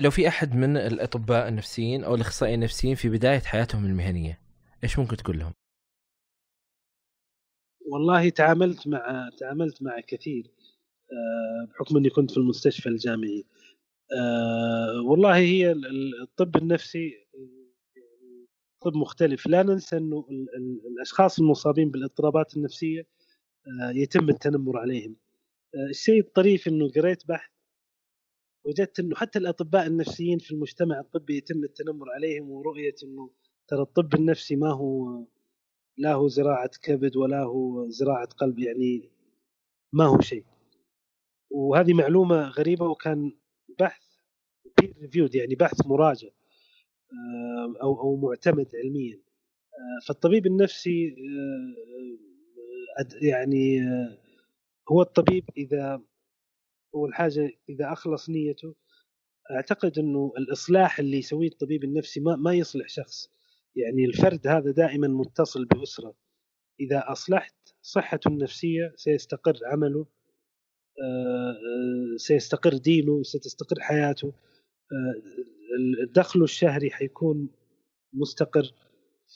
لو 0.00 0.10
في 0.10 0.28
أحد 0.28 0.54
من 0.54 0.76
الأطباء 0.76 1.48
النفسيين 1.48 2.04
أو 2.04 2.14
الأخصائيين 2.14 2.58
النفسيين 2.58 2.94
في 2.94 3.08
بداية 3.08 3.38
حياتهم 3.38 3.84
المهنية 3.84 4.40
إيش 4.84 4.98
ممكن 4.98 5.16
تقول 5.16 5.38
لهم؟ 5.38 5.52
والله 7.86 8.28
تعاملت 8.28 8.88
مع 8.88 9.30
تعاملت 9.38 9.82
مع 9.82 10.00
كثير 10.00 10.50
آه، 11.12 11.68
بحكم 11.70 11.96
إني 11.96 12.10
كنت 12.10 12.30
في 12.30 12.36
المستشفى 12.36 12.88
الجامعي. 12.88 13.44
آه، 14.12 15.02
والله 15.02 15.36
هي 15.36 15.72
الطب 16.22 16.56
النفسي 16.56 17.12
طب 18.82 18.96
مختلف. 18.96 19.46
لا 19.46 19.62
ننسى 19.62 19.96
إنه 19.96 20.26
الأشخاص 20.94 21.38
المصابين 21.38 21.90
بالاضطرابات 21.90 22.56
النفسية 22.56 23.00
آه، 23.66 23.90
يتم 23.94 24.28
التنمر 24.28 24.78
عليهم. 24.78 25.16
الشيء 25.90 26.20
الطريف 26.20 26.68
إنه 26.68 26.88
قريت 26.88 27.26
بحث 27.28 27.50
وجدت 28.66 29.00
إنه 29.00 29.16
حتى 29.16 29.38
الأطباء 29.38 29.86
النفسيين 29.86 30.38
في 30.38 30.50
المجتمع 30.50 31.00
الطبي 31.00 31.36
يتم 31.36 31.64
التنمر 31.64 32.10
عليهم 32.10 32.50
ورؤية 32.50 32.94
إنه 33.04 33.30
ترى 33.70 33.82
الطب 33.82 34.14
النفسي 34.14 34.56
ما 34.56 34.72
هو 34.72 35.24
لا 35.98 36.14
هو 36.14 36.28
زراعة 36.28 36.70
كبد 36.82 37.16
ولا 37.16 37.42
هو 37.42 37.88
زراعة 37.88 38.26
قلب 38.26 38.58
يعني 38.58 39.10
ما 39.92 40.04
هو 40.06 40.20
شيء. 40.20 40.44
وهذه 41.50 41.94
معلومة 41.94 42.48
غريبة 42.48 42.86
وكان 42.86 43.32
بحث 43.78 44.02
peer 44.80 44.94
reviewed 45.02 45.34
يعني 45.34 45.54
بحث 45.54 45.86
مراجع 45.86 46.28
آه، 47.12 47.82
أو 47.82 48.00
أو 48.00 48.16
معتمد 48.16 48.76
علميا. 48.76 49.14
آه، 49.74 50.06
فالطبيب 50.06 50.46
النفسي 50.46 51.14
آه، 52.98 53.06
يعني 53.22 53.80
هو 54.92 55.02
الطبيب 55.02 55.44
إذا 55.56 56.02
اول 56.94 57.14
حاجة 57.14 57.50
إذا 57.68 57.92
أخلص 57.92 58.30
نيته 58.30 58.74
أعتقد 59.50 59.98
إنه 59.98 60.32
الإصلاح 60.38 60.98
اللي 60.98 61.18
يسويه 61.18 61.48
الطبيب 61.48 61.84
النفسي 61.84 62.20
ما 62.20 62.36
ما 62.36 62.54
يصلح 62.54 62.88
شخص. 62.88 63.39
يعني 63.76 64.04
الفرد 64.04 64.46
هذا 64.46 64.70
دائما 64.70 65.08
متصل 65.08 65.64
بأسرة. 65.64 66.14
إذا 66.80 67.04
أصلحت 67.06 67.54
صحته 67.82 68.28
النفسية 68.28 68.92
سيستقر 68.96 69.58
عمله 69.64 70.06
آه، 71.02 71.50
آه، 71.50 72.16
سيستقر 72.16 72.76
دينه 72.76 73.22
ستستقر 73.22 73.80
حياته. 73.80 74.28
آه، 74.92 75.14
دخله 76.14 76.44
الشهري 76.44 76.90
حيكون 76.90 77.48
مستقر. 78.12 78.72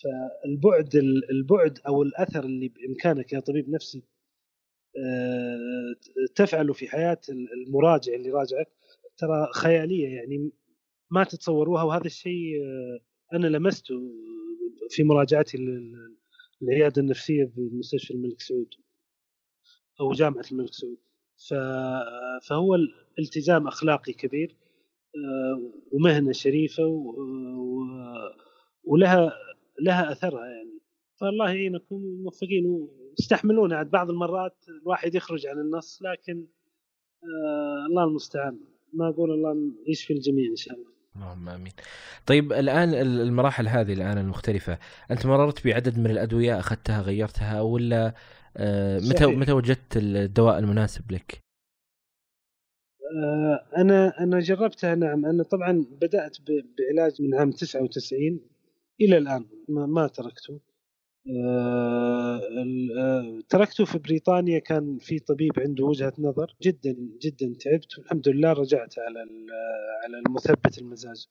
فالبعد 0.03 0.97
البعد 1.31 1.79
أو 1.87 2.03
الأثر 2.03 2.45
اللي 2.45 2.69
بإمكانك 2.69 3.33
يا 3.33 3.41
طبيب 3.41 3.71
نفسي 3.71 4.03
تفعله 6.35 6.73
في 6.73 6.89
حياة 6.89 7.21
المراجع 7.29 8.15
اللي 8.15 8.31
راجعك 8.31 8.69
ترى 9.17 9.49
خيالية 9.55 10.09
يعني 10.09 10.53
ما 11.11 11.25
تتصوروها. 11.25 11.83
وهذا 11.83 12.07
الشيء 12.07 12.61
أنا 13.35 13.47
لمسته 13.47 13.95
في 14.91 15.05
مراجعتي 15.05 15.59
للعيادة 16.63 17.03
النفسية 17.03 17.53
بمستشفى 17.57 18.15
الملك 18.15 18.41
سعود 18.41 18.75
أو 20.01 20.13
جامعة 20.13 20.45
الملك 20.53 20.73
سعود. 20.73 20.99
فهو 22.49 22.75
الالتزام 23.19 23.67
أخلاقي 23.67 24.13
كبير 24.13 24.57
آه، 25.17 25.73
ومهنة 25.93 26.33
شريفة 26.33 26.83
ولها 28.85 29.33
لها 29.81 30.13
أثرها 30.13 30.47
يعني. 30.47 30.81
فالله 31.21 31.51
يعينكم 31.51 31.97
موفقين 31.97 32.67
واستحملون 32.67 33.73
عاد 33.73 33.91
بعض 33.91 34.11
المرات 34.11 34.57
الواحد 34.83 35.15
يخرج 35.15 35.47
عن 35.47 35.59
النص 35.59 36.03
لكن 36.03 36.47
آه 37.25 37.87
الله 37.89 38.05
المستعان. 38.05 38.61
ما 38.93 39.09
أقول 39.09 39.31
الله 39.31 39.73
يشفي 39.89 40.13
الجميع 40.13 40.51
إن 40.51 40.57
شاء 40.57 40.75
الله. 40.75 40.94
اللهم 41.17 41.49
آمين. 41.49 41.73
طيب 42.27 42.53
الآن 42.53 42.95
المراحل 42.95 43.69
هذه 43.69 43.93
الآن 43.93 44.19
المختلفة، 44.19 44.79
أنت 45.11 45.27
مررت 45.27 45.67
بعدد 45.67 45.99
من 45.99 46.11
الأدوية 46.11 46.59
أخذتها 46.59 47.01
غيرتها 47.01 47.61
ولا 47.61 48.15
آه، 48.57 48.99
متى 48.99 49.27
متى 49.27 49.53
وجدت 49.53 49.97
الدواء 49.97 50.59
المناسب 50.59 51.13
لك؟ 51.13 51.45
آه، 53.17 53.81
أنا 53.81 54.21
أنا 54.21 54.41
جربتها 54.41 54.95
نعم 54.95 55.27
أنا 55.27 55.43
طبعا 55.43 55.87
بدأت 56.01 56.37
بعلاج 56.79 57.23
من 57.23 57.35
عام 57.35 57.51
99 57.51 58.41
إلى 59.01 59.19
الآن 59.19 59.47
ما, 59.69 59.87
ما 59.87 60.07
تركته 60.07 60.61
تركته 63.49 63.85
في 63.85 63.99
بريطانيا 63.99 64.59
كان 64.59 64.99
في 64.99 65.19
طبيب 65.19 65.53
عنده 65.59 65.85
وجهة 65.85 66.13
نظر 66.19 66.57
جدا 66.63 66.97
جدا 67.23 67.55
تعبت. 67.61 67.99
والحمد 67.99 68.29
لله 68.29 68.53
رجعت 68.53 68.99
على 68.99 69.19
على 70.05 70.19
المثبت 70.27 70.79
المزاج. 70.79 71.27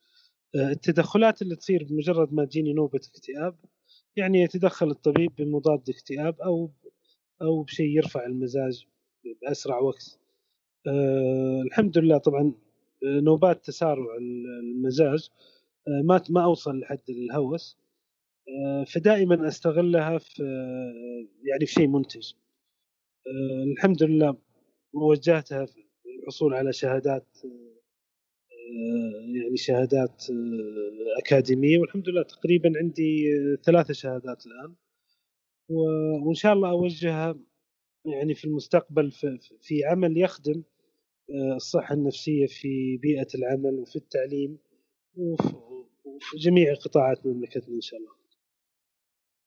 التدخلات 0.56 1.42
اللي 1.42 1.56
تصير 1.56 1.84
بمجرد 1.84 2.34
ما 2.34 2.46
تجيني 2.46 2.74
نوبة 2.74 3.00
اكتئاب 3.16 3.56
يعني 4.16 4.42
يتدخل 4.42 4.92
الطبيب 4.92 5.32
بمضاد 5.38 5.90
اكتئاب 5.90 6.42
أو 6.42 6.72
أو 7.42 7.64
بشيء 7.64 7.98
يرفع 7.98 8.26
المزاج 8.26 8.86
بأسرع 9.42 9.80
وقت. 9.80 10.20
الحمد 11.68 11.98
لله 11.98 12.18
طبعا 12.18 12.54
آه، 13.06 13.20
نوبات 13.20 13.66
تسارع 13.66 14.18
المزاج. 14.62 15.30
ما 15.88 16.22
ما 16.30 16.44
أوصل 16.44 16.80
لحد 16.80 17.00
الهوس. 17.10 17.83
فدائما 18.94 19.48
أستغلها 19.48 20.18
في 20.18 20.44
يعني 21.44 21.66
في 21.66 21.74
شيء 21.74 21.88
منتج. 21.88 22.34
أه 23.28 23.64
الحمد 23.64 24.04
لله 24.04 24.38
وجهتها 24.94 25.66
في 25.66 25.84
الحصول 26.20 26.54
على 26.54 26.74
شهادات 26.74 27.28
آه، 27.46 27.74
يعني 29.44 29.58
شهادات 29.58 30.24
آه، 30.30 31.20
أكاديمية. 31.20 31.80
والحمد 31.80 32.10
لله 32.10 32.24
تقريبا 32.24 32.74
عندي 32.76 33.26
ثلاث 33.66 33.92
شهادات 33.92 34.46
الآن. 34.46 34.76
وإن 35.70 36.34
شاء 36.34 36.54
الله 36.54 36.70
أوجهها 36.70 37.40
يعني 38.06 38.34
في 38.34 38.46
المستقبل 38.46 39.12
في 39.62 39.86
عمل 39.86 40.18
يخدم 40.18 40.64
آه، 41.30 41.56
الصحة 41.56 41.96
النفسية 41.96 42.46
في 42.46 42.98
بيئة 42.98 43.28
العمل 43.36 43.80
وفي 43.80 43.96
التعليم 43.96 44.58
وفي 45.18 46.38
جميع 46.38 46.74
قطاعات 46.74 47.26
مملكتنا 47.26 47.76
إن 47.76 47.82
شاء 47.82 48.00
الله. 48.00 48.23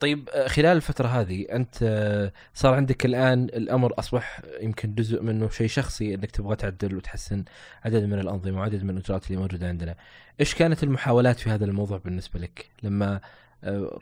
طيب 0.01 0.28
آه، 0.28 0.49
خلال 0.49 0.76
الفترة 0.76 1.07
هذه 1.07 1.47
أنت 1.53 1.76
آه، 1.82 2.32
صار 2.55 2.74
عندك 2.74 3.07
الآن 3.07 3.44
الأمر 3.44 3.99
أصبح 3.99 4.42
يمكن 4.61 4.94
جزء 4.94 5.22
منه 5.22 5.49
شيء 5.49 5.66
شخصي 5.66 6.14
أنك 6.14 6.30
تبغى 6.30 6.57
تعدل 6.57 6.97
وتحسن 6.97 7.44
عدد 7.84 8.03
من 8.03 8.18
الأنظمة 8.18 8.59
وعدد 8.59 8.82
من 8.84 8.90
الإجراءات 8.90 9.26
اللي 9.26 9.40
موجودة 9.40 9.68
عندنا. 9.68 9.97
إيش 10.40 10.55
كانت 10.55 10.82
المحاولات 10.82 11.38
في 11.38 11.51
هذا 11.51 11.64
الموضوع 11.64 11.99
بالنسبة 11.99 12.40
لك 12.40 12.70
لما 12.82 13.20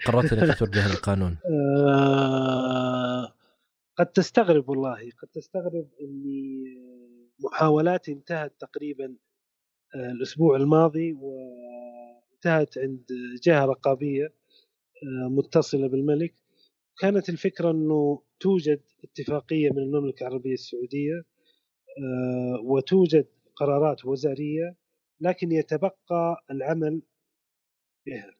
قررت 0.06 0.32
إنك 0.32 0.56
تتوجه 0.56 0.88
للقانون؟ 0.88 1.36
آه 1.88 3.34
قد 3.96 4.06
تستغرب 4.06 4.68
والله 4.68 5.10
قد 5.22 5.28
تستغرب 5.28 5.88
إني 6.00 6.64
محاولاتي 7.38 8.12
انتهت 8.12 8.54
تقريبا 8.60 9.16
آه، 9.94 10.10
الأسبوع 10.10 10.56
الماضي 10.56 11.12
وانتهت 11.12 12.78
عند 12.78 13.04
جهة 13.42 13.64
رقابية 13.64 14.24
آه، 14.24 14.30
متصلة 15.30 15.88
بالملك. 15.88 16.34
كانت 16.98 17.28
الفكرة 17.28 17.70
إنه 17.70 18.22
توجد 18.40 18.80
اتفاقية 19.04 19.70
من 19.70 19.78
المملكة 19.78 20.26
العربية 20.26 20.52
السعودية 20.52 21.14
آه، 21.98 22.60
وتوجد 22.64 23.26
قرارات 23.56 24.04
وزارية 24.04 24.76
لكن 25.20 25.52
يتبقى 25.52 26.44
العمل 26.50 27.02
بها. 28.06 28.34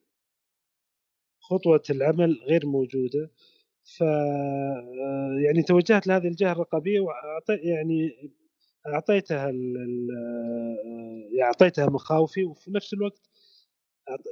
خطوة 1.41 1.83
العمل 1.91 2.41
غير 2.49 2.67
موجودة. 2.67 3.31
ف 3.85 4.01
يعني 5.45 5.63
توجهت 5.63 6.07
لهذه 6.07 6.27
الجهة 6.29 6.53
الرقابية 6.53 7.01
واعطيت 7.01 7.65
يعني 7.65 8.31
أعطيتها 8.87 9.51
يعني 9.51 11.43
أعطيتها 11.43 11.87
مخاوفي 11.87 12.45
وفي 12.45 12.71
نفس 12.71 12.95
الوقت 12.95 13.31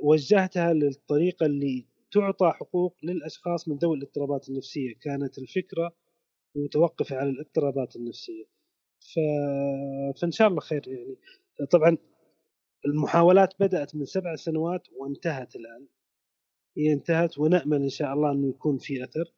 وجهتها 0.02 0.72
للطريقة 0.72 1.46
اللي 1.46 1.86
تعطى 2.12 2.52
حقوق 2.54 2.96
للأشخاص 3.02 3.68
من 3.68 3.76
ذوي 3.76 3.96
الاضطرابات 3.96 4.48
النفسية. 4.48 4.94
كانت 5.00 5.38
الفكرة 5.38 5.96
متوقفة 6.56 7.16
على 7.16 7.30
الاضطرابات 7.30 7.96
النفسية. 7.96 8.44
ف... 9.00 9.18
فإن 10.20 10.30
شاء 10.30 10.48
الله 10.48 10.60
خير 10.60 10.88
يعني. 10.88 11.16
طبعا 11.70 11.96
المحاولات 12.86 13.54
بدأت 13.60 13.94
من 13.96 14.04
سبع 14.04 14.36
سنوات 14.36 14.88
وانتهت 14.96 15.56
الآن. 15.56 15.86
هي 16.76 16.92
انتهت 16.92 17.38
ونأمل 17.38 17.82
إن 17.82 17.88
شاء 17.88 18.12
الله 18.12 18.32
إنه 18.32 18.48
يكون 18.48 18.78
في 18.78 19.04
أثر. 19.04 19.34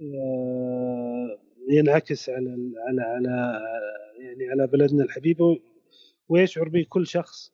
آه، 0.00 1.38
ينعكس 1.70 2.30
على 2.30 2.50
على 2.88 3.02
على 3.02 3.60
يعني 4.20 4.50
على 4.50 4.66
بلدنا 4.66 5.04
الحبيب 5.04 5.36
ويشعر 6.28 6.68
به 6.68 6.86
كل 6.88 7.06
شخص 7.06 7.52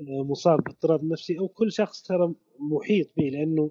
آه، 0.00 0.24
مصاب 0.24 0.64
باضطراب 0.64 1.04
نفسي 1.04 1.38
أو 1.38 1.48
كل 1.48 1.72
شخص 1.72 2.02
ترى 2.02 2.34
محيط 2.58 3.10
به 3.16 3.24
لأنه 3.24 3.70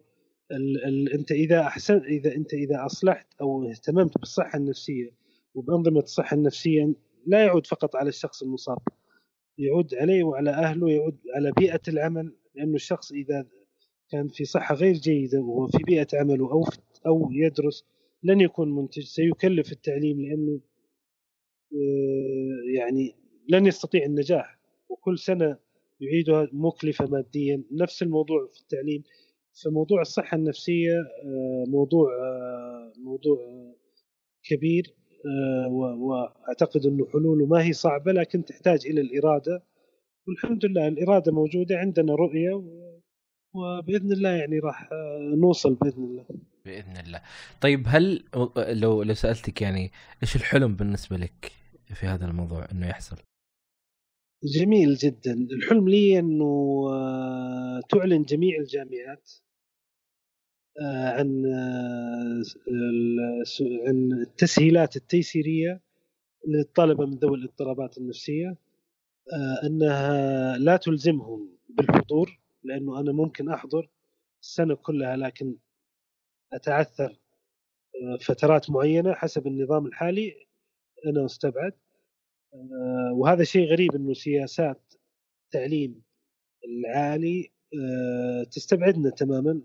ال 0.52 0.86
ال 0.86 1.14
انت 1.14 1.32
إذا 1.32 1.62
احسن 1.62 1.97
إذا 1.97 2.36
أنت 2.36 2.54
إذا 2.54 2.86
أصلحت 2.86 3.28
أو 3.41 3.70
اهتممت 3.70 4.18
بالصحة 4.18 4.58
النفسية 4.58 5.12
وبأنظمة 5.56 5.99
الصحة 5.99 6.36
النفسية 6.36 6.93
لا 7.28 7.45
يعود 7.45 7.68
فقط 7.68 7.95
على 7.95 8.10
الشخص 8.10 8.43
المصاب 8.43 8.78
يعود 9.58 9.95
عليه 9.95 10.24
وعلى 10.24 10.49
أهله 10.49 10.91
يعود 10.91 11.18
على 11.36 11.52
بيئة 11.58 11.82
العمل 11.88 12.36
لأنه 12.56 12.76
الشخص 12.76 13.12
إذا 13.12 13.45
كان 14.10 14.28
في 14.28 14.45
صحة 14.45 14.76
غير 14.76 14.93
جيدة 14.93 15.39
وهو 15.41 15.68
في 15.68 15.78
بيئة 15.84 16.08
عمله 16.14 16.52
أو 16.52 16.66
أو 17.06 17.30
يدرس 17.32 17.86
لن 18.24 18.41
يكون 18.41 18.76
منتج 18.76 19.04
سيكلف 19.04 19.72
التعليم 19.72 20.22
لأنه 20.22 20.60
آه، 21.74 22.78
يعني 22.78 23.16
لن 23.49 23.66
يستطيع 23.66 24.06
النجاح 24.06 24.60
وكل 24.89 25.20
سنة 25.20 25.58
يعيدها 25.99 26.47
مكلفة 26.54 27.06
ماديا 27.06 27.64
نفس 27.72 28.04
الموضوع 28.04 28.47
في 28.54 28.62
التعليم. 28.62 29.04
فموضوع 29.64 30.02
الصحة 30.02 30.38
النفسية 30.38 30.93
آه، 31.24 31.66
موضوع 31.68 32.10
آه، 32.14 32.93
موضوع 33.04 33.38
كبير 34.43 34.95
وأعتقد 35.97 36.86
إنه 36.86 37.08
حلوله. 37.14 37.45
ما 37.45 37.64
هي 37.64 37.74
صعبة 37.74 38.12
لكن 38.12 38.45
تحتاج 38.45 38.88
إلى 38.88 39.02
الإرادة. 39.02 39.64
والحمد 40.28 40.66
لله 40.66 40.88
الإرادة 40.88 41.32
موجودة 41.32 41.78
عندنا 41.78 42.16
رؤية 42.16 42.64
وبإذن 43.54 44.12
الله 44.12 44.30
يعني 44.30 44.60
راح 44.60 44.89
آه، 44.91 45.36
نوصل 45.41 45.76
بإذن 45.76 46.04
الله. 46.04 46.26
بإذن 46.66 46.97
الله. 46.97 47.22
طيب 47.62 47.84
هل 47.88 48.24
لو 48.58 49.04
لو 49.04 49.14
سألتك 49.14 49.62
يعني 49.62 49.91
إيش 50.24 50.36
الحلم 50.36 50.76
بالنسبة 50.76 51.18
لك 51.18 51.52
في 51.93 52.06
هذا 52.06 52.26
الموضوع 52.26 52.68
إنه 52.72 52.88
يحصل؟ 52.88 53.18
جميل 54.43 54.95
جدا. 54.95 55.33
الحلم 55.33 55.89
لي 55.89 56.19
إنه 56.19 56.83
آه، 56.89 57.81
تعلن 57.89 58.23
جميع 58.23 58.57
الجامعات 58.59 59.31
آه، 60.81 61.09
عن 61.09 61.45
عن 63.87 64.11
التسهيلات 64.21 64.95
التيسيرية 64.95 65.81
للطلبة 66.47 67.05
من 67.05 67.13
ذوي 67.17 67.37
الاضطرابات 67.37 67.97
النفسية 67.97 68.57
آه، 69.33 69.67
أنها 69.67 70.57
لا 70.57 70.77
تلزمهم 70.77 71.49
بالحضور 71.69 72.39
لأنه 72.63 72.99
أنا 72.99 73.11
ممكن 73.11 73.49
أحضر 73.49 73.89
السنة 74.41 74.75
كلها 74.75 75.17
لكن 75.17 75.55
أتعثر 76.53 77.19
آه، 78.03 78.17
فترات 78.21 78.69
معينة 78.69 79.13
حسب 79.13 79.47
النظام 79.47 79.85
الحالي 79.85 80.35
أنا 81.05 81.25
أستبعد. 81.25 81.73
آه، 81.73 81.90
وهذا 83.16 83.43
شيء 83.43 83.68
غريب 83.72 83.95
إنه 83.95 84.14
سياسات 84.14 84.93
التعليم 85.45 86.02
العالي 86.66 87.52
تستبعدنا 88.52 89.10
تماما 89.10 89.62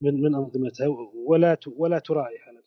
من 0.00 0.20
من 0.20 0.34
أنظمتها 0.34 0.86
ولا 1.26 1.56
ولا 1.66 1.98
تراعي 1.98 2.38
حالتنا. 2.38 2.62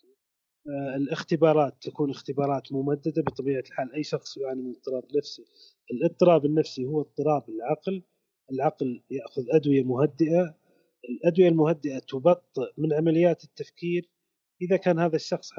الاختبارات 0.95 1.75
تكون 1.81 2.09
اختبارات 2.09 2.71
ممددة 2.73 3.21
بطبيعة 3.21 3.59
الحال 3.67 3.93
أي 3.93 4.03
شخص 4.03 4.37
يعاني 4.37 4.61
من 4.61 4.69
اضطراب 4.75 5.03
نفسي 5.17 5.45
الاضطراب 5.91 6.45
النفسي 6.45 6.85
هو 6.85 7.01
اضطراب 7.01 7.49
العقل 7.49 8.03
العقل 8.51 9.03
يأخذ 9.11 9.43
أدوية 9.49 9.83
مهدئة 9.83 10.55
الأدوية 11.09 11.49
المهدئة 11.49 11.99
تبطئ 11.99 12.71
من 12.77 12.93
عمليات 12.93 13.43
التفكير 13.43 14.09
إذا 14.61 14.77
كان 14.77 14.99
هذا 14.99 15.15
الشخص 15.15 15.49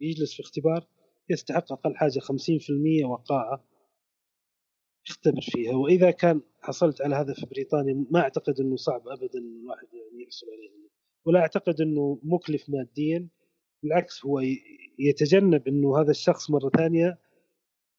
يجلس 0.00 0.34
في 0.34 0.40
اختبار 0.40 0.86
يستحق 1.30 1.72
أقل 1.72 1.96
حاجة 1.96 2.20
50% 2.20 3.04
وقاعة 3.04 3.64
يختبر 5.08 5.40
فيها. 5.40 5.76
وإذا 5.76 6.10
كان 6.10 6.42
حصلت 6.60 7.02
على 7.02 7.16
هذا 7.16 7.34
في 7.34 7.46
بريطانيا 7.46 8.06
ما 8.10 8.20
أعتقد 8.20 8.60
إنه 8.60 8.76
صعب 8.76 9.08
ابدا 9.08 9.38
الواحد 9.38 9.86
يعني 9.92 10.22
يحصل 10.24 10.46
عليه. 10.46 10.82
ولا 11.24 11.40
أعتقد 11.40 11.80
إنه 11.80 12.20
مكلف 12.22 12.70
ماديا 12.70 13.28
بالعكس 13.82 14.26
هو 14.26 14.40
يتجنب 14.98 15.68
إنه 15.68 16.00
هذا 16.00 16.10
الشخص 16.10 16.50
مرة 16.50 16.70
ثانية 16.76 17.18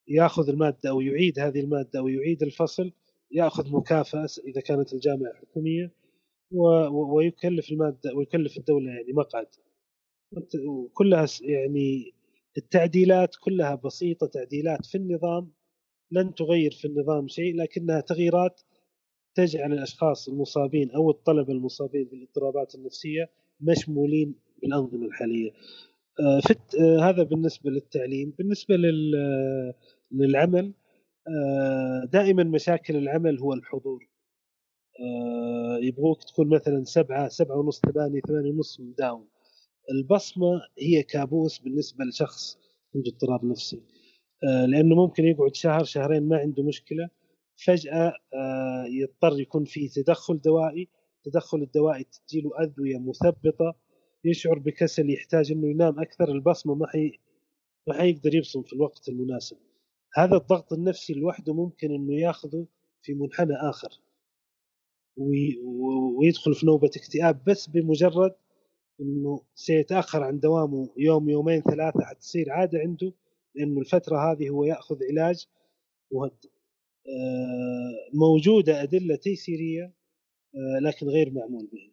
ياخذ 0.07 0.49
المادة 0.49 0.89
أو 0.89 1.01
يعيد 1.01 1.39
هذه 1.39 1.59
المادة 1.59 1.99
أو 1.99 2.07
يعيد 2.07 2.43
الفصل 2.43 2.91
يأخذ 3.31 3.71
مكافأة 3.71 4.27
إذا 4.47 4.61
كانت 4.61 4.93
الجامعة 4.93 5.33
حكومية 5.33 5.91
ويكلف 6.91 7.71
المادة 7.71 8.15
ويكلف 8.15 8.57
الدولة 8.57 8.91
يعني 8.91 9.13
مقعد. 9.13 9.47
كلها 10.93 11.27
يعني 11.41 12.13
التعديلات 12.57 13.35
كلها 13.41 13.75
بسيطة 13.75 14.27
تعديلات 14.27 14.85
في 14.85 14.95
النظام 14.95 15.51
لن 16.11 16.35
تغير 16.35 16.71
في 16.71 16.87
النظام 16.87 17.27
شيء 17.27 17.55
لكنها 17.55 18.01
تغييرات 18.01 18.61
تجعل 19.35 19.73
الأشخاص 19.73 20.29
المصابين 20.29 20.91
أو 20.91 21.11
الطلبة 21.11 21.53
المصابين 21.53 22.03
بالاضطرابات 22.03 22.75
النفسية 22.75 23.29
مشمولين 23.61 24.35
بالأنظمة 24.61 25.05
الحالية. 25.05 25.51
آه، 26.19 26.39
فت 26.39 26.75
آه، 26.75 27.09
هذا 27.09 27.23
بالنسبة 27.23 27.71
للتعليم، 27.71 28.33
بالنسبة 28.37 28.75
للعمل 30.11 30.73
آه، 31.27 32.05
دائما 32.05 32.43
مشاكل 32.43 32.95
العمل 32.95 33.39
هو 33.39 33.53
الحضور. 33.53 34.09
يبغوك 35.81 36.23
تكون 36.23 36.49
مثلا 36.49 36.83
سبعة 36.83 37.27
سبعة 37.27 37.57
ونص 37.57 37.79
ثمانية 37.79 38.21
ثمانية 38.21 38.51
ونص 38.51 38.79
مداوم 38.79 39.27
البصمة 39.91 40.61
هي 40.79 41.03
كابوس 41.03 41.59
بالنسبة 41.59 42.05
لشخص 42.05 42.57
عنده 42.95 43.11
اضطراب 43.11 43.45
نفسي. 43.45 43.81
لأنه 44.67 44.95
ممكن 44.95 45.25
يقعد 45.25 45.55
شهر 45.55 45.83
شهرين 45.83 46.23
ما 46.27 46.37
عنده 46.37 46.63
مشكلة 46.63 47.09
فجأة 47.65 48.13
يضطر 48.89 49.39
يكون 49.39 49.65
في 49.65 49.87
تدخل 49.89 50.41
دوائي 50.41 50.87
التدخل 51.17 51.61
الدوائي 51.61 52.03
تجيله 52.27 52.51
أدوية 52.55 52.97
مثبطة 52.97 53.75
يشعر 54.25 54.59
بكسل 54.59 55.09
يحتاج 55.09 55.51
إنه 55.51 55.69
ينام 55.69 55.99
أكثر 55.99 56.31
البصمة 56.31 56.75
ما 56.75 56.87
حي 56.87 57.19
ما 57.87 57.93
حيقدر 57.93 58.35
يبصم 58.35 58.61
في 58.63 58.73
الوقت 58.73 59.09
المناسب. 59.09 59.57
هذا 60.15 60.37
الضغط 60.37 60.73
النفسي 60.73 61.13
لوحده 61.13 61.53
ممكن 61.53 61.91
إنه 61.91 62.19
ياخذه 62.19 62.67
في 63.01 63.13
منحنى 63.13 63.53
آخر 63.53 63.89
وي... 65.17 65.57
ويدخل 66.17 66.53
في 66.53 66.65
نوبة 66.65 66.87
اكتئاب 66.97 67.43
بس 67.47 67.67
بمجرد 67.67 68.35
إنه 69.01 69.41
سيتأخر 69.55 70.23
عن 70.23 70.39
دوامه 70.39 70.89
يوم 70.97 71.29
يومين 71.29 71.61
ثلاثة 71.61 72.01
حتصير 72.01 72.51
عادة 72.51 72.79
عنده 72.79 73.13
لأنه 73.55 73.79
الفترة 73.79 74.31
هذه 74.31 74.49
هو 74.49 74.63
يأخذ 74.63 74.97
علاج 75.11 75.47
آه، 77.07 78.09
موجودة 78.13 78.83
أدلة 78.83 79.15
تيسيريه 79.15 79.93
آه، 80.55 80.79
لكن 80.81 81.07
غير 81.07 81.31
معمول 81.31 81.67
بها 81.73 81.91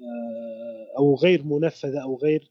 آه، 0.00 0.98
أو 0.98 1.14
غير 1.14 1.44
منفذة 1.44 2.02
أو 2.02 2.16
غير 2.16 2.50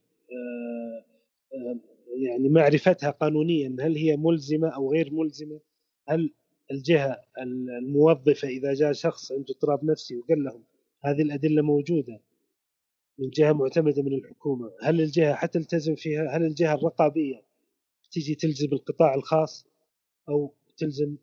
يعني 2.16 2.48
معرفتها 2.48 3.10
قانونيا 3.10 3.76
هل 3.80 3.96
هي 3.96 4.16
ملزمة 4.16 4.68
أو 4.68 4.92
غير 4.92 5.14
ملزمة؟ 5.14 5.60
هل 6.08 6.34
الجهة 6.70 7.20
الموظفة 7.38 8.48
إذا 8.48 8.74
جاء 8.74 8.92
شخص 8.92 9.32
عنده 9.32 9.46
اضطراب 9.50 9.84
نفسي 9.84 10.16
وقال 10.16 10.44
لهم 10.44 10.64
هذه 11.04 11.22
الأدلة 11.22 11.62
موجودة 11.62 12.20
من 13.18 13.30
جهة 13.30 13.52
معتمدة 13.52 14.02
من 14.02 14.14
الحكومة، 14.14 14.70
هل 14.82 15.00
الجهة 15.00 15.34
حتلتزم 15.34 15.94
فيها؟ 15.94 16.36
هل 16.36 16.42
الجهة 16.42 16.74
الرقابية 16.74 17.42
تيجي 18.10 18.34
تلزم 18.34 18.68
القطاع 18.72 19.14
الخاص 19.14 19.66
أو 20.28 20.54
تلزم 20.76 21.16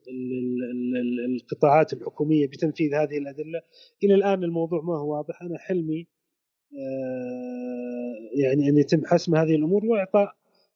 القطاعات 1.29 1.93
الحكومية 1.93 2.47
بتنفيذ 2.47 2.93
هذه 2.93 3.17
الأدلة؟ 3.17 3.61
إلى 4.03 4.15
الآن 4.15 4.43
الموضوع 4.43 4.81
ما 4.81 4.97
هو 4.97 5.17
واضح، 5.17 5.41
أنا 5.41 5.57
حلمي 5.57 6.07
آه، 6.73 8.39
يعني 8.41 8.69
أن 8.69 8.77
يتم 8.77 9.05
حسم 9.05 9.35
هذه 9.35 9.55
الأمور 9.55 9.85
وإعطاء 9.85 10.35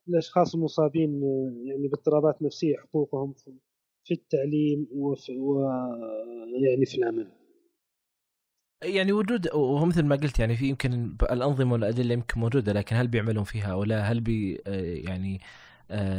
الاشخاص 0.09 0.55
المصابين 0.55 1.23
آه، 1.23 1.53
يعني 1.65 1.87
باضطرابات 1.87 2.41
نفسية 2.41 2.77
حقوقهم 2.77 3.33
في 4.03 4.13
التعليم 4.13 4.87
وفي 4.91 5.37
ويعني 5.37 6.85
في 6.85 6.97
العمل. 6.97 7.27
يعني 8.83 9.11
وجود 9.11 9.49
ومثل 9.53 10.03
ما 10.03 10.15
قلت 10.15 10.39
يعني 10.39 10.55
في 10.55 10.69
يمكن 10.69 11.15
الأنظمة 11.23 11.73
والادله 11.73 12.13
يمكن 12.13 12.39
موجودة 12.39 12.73
لكن 12.73 12.95
هل 12.95 13.07
بيعملون 13.07 13.43
فيها 13.43 13.71
أو 13.71 13.83
لا؟ 13.83 14.01
هل 14.01 14.19
بي 14.19 14.61
آه، 14.67 15.09
يعني 15.09 15.41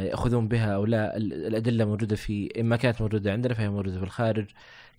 يأخذون 0.05 0.47
بها 0.47 0.75
أو 0.75 0.85
لا؟ 0.85 1.17
الأدلة 1.17 1.85
موجودة 1.85 2.15
في 2.15 2.49
ان 2.59 2.65
ما 2.65 2.75
كانت 2.75 3.01
موجودة 3.01 3.31
عندنا 3.31 3.53
فهي 3.53 3.69
موجودة 3.69 3.97
في 3.97 4.03
الخارج. 4.03 4.45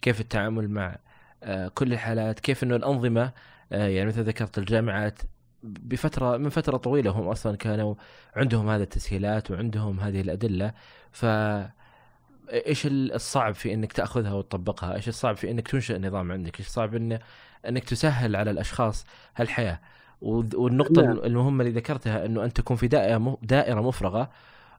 كيف 0.02 0.20
التعامل 0.20 0.68
مع 0.70 0.96
كل 1.74 1.92
الحالات؟ 1.92 2.40
كيف 2.40 2.62
إنه 2.64 2.76
الأنظمة 2.76 3.32
آه، 3.72 3.88
يعني 3.88 4.08
مثل 4.08 4.22
ذكرت 4.22 4.58
الجامعات 4.58 5.18
بفترة 5.62 6.36
من 6.36 6.48
فترة 6.50 6.76
طويلة 6.76 7.10
هم 7.10 7.28
أصلا 7.28 7.56
كانوا 7.56 7.94
عندهم 8.36 8.68
هذه 8.68 8.82
التسهيلات 8.82 9.50
وعندهم 9.50 10.00
هذه 10.00 10.20
الأدلة 10.20 10.72
ف 11.12 11.26
إيش 12.52 12.86
الصعب 12.86 13.54
في 13.54 13.74
إنك 13.74 13.92
تأخذها 13.92 14.32
وتطبقها؟ 14.32 14.94
إيش 14.94 15.08
الصعب 15.08 15.36
في 15.36 15.50
إنك 15.50 15.68
تنشئ 15.68 15.98
نظام 15.98 16.32
عندك؟ 16.32 16.60
إيش 16.60 16.66
الصعب 16.66 16.94
إن 16.94 17.18
أنك 17.68 17.84
تسهل 17.84 18.36
على 18.36 18.50
الأشخاص 18.50 19.06
هالحياة؟ 19.36 19.80
والنقطة 20.22 21.02
نعم. 21.02 21.18
المهمة 21.18 21.64
اللي 21.64 21.74
ذكرتها 21.74 22.26
إنه 22.26 22.44
أن 22.44 22.52
تكون 22.52 22.76
في 22.76 22.88
دائرة 22.88 23.38
دائرة 23.42 23.80
مفرغة 23.80 24.30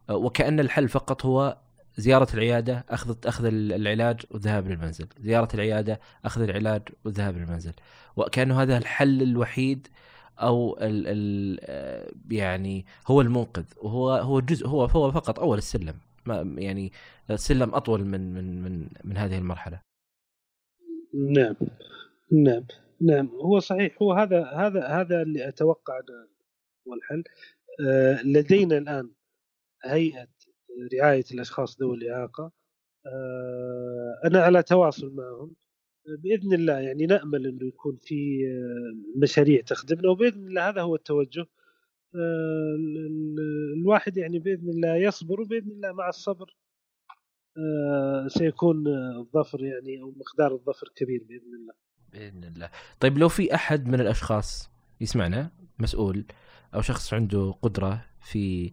آه، 0.10 0.16
وكأن 0.16 0.60
الحل 0.60 0.90
فقط 0.90 1.26
هو 1.26 1.58
زيارة 1.98 2.28
العيادة 2.34 2.86
أخذ 2.90 3.16
أخذ 3.26 3.46
العلاج 3.46 4.22
والذهاب 4.32 4.68
للمنزل، 4.68 5.08
زيارة 5.20 5.48
العيادة 5.54 6.00
أخذ 6.26 6.42
العلاج 6.42 6.82
والذهاب 7.06 7.38
للمنزل، 7.38 7.74
وكأنه 8.16 8.62
هذا 8.62 8.78
الحل 8.78 9.22
الوحيد 9.22 9.88
أو 10.40 10.78
ال 10.82 11.04
ال 11.08 12.10
يعني 12.32 12.86
هو 13.08 13.22
المنقذ 13.22 13.66
وهو 13.82 14.12
هو 14.12 14.40
جزء 14.40 14.68
هو 14.68 14.86
هو 14.86 15.12
فقط 15.12 15.40
أول 15.40 15.58
السلم 15.58 15.94
ما 16.26 16.42
يعني 16.58 16.92
السلم 17.32 17.76
أطول 17.76 18.06
من 18.06 18.34
من 18.34 18.62
من 18.64 18.88
من 19.04 19.18
هذه 19.18 19.38
المرحلة. 19.38 19.80
نعم 21.14 21.56
نعم 22.34 22.66
نعم. 23.02 23.28
هو 23.28 23.60
صحيح 23.60 23.98
هو 24.02 24.14
هذا 24.14 24.44
هذا 24.44 24.88
هذا 24.88 25.22
اللي 25.22 25.48
أتوقع 25.48 26.02
هو 26.88 26.94
الحل. 26.94 27.24
آه، 27.88 28.24
لدينا 28.24 28.78
الآن 28.78 29.12
هيئة 29.86 30.28
رعاية 30.94 31.26
الأشخاص 31.34 31.82
ذوي 31.82 31.98
الإعاقة. 31.98 32.52
آه، 33.06 34.22
أنا 34.26 34.40
على 34.44 34.64
تواصل 34.64 35.16
معهم. 35.16 35.56
بإذن 36.24 36.54
الله 36.54 36.80
يعني 36.80 37.06
نأمل 37.06 37.48
إنه 37.48 37.68
يكون 37.68 37.98
في 38.02 38.46
آه، 38.48 39.20
مشاريع 39.24 39.62
تخدمنا 39.62 40.10
وبإذن 40.10 40.48
الله 40.48 40.70
هذا 40.70 40.82
هو 40.82 40.96
التوجه. 40.96 41.46
الواحد 43.78 44.18
يعني 44.18 44.40
بإذن 44.40 44.70
الله 44.70 44.96
يصبر 44.96 45.42
وبإذن 45.42 45.72
الله 45.72 45.94
مع 45.94 46.10
الصبر 46.10 46.58
سيكون 48.28 48.88
الظفر 49.18 49.64
يعني 49.64 50.02
أو 50.02 50.12
مقدار 50.12 50.54
الظفر 50.54 50.90
كبير 50.96 51.24
بإذن 51.24 51.56
الله. 51.56 51.74
بإذن 52.14 52.44
الله 52.44 52.70
طيب 53.00 53.18
لو 53.18 53.30
في 53.30 53.56
أحد 53.56 53.88
من 53.88 54.00
الأشخاص 54.02 54.70
يسمعنا 55.02 55.52
مسؤول 55.80 56.26
أو 56.76 56.82
شخص 56.82 57.14
عنده 57.14 57.56
قدرة 57.62 58.06
في 58.22 58.72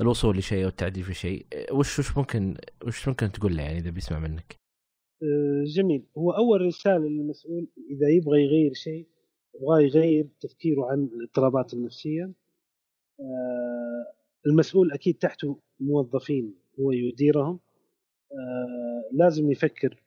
الوصول 0.00 0.38
لشيء 0.38 0.64
أو 0.64 0.68
التعديل 0.68 1.04
في 1.04 1.14
شيء 1.14 1.46
وش 1.72 1.98
وش 1.98 2.16
ممكن 2.16 2.56
وش 2.86 3.08
ممكن 3.08 3.32
تقول 3.32 3.56
له 3.56 3.62
يعني 3.62 3.78
إذا 3.78 3.90
بيسمع 3.90 4.18
منك؟ 4.18 4.56
أه، 5.22 5.64
جميل 5.66 6.04
هو 6.18 6.30
أول 6.30 6.60
رسالة 6.60 7.08
للمسؤول 7.08 7.66
إذا 7.90 8.08
يبغى 8.08 8.42
يغير 8.42 8.72
شيء 8.74 9.06
يبغى 9.54 9.84
يغير 9.84 10.28
تفكيره 10.40 10.90
عن 10.90 11.04
الاضطرابات 11.04 11.74
النفسية 11.74 12.32
أه، 13.20 14.06
المسؤول 14.46 14.92
أكيد 14.92 15.14
تحته 15.14 15.58
موظفين 15.80 16.54
هو 16.80 16.92
يديرهم 16.92 17.60
لازم 19.12 19.50
يفكر 19.50 20.02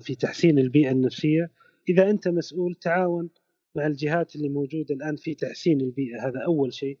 في 0.00 0.14
تحسين 0.14 0.58
البيئة 0.58 0.90
النفسية. 0.90 1.50
إذا 1.88 2.10
أنت 2.10 2.28
مسؤول 2.28 2.74
تعاون 2.74 3.30
مع 3.74 3.86
الجهات 3.86 4.36
اللي 4.36 4.48
موجودة 4.48 4.94
الآن 4.94 5.16
في 5.16 5.34
تحسين 5.34 5.80
البيئة 5.80 6.28
هذا 6.28 6.40
أول 6.46 6.74
شيء. 6.74 6.98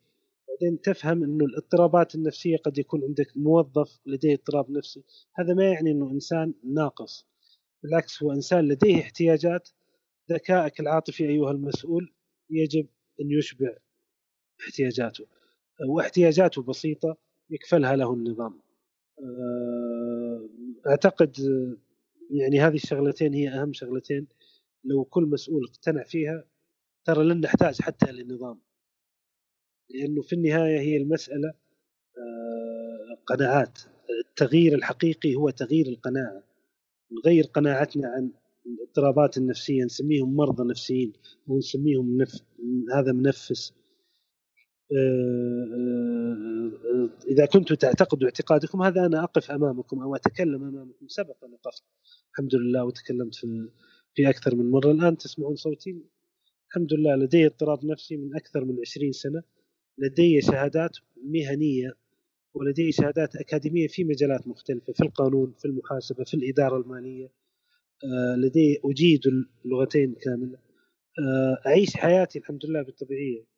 بعدين 0.48 0.80
تفهم 0.80 1.24
إنه 1.24 1.44
الاضطرابات 1.44 2.14
النفسية 2.14 2.56
قد 2.56 2.78
يكون 2.78 3.04
عندك 3.04 3.36
موظف 3.36 4.00
لديه 4.06 4.34
اضطراب 4.34 4.70
نفسي. 4.70 5.02
هذا 5.34 5.54
ما 5.54 5.70
يعني 5.70 5.90
إنه 5.90 6.10
إنسان 6.10 6.54
ناقص. 6.64 7.26
بالعكس 7.82 8.22
هو 8.22 8.32
إنسان 8.32 8.68
لديه 8.68 9.00
احتياجات. 9.00 9.68
ذكائك 10.32 10.80
العاطفي 10.80 11.28
أيها 11.28 11.50
المسؤول 11.50 12.12
يجب 12.50 12.86
أن 13.20 13.30
يشبع 13.30 13.76
احتياجاته. 14.60 15.26
واحتياجاته 15.88 16.62
بسيطة 16.62 17.16
يكفلها 17.50 17.96
له 17.96 18.14
النظام. 18.14 18.60
آه، 19.18 20.48
أعتقد 20.86 21.36
يعني 22.30 22.60
هذه 22.60 22.74
الشغلتين 22.74 23.34
هي 23.34 23.48
أهم 23.48 23.72
شغلتين. 23.72 24.26
لو 24.84 25.04
كل 25.04 25.22
مسؤول 25.22 25.64
اقتنع 25.64 26.04
فيها 26.04 26.44
ترى 27.04 27.24
لن 27.24 27.40
نحتاج 27.40 27.82
حتى 27.82 28.12
للنظام. 28.12 28.60
لأنه 29.90 30.22
في 30.22 30.32
النهاية 30.32 30.80
هي 30.80 30.96
المسألة 30.96 31.48
آه، 32.18 33.18
قناعات. 33.26 33.78
التغيير 34.28 34.74
الحقيقي 34.74 35.34
هو 35.34 35.50
تغيير 35.50 35.86
القناعة. 35.86 36.42
نغير 37.12 37.44
قناعتنا 37.44 38.08
عن 38.08 38.30
الاضطرابات 38.66 39.38
النفسية 39.38 39.84
نسميهم 39.84 40.36
مرضى 40.36 40.70
نفسيين 40.70 41.12
ونسميهم 41.46 42.22
نف... 42.22 42.42
هذا 42.94 43.12
منفس. 43.12 43.77
إذا 47.30 47.46
كنتم 47.52 47.74
تعتقدوا 47.74 48.28
اعتقادكم 48.28 48.82
هذا 48.82 49.06
أنا 49.06 49.24
أقف 49.24 49.50
أمامكم 49.50 50.02
أو 50.02 50.14
أتكلم 50.16 50.64
أمامكم. 50.64 51.08
سبق 51.08 51.44
ان 51.44 51.52
وقفت 51.52 51.82
الحمد 52.32 52.54
لله 52.54 52.84
وتكلمت 52.84 53.34
في 53.34 53.68
في 54.14 54.28
أكثر 54.30 54.54
من 54.54 54.70
مرة. 54.70 54.90
الآن 54.90 55.16
تسمعون 55.16 55.56
صوتي؟ 55.56 56.02
الحمد 56.68 56.92
لله 56.94 57.16
لدي 57.16 57.46
اضطراب 57.46 57.84
نفسي 57.84 58.16
من 58.16 58.36
أكثر 58.36 58.64
من 58.64 58.76
20 58.80 59.12
سنة. 59.12 59.42
لدي 59.98 60.40
شهادات 60.40 60.96
مهنية 61.24 61.92
ولدي 62.54 62.92
شهادات 62.92 63.36
أكاديمية 63.36 63.88
في 63.88 64.04
مجالات 64.04 64.48
مختلفة 64.48 64.92
في 64.92 65.02
القانون 65.02 65.54
في 65.58 65.64
المحاسبة 65.64 66.24
في 66.24 66.34
الإدارة 66.34 66.76
المالية. 66.76 67.32
آه، 68.04 68.36
لدي 68.36 68.80
أجيد 68.84 69.20
اللغتين 69.64 70.14
كامله 70.14 70.58
آه، 71.18 71.58
أعيش 71.66 71.96
حياتي 71.96 72.38
الحمد 72.38 72.66
لله 72.66 72.82
بالطبيعية. 72.82 73.40
آه، 73.40 73.57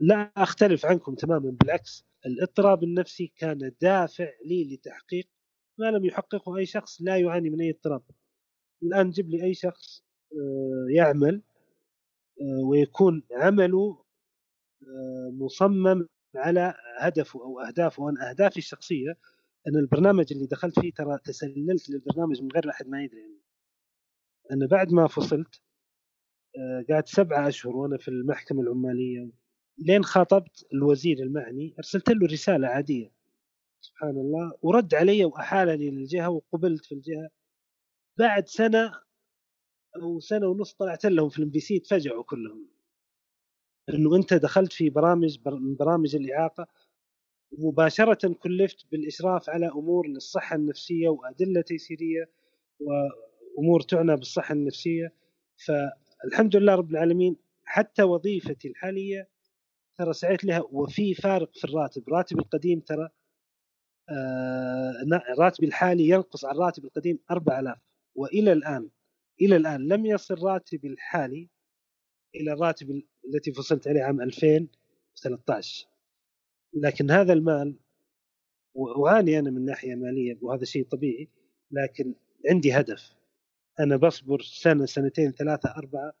لا 0.00 0.32
أختلف 0.36 0.86
عنكم 0.86 1.14
تماما 1.14 1.50
بالعكس 1.60 2.04
الاضطراب 2.26 2.84
النفسي 2.84 3.32
كان 3.36 3.72
دافع 3.80 4.30
لي 4.44 4.74
لتحقيق 4.74 5.28
ما 5.78 5.90
لم 5.90 6.04
يحققه 6.04 6.56
أي 6.56 6.66
شخص 6.66 7.02
لا 7.02 7.16
يعاني 7.18 7.50
من 7.50 7.60
أي 7.60 7.70
اضطراب 7.70 8.02
الآن 8.82 9.10
جيب 9.10 9.30
لي 9.30 9.44
أي 9.44 9.54
شخص 9.54 10.04
يعمل 10.94 11.42
ويكون 12.70 13.22
عمله 13.32 14.04
مصمم 15.32 16.08
على 16.36 16.74
هدفه 17.00 17.40
أو 17.44 17.60
أهدافه 17.60 18.02
وأنا 18.02 18.30
أهدافي 18.30 18.56
الشخصية 18.56 19.18
أن 19.68 19.76
البرنامج 19.76 20.32
اللي 20.32 20.46
دخلت 20.46 20.80
فيه 20.80 20.92
ترى 20.92 21.18
تسللت 21.24 21.90
للبرنامج 21.90 22.42
من 22.42 22.48
غير 22.54 22.70
أحد 22.70 22.88
ما 22.88 23.02
يدري 23.04 23.20
يعني. 23.20 23.42
أنا 24.52 24.66
بعد 24.66 24.92
ما 24.92 25.06
فصلت 25.06 25.54
آه، 25.56 25.71
قعدت 26.90 27.08
سبعة 27.08 27.48
أشهر 27.48 27.76
وأنا 27.76 27.98
في 27.98 28.08
المحكمة 28.08 28.62
العمالية. 28.62 29.30
لين 29.78 30.04
خاطبت 30.04 30.66
الوزير 30.72 31.18
المعني 31.18 31.74
أرسلت 31.78 32.08
له 32.10 32.26
رسالة 32.26 32.68
عادية. 32.68 33.12
سبحان 33.80 34.10
الله. 34.10 34.52
ورد 34.62 34.94
علي 34.94 35.24
واحالني 35.24 35.90
للجهة 35.90 36.30
وقبلت 36.30 36.84
في 36.84 36.92
الجهة. 36.94 37.28
بعد 38.18 38.48
سنة 38.48 38.92
أو 40.02 40.20
سنة 40.20 40.46
ونص 40.46 40.74
طلعت 40.74 41.06
لهم 41.06 41.28
في 41.28 41.38
الإم 41.38 41.50
بي 41.50 41.60
سي 41.60 41.78
تفاجئوا 41.78 42.22
كلهم. 42.22 42.68
إنه 43.88 44.16
أنت 44.16 44.34
دخلت 44.34 44.72
في 44.72 44.90
برامج 44.90 45.38
من 45.46 45.76
برامج 45.76 46.16
الإعاقة. 46.16 46.66
مباشره 47.58 48.34
كلفت 48.34 48.86
بالإشراف 48.92 49.50
على 49.50 49.66
أمور 49.68 50.06
للصحة 50.08 50.56
النفسية 50.56 51.08
وأدلة 51.08 51.60
تيسيرية 51.60 52.30
وامور 52.80 53.80
تعنى 53.80 54.16
بالصحة 54.16 54.52
النفسية. 54.52 55.12
فالحمد 56.22 56.56
لله 56.56 56.74
رب 56.74 56.90
العالمين 56.90 57.36
حتى 57.64 58.02
وظيفتي 58.02 58.68
الحالية 58.68 59.28
ترى 59.98 60.12
سعيت 60.12 60.44
لها 60.44 60.60
وفي 60.70 61.14
فارق 61.14 61.50
في 61.54 61.64
الراتب. 61.64 62.08
راتبي 62.08 62.40
القديم 62.40 62.80
ترى 62.80 63.08
آه 64.08 64.92
راتبي 65.38 65.66
الحالي 65.66 66.08
ينقص 66.08 66.44
عن 66.44 66.56
راتبي 66.56 66.86
القديم 66.86 67.18
4000 67.30 67.78
وإلى 68.14 68.52
الآن 68.52 68.90
إلى 69.40 69.56
الآن 69.56 69.88
لم 69.88 70.06
يصل 70.06 70.34
راتبي 70.42 70.88
الحالي 70.88 71.48
إلى 72.34 72.52
الراتب 72.52 73.02
التي 73.34 73.52
فصلت 73.52 73.88
عليه 73.88 74.02
عام 74.02 74.20
2013 74.20 75.86
لكن 76.74 77.10
هذا 77.10 77.32
المال 77.32 77.76
واعاني 78.74 79.38
أنا 79.38 79.50
من 79.50 79.64
ناحية 79.64 79.94
مالية 79.94 80.38
وهذا 80.42 80.64
شيء 80.64 80.84
طبيعي 80.84 81.28
لكن 81.70 82.14
عندي 82.50 82.72
هدف. 82.72 83.14
أنا 83.80 83.96
بصبر 83.96 84.40
سنة 84.40 84.86
سنتين 84.86 85.32
ثلاثة 85.32 85.70
أربعة. 85.76 86.12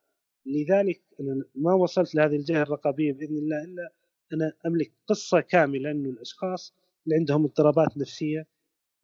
لذلك 0.46 1.02
أنا 1.20 1.44
ما 1.54 1.74
وصلت 1.74 2.14
لهذه 2.14 2.36
الجهة 2.36 2.62
الرقابية 2.62 3.12
بإذن 3.12 3.36
الله 3.36 3.64
إلا 3.64 3.92
أنا 4.32 4.52
أملك 4.66 4.92
قصة 5.06 5.40
كاملة 5.40 5.90
إنه 5.90 6.10
الأشخاص 6.10 6.74
اللي 7.06 7.16
عندهم 7.16 7.44
اضطرابات 7.44 7.96
نفسية 7.96 8.46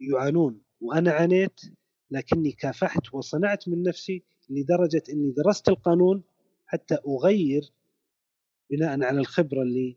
يعانون. 0.01 0.63
وأنا 0.81 1.11
عانيت 1.11 1.61
لكني 2.11 2.53
كافحت 2.53 3.15
وصنعت 3.15 3.69
من 3.69 3.83
نفسي 3.83 4.23
لدرجة 4.51 5.03
إني 5.13 5.31
درست 5.31 5.69
القانون 5.69 6.23
حتى 6.67 6.99
أغير 7.09 7.73
بناء 8.71 9.03
على 9.03 9.21
الخبرة 9.21 9.63
اللي 9.63 9.97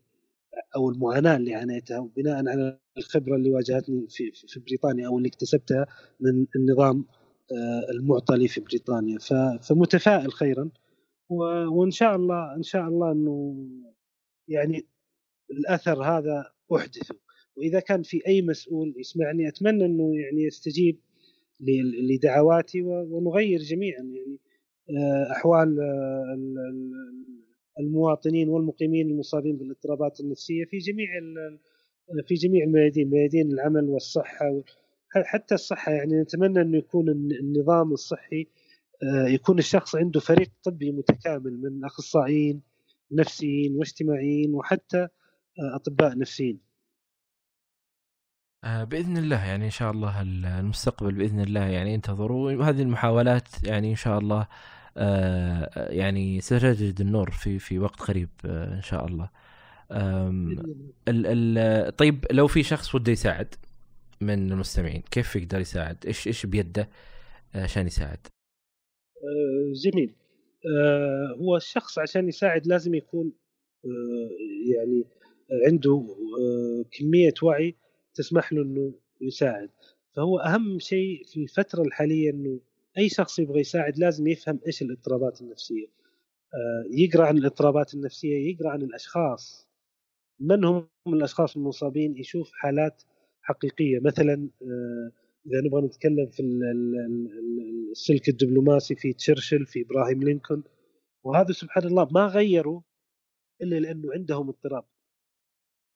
أو 0.76 0.90
المعاناة 0.90 1.36
اللي 1.36 1.54
عانيتها 1.54 1.98
وبناء 1.98 2.48
على 2.48 2.78
الخبرة 2.98 3.36
اللي 3.36 3.50
واجهتني 3.50 4.06
في 4.10 4.32
في 4.32 4.60
بريطانيا 4.60 5.06
أو 5.08 5.18
اللي 5.18 5.28
اكتسبتها 5.28 5.86
من 6.20 6.46
النظام 6.56 7.04
المعطى 7.90 8.36
لي 8.36 8.48
في 8.48 8.60
بريطانيا. 8.60 9.18
فمتفائل 9.62 10.32
خيرا. 10.32 10.70
وإن 11.72 11.90
شاء 11.90 12.16
الله 12.16 12.54
إن 12.56 12.62
شاء 12.62 12.88
الله 12.88 13.12
إنه 13.12 13.66
يعني 14.48 14.86
الأثر 15.50 16.02
هذا 16.02 16.52
أحدثه. 16.76 17.14
وإذا 17.56 17.80
كان 17.80 18.02
في 18.02 18.26
أي 18.26 18.42
مسؤول 18.42 18.94
يسمعني 18.96 19.48
أتمنى 19.48 19.84
إنه 19.84 20.16
يعني 20.16 20.42
يستجيب 20.42 20.98
لدعواتي 22.10 22.82
ونغير 22.82 23.60
جميعا 23.60 24.02
يعني 24.02 24.38
آه، 24.90 25.32
أحوال 25.32 25.80
آه، 25.80 26.38
المواطنين 27.80 28.48
والمقيمين 28.48 29.10
المصابين 29.10 29.56
بالاضطرابات 29.56 30.20
النفسية 30.20 30.64
في 30.64 30.78
جميع 30.78 31.08
في 32.26 32.34
جميع 32.34 32.64
الميادين 32.64 33.10
ميادين 33.10 33.52
العمل 33.52 33.84
والصحة 33.88 34.62
حتى 35.14 35.54
الصحة 35.54 35.92
يعني 35.92 36.20
نتمنى 36.20 36.60
إنه 36.60 36.78
يكون 36.78 37.08
النظام 37.08 37.92
الصحي 37.92 38.46
آه، 39.02 39.28
يكون 39.28 39.58
الشخص 39.58 39.96
عنده 39.96 40.20
فريق 40.20 40.50
طبي 40.64 40.92
متكامل 40.92 41.60
من 41.62 41.84
أخصائيين 41.84 42.62
نفسيين 43.12 43.76
واجتماعيين 43.76 44.54
وحتى 44.54 45.08
أطباء 45.74 46.18
نفسيين. 46.18 46.60
بإذن 48.64 49.16
الله 49.16 49.44
يعني 49.44 49.64
إن 49.64 49.70
شاء 49.70 49.90
الله 49.90 50.22
المستقبل 50.22 51.14
بإذن 51.14 51.40
الله 51.40 51.60
يعني 51.60 51.94
انتظروا 51.94 52.64
هذه 52.64 52.82
المحاولات 52.82 53.48
يعني 53.64 53.90
إن 53.90 53.96
شاء 53.96 54.18
الله 54.18 54.46
آه، 54.96 55.90
يعني 55.92 56.40
ستجد 56.40 57.00
النور 57.00 57.30
في 57.30 57.58
في 57.58 57.78
وقت 57.78 58.00
قريب 58.00 58.28
آه، 58.44 58.74
إن 58.74 58.82
شاء 58.82 59.06
الله. 59.06 59.28
ال 61.08 61.58
ال 61.58 61.96
طيب 61.96 62.26
لو 62.30 62.46
في 62.46 62.62
شخص 62.62 62.94
وده 62.94 63.12
يساعد؟ 63.12 63.54
من 64.22 64.52
المستمعين 64.52 65.02
كيف 65.10 65.36
يقدر 65.36 65.60
يساعد؟ 65.60 66.06
إيش 66.06 66.26
إيش 66.26 66.46
بيده 66.46 66.88
عشان 67.54 67.86
يساعد؟ 67.86 68.26
جميل. 69.84 70.14
هو 71.40 71.56
الشخص 71.56 71.98
عشان 71.98 72.28
يساعد 72.28 72.66
لازم 72.66 72.94
يكون 72.94 73.32
يعني 74.74 75.04
عنده 75.66 76.16
كمية 76.98 77.34
وعي 77.42 77.76
تسمح 78.14 78.52
له 78.52 78.62
إنه 78.62 78.94
يساعد. 79.20 79.70
فهو 80.16 80.38
أهم 80.38 80.78
شيء 80.78 81.24
في 81.24 81.42
الفترة 81.42 81.82
الحالية 81.82 82.30
إنه 82.30 82.60
أي 82.98 83.08
شخص 83.08 83.38
يبغى 83.38 83.60
يساعد 83.60 83.98
لازم 83.98 84.26
يفهم 84.26 84.60
إيش 84.66 84.82
الاضطرابات 84.82 85.40
النفسية. 85.40 85.86
آه، 86.54 86.84
يقرأ 86.90 87.26
عن 87.26 87.38
الاضطرابات 87.38 87.94
النفسية 87.94 88.50
يقرأ 88.50 88.70
عن 88.70 88.82
الأشخاص. 88.82 89.68
من 90.40 90.64
هم 90.64 90.88
الأشخاص 91.06 91.56
المصابين؟ 91.56 92.16
يشوف 92.16 92.50
حالات 92.52 93.02
حقيقية. 93.42 94.00
مثلا 94.00 94.48
آه، 94.62 95.12
إذا 95.46 95.60
نبغى 95.60 95.82
نتكلم 95.86 96.26
في 96.26 96.42
السلك 97.90 98.28
الدبلوماسي 98.28 98.94
في 98.94 99.12
تشرشل 99.12 99.66
في 99.66 99.82
إبراهيم 99.82 100.22
لينكولن 100.22 100.62
وهذا 101.24 101.52
سبحان 101.52 101.84
الله 101.86 102.08
ما 102.12 102.26
غيروا 102.26 102.80
إلا 103.62 103.76
لأنه 103.80 104.12
عندهم 104.12 104.48
اضطراب. 104.48 104.84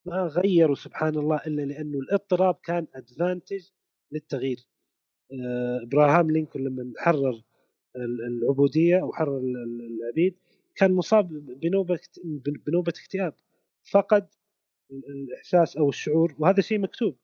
ما 0.06 0.22
غيروا 0.26 0.74
سبحان 0.74 1.16
الله 1.18 1.36
إلا 1.46 1.62
لأنه 1.62 1.98
الاضطراب 1.98 2.54
كان 2.54 2.86
ادفانتج 2.94 3.68
للتغيير. 4.12 4.68
آه، 5.32 5.82
ابراهام 5.82 6.30
لينكولن 6.30 6.64
لما 6.64 6.92
حرر 6.98 7.42
العبودية 7.96 9.02
أو 9.02 9.12
حرر 9.12 9.38
العبيد 9.38 10.36
كان 10.74 10.92
مصاب 10.94 11.28
بنوبة 11.60 12.00
بنوبة 12.66 12.92
اكتئاب. 13.02 13.34
فقد 13.92 14.28
الإحساس 14.90 15.76
أو 15.76 15.88
الشعور 15.88 16.34
وهذا 16.38 16.60
شيء 16.60 16.78
مكتوب. 16.78 17.16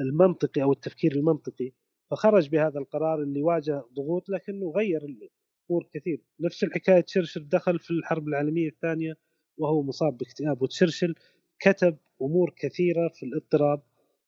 المنطقي 0.00 0.62
أو 0.62 0.72
التفكير 0.72 1.12
المنطقي 1.12 1.72
فخرج 2.10 2.48
بهذا 2.48 2.78
القرار 2.78 3.22
اللي 3.22 3.42
واجه 3.42 3.84
ضغوط 3.94 4.28
لكنه 4.28 4.70
غير 4.76 5.04
الأمور 5.04 5.88
كثير. 5.94 6.22
نفس 6.40 6.64
الحكاية 6.64 7.00
تشرشل 7.00 7.48
دخل 7.48 7.78
في 7.78 7.90
الحرب 7.90 8.28
العالمية 8.28 8.68
الثانية 8.68 9.14
وهو 9.58 9.82
مصاب 9.82 10.16
باكتئاب 10.18 10.62
وتشرشل 10.62 11.14
كتب 11.60 11.98
أمور 12.22 12.54
كثيرة 12.56 13.08
في 13.08 13.26
الاضطراب 13.26 13.82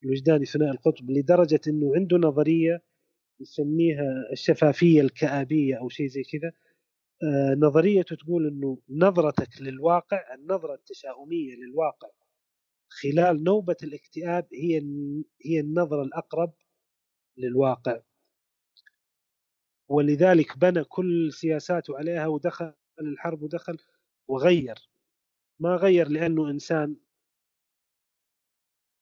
الوجداني 0.04 0.44
ثنائي 0.46 0.70
القطب 0.70 1.10
لدرجة 1.10 1.60
إنه 1.68 1.92
عنده 1.96 2.16
نظرية 2.16 2.82
يسميها 3.40 4.28
الشفافية 4.32 5.00
الكآبية 5.00 5.76
أو 5.76 5.88
شيء 5.88 6.06
زي 6.06 6.22
كذا. 6.22 6.52
آه 7.24 7.54
نظريته 7.54 8.16
تقول 8.16 8.46
إنه 8.46 8.78
نظرتك 8.90 9.62
للواقع 9.62 10.34
النظرة 10.34 10.74
التشاؤمية 10.74 11.54
للواقع 11.56 12.08
خلال 12.90 13.44
نوبة 13.44 13.76
الاكتئاب 13.82 14.48
هي 14.52 14.78
هي 15.44 15.60
النظرة 15.60 16.02
الأقرب 16.02 16.52
للواقع. 17.36 18.00
ولذلك 19.88 20.58
بنى 20.58 20.84
كل 20.84 21.32
سياساته 21.32 21.98
عليها 21.98 22.26
ودخل 22.26 22.74
الحرب 23.00 23.42
ودخل 23.42 23.76
وغير. 24.28 24.74
ما 25.60 25.76
غير 25.76 26.08
لأنه 26.08 26.50
إنسان 26.50 26.96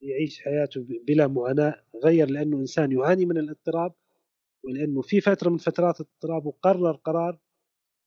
يعيش 0.02 0.40
حياته 0.40 0.86
بلا 1.06 1.26
معاناة 1.26 1.84
غير 2.04 2.30
لأنه 2.30 2.56
إنسان 2.60 2.92
يعاني 2.92 3.26
من 3.26 3.38
الاضطراب 3.38 3.94
ولأنه 4.64 5.02
في 5.02 5.20
فترة 5.20 5.50
من 5.50 5.58
فترات 5.58 6.00
الاضطراب 6.00 6.46
وقرر 6.46 6.92
قرار 6.92 7.38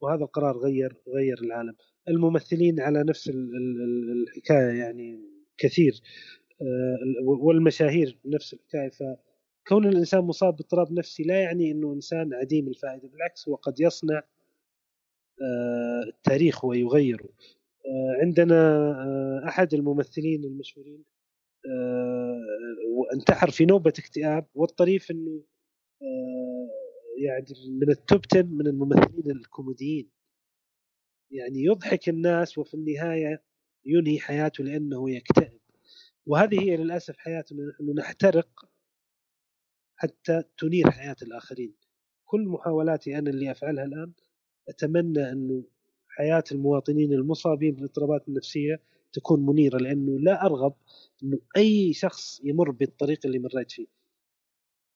وهذا 0.02 0.24
القرار 0.24 0.58
غير 0.58 1.02
غير 1.08 1.38
العالم. 1.42 1.76
الممثلين 2.08 2.80
على 2.80 3.04
نفس 3.04 3.30
الحكاية 3.30 4.80
يعني 4.80 5.32
كثير. 5.58 6.02
آه، 6.62 6.98
والمشاهير 7.26 8.18
نفس 8.26 8.54
الحكاية. 8.54 8.90
فكون 8.90 9.88
الإنسان 9.88 10.22
مصاب 10.22 10.56
باضطراب 10.56 10.92
نفسي 10.92 11.24
لا 11.24 11.42
يعني 11.42 11.72
إنه 11.72 11.94
إنسان 11.94 12.34
عديم 12.34 12.68
الفائدة 12.68 13.08
بالعكس 13.08 13.50
هو 13.50 13.56
قد 13.56 13.80
يصنع 13.80 14.24
آه، 15.42 16.04
التاريخ 16.08 16.66
ويغيره. 16.66 17.30
آه، 17.86 18.22
عندنا 18.22 19.48
أحد 19.48 19.74
الممثلين 19.74 20.44
المشهورين 20.44 21.04
انتحر 23.14 23.52
في 23.52 23.66
نوبة 23.66 23.94
اكتئاب 24.00 24.46
والطريف 24.56 25.12
إنه 25.12 25.44
يعني 27.18 27.46
من 27.82 27.90
التوب 27.90 28.22
10 28.34 28.42
من 28.42 28.68
الممثلين 28.68 29.32
الكوميديين. 29.32 30.10
يعني 31.32 31.64
يضحك 31.64 32.10
الناس 32.10 32.58
وفي 32.58 32.74
النهاية 32.74 33.44
ينهي 33.86 34.20
حياته 34.20 34.64
لأنه 34.64 35.10
يكتئب. 35.12 35.60
وهذه 36.26 36.62
هي 36.62 36.78
للأسف 36.78 37.18
حياتنا 37.18 37.64
نحن 37.70 37.94
نحترق 38.00 38.66
حتى 39.96 40.44
تنير 40.58 40.92
حياة 40.92 41.16
الآخرين. 41.22 41.74
كل 42.26 42.48
محاولاتي 42.48 43.18
أنا 43.18 43.30
اللي 43.30 43.52
أفعلها 43.52 43.86
الآن 43.86 44.12
أتمنى 44.70 45.32
انه 45.32 45.64
حياة 46.08 46.44
المواطنين 46.52 47.14
المصابين 47.14 47.76
بالاضطرابات 47.76 48.28
النفسية 48.28 48.82
تكون 49.14 49.46
منيرة 49.46 49.78
لأنه 49.78 50.20
لا 50.20 50.46
أرغب 50.46 50.74
انه 51.24 51.40
أي 51.58 51.94
شخص 51.94 52.42
يمر 52.44 52.72
بالطريق 52.72 53.20
اللي 53.26 53.40
مريت 53.40 53.72
فيه. 53.72 53.88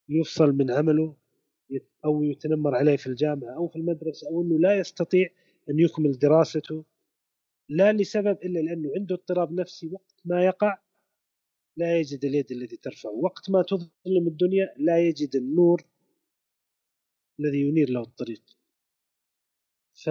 يفصل 0.10 0.52
من 0.52 0.72
عمله 0.72 1.16
أو 2.06 2.24
يتنمر 2.24 2.76
عليه 2.76 2.96
في 2.98 3.08
الجامعة 3.08 3.56
أو 3.56 3.68
في 3.68 3.76
المدرسة 3.76 4.28
أو 4.30 4.42
أنه 4.42 4.60
لا 4.60 4.80
يستطيع 4.80 5.30
أن 5.70 5.80
يكمل 5.80 6.12
دراسته 6.20 6.86
لا 7.70 7.94
لسبب 7.94 8.38
إلا 8.44 8.60
لأنه 8.60 8.92
عنده 8.96 9.16
اضطراب 9.16 9.52
نفسي 9.52 9.88
وقت 9.88 10.22
ما 10.26 10.46
يقع 10.46 10.78
لا 11.78 12.00
يجد 12.00 12.26
اليد 12.26 12.52
التي 12.52 12.78
ترفعه 12.78 13.12
وقت 13.12 13.50
ما 13.50 13.62
تظلم 13.62 14.28
الدنيا 14.28 14.74
لا 14.78 15.00
يجد 15.00 15.36
النور 15.36 15.82
الذي 17.40 17.62
ينير 17.62 17.90
له 17.90 18.02
الطريق. 18.02 18.42
ف... 19.94 20.10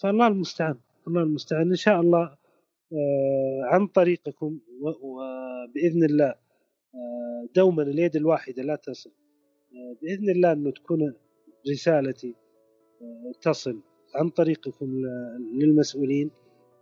فالله 0.00 0.26
المستعان 0.26 0.78
الله 1.08 1.22
المستعان. 1.22 1.68
إن 1.70 1.76
شاء 1.76 2.00
الله 2.00 2.22
آه، 2.92 3.60
عن 3.64 3.86
طريقكم 3.86 4.60
وباذن 5.02 6.04
الله 6.04 6.34
آه، 6.94 7.48
دوما 7.54 7.82
اليد 7.82 8.16
الواحدة 8.16 8.62
لا 8.62 8.76
تصل. 8.76 9.10
آه، 9.72 9.96
بإذن 10.02 10.30
الله 10.30 10.52
انه 10.52 10.70
تكون 10.70 11.14
رسالتي 11.70 12.34
تصل. 13.42 13.80
عن 14.14 14.28
طريقكم 14.28 15.02
للمسؤولين 15.54 16.30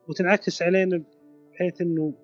وتنعكس 0.08 0.62
علينا 0.62 1.02
بحيث 1.52 1.80
إنه 1.80 2.14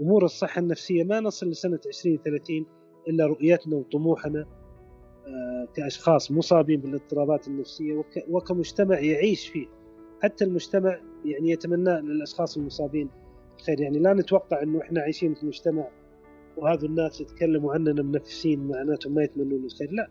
أمور 0.00 0.24
الصحة 0.24 0.58
النفسية 0.58 1.04
ما 1.04 1.20
نصل 1.20 1.50
لسنة 1.50 1.80
2030 1.86 2.66
إلا 3.08 3.26
رؤيتنا 3.26 3.76
وطموحنا 3.76 4.46
آه، 5.26 5.68
كأشخاص 5.74 6.30
مصابين 6.30 6.80
بالاضطرابات 6.80 7.48
النفسية 7.48 8.04
وكمجتمع 8.28 8.98
يعيش 9.00 9.48
فيه. 9.48 9.66
حتى 10.22 10.44
المجتمع 10.44 11.00
يعني 11.24 11.50
يتمنى 11.50 12.00
للأشخاص 12.00 12.56
المصابين 12.56 13.10
الخير 13.58 13.80
يعني 13.80 13.98
لا 13.98 14.14
نتوقع 14.14 14.62
إنه 14.62 14.80
إحنا 14.80 15.00
عايشين 15.00 15.34
في 15.34 15.46
مجتمع 15.46 15.88
وهذا 16.56 16.86
الناس 16.86 17.20
يتكلموا 17.20 17.74
عننا 17.74 18.02
منفسين 18.02 18.68
معناتهم 18.68 19.14
ما 19.14 19.22
يتمنون 19.22 19.64
الخير 19.64 19.90
لا. 19.92 20.10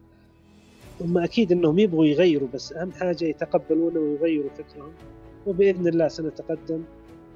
هم 1.01 1.17
أكيد 1.17 1.51
إنهم 1.51 1.79
يبغوا 1.79 2.05
يغيروا 2.05 2.47
بس 2.53 2.73
أهم 2.73 2.91
حاجة 2.91 3.25
يتقبلونه 3.25 3.99
ويغيروا 3.99 4.49
فكرهم. 4.49 4.91
وبإذن 5.45 5.87
الله 5.87 6.07
سنتقدم 6.07 6.83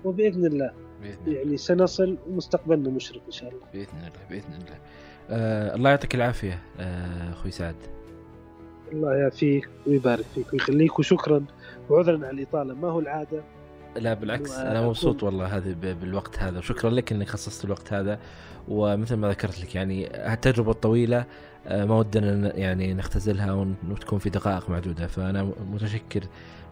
وبإذن 0.06 0.46
الله 0.46 0.72
بإذن 1.02 1.36
يعني 1.36 1.58
سنصل 1.58 2.18
ومستقبلنا 2.30 2.90
مشرق 2.90 3.22
إن 3.26 3.32
شاء 3.32 3.50
الله. 3.50 3.66
بإذن 3.74 3.98
الله 3.98 4.12
بإذن 4.30 4.54
الله. 4.54 4.78
آه 5.30 5.76
الله 5.76 5.90
يعطيك 5.90 6.16
العافية 6.16 6.60
آه 6.80 7.32
أخوي 7.32 7.52
سعد. 7.52 7.76
الله 8.92 9.16
يعافيك 9.16 9.70
ويبارك 9.88 10.26
فيك 10.36 10.54
ويخليك 10.54 11.00
وشكرا 11.00 11.46
وعذرا 11.90 12.28
على 12.28 12.30
الإطالة. 12.30 12.74
ما 12.74 12.88
هو 12.88 13.00
العادة؟ 13.00 13.44
لا 13.96 14.14
بالعكس 14.14 14.52
أنا 14.52 14.88
مبسوط 14.88 15.24
والله 15.24 15.58
هذا 15.58 15.74
بالوقت 15.94 16.40
هذا 16.40 16.58
وشكرا 16.60 16.90
لك 16.90 17.12
إنك 17.12 17.30
خصصت 17.30 17.66
الوقت 17.66 17.94
هذا 17.94 18.20
ومثل 18.68 19.16
ما 19.16 19.30
ذكرت 19.30 19.60
لك 19.60 19.76
يعني 19.76 20.28
التجربة 20.34 20.72
الطويلة 20.72 21.26
آه، 21.68 21.86
ما 21.86 21.96
ودنا 21.96 22.56
يعني 22.56 22.94
نختزلها 22.94 23.68
وتكون 23.90 24.20
في 24.20 24.30
دقائق 24.30 24.70
معدودة 24.70 25.08
فأنا 25.08 25.52
متشكر 25.72 26.24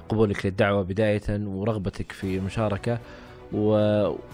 قبولك 0.09 0.45
للدعوة 0.45 0.83
بداية 0.83 1.21
ورغبتك 1.29 2.11
في 2.11 2.37
المشاركة 2.37 2.99
و... 3.53 3.69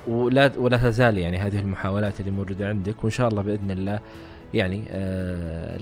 ولا 0.08 0.52
ولا 0.58 0.78
تزال 0.78 1.18
يعني 1.18 1.38
هذه 1.38 1.60
المحاولات 1.60 2.20
اللي 2.20 2.32
موجودة 2.32 2.70
عندك 2.70 3.04
وإن 3.04 3.12
شاء 3.12 3.28
الله 3.28 3.42
بإذن 3.42 3.72
الله 3.72 4.00
يعني 4.54 4.84
آه 4.90 5.78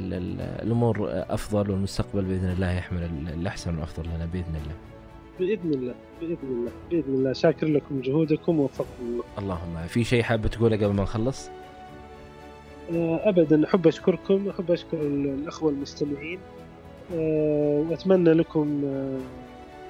الأمور 0.63 1.09
أفضل 1.11 1.71
والمستقبل 1.71 2.21
بإذن 2.21 2.49
الله 2.49 2.71
يحمل 2.71 3.09
الأحسن 3.33 3.75
والافضل 3.75 4.03
لنا 4.03 4.25
بإذن 4.25 4.55
الله. 4.55 4.92
بإذن 5.39 5.73
الله 5.73 5.95
بإذن 6.21 6.37
الله 6.43 6.71
بإذن 6.91 7.13
الله. 7.13 7.33
شاكر 7.33 7.67
لكم 7.67 8.01
جهودكم 8.01 8.59
ووفقكم 8.59 9.01
الله. 9.01 9.23
اللهم 9.37 9.87
في 9.87 10.03
شيء 10.03 10.23
حاب 10.23 10.47
تقوله 10.47 10.75
قبل 10.75 10.93
ما 10.93 11.03
نخلص؟ 11.03 11.49
آه 12.93 13.29
ابدا 13.29 13.65
أحب 13.65 13.87
أشكركم 13.87 14.49
أحب 14.49 14.71
أشكر 14.71 15.01
الأخوة 15.01 15.69
المستمعين. 15.69 16.39
آه 17.13 17.85
وأتمنى 17.89 18.33
لكم 18.33 18.81
آه 18.85 19.19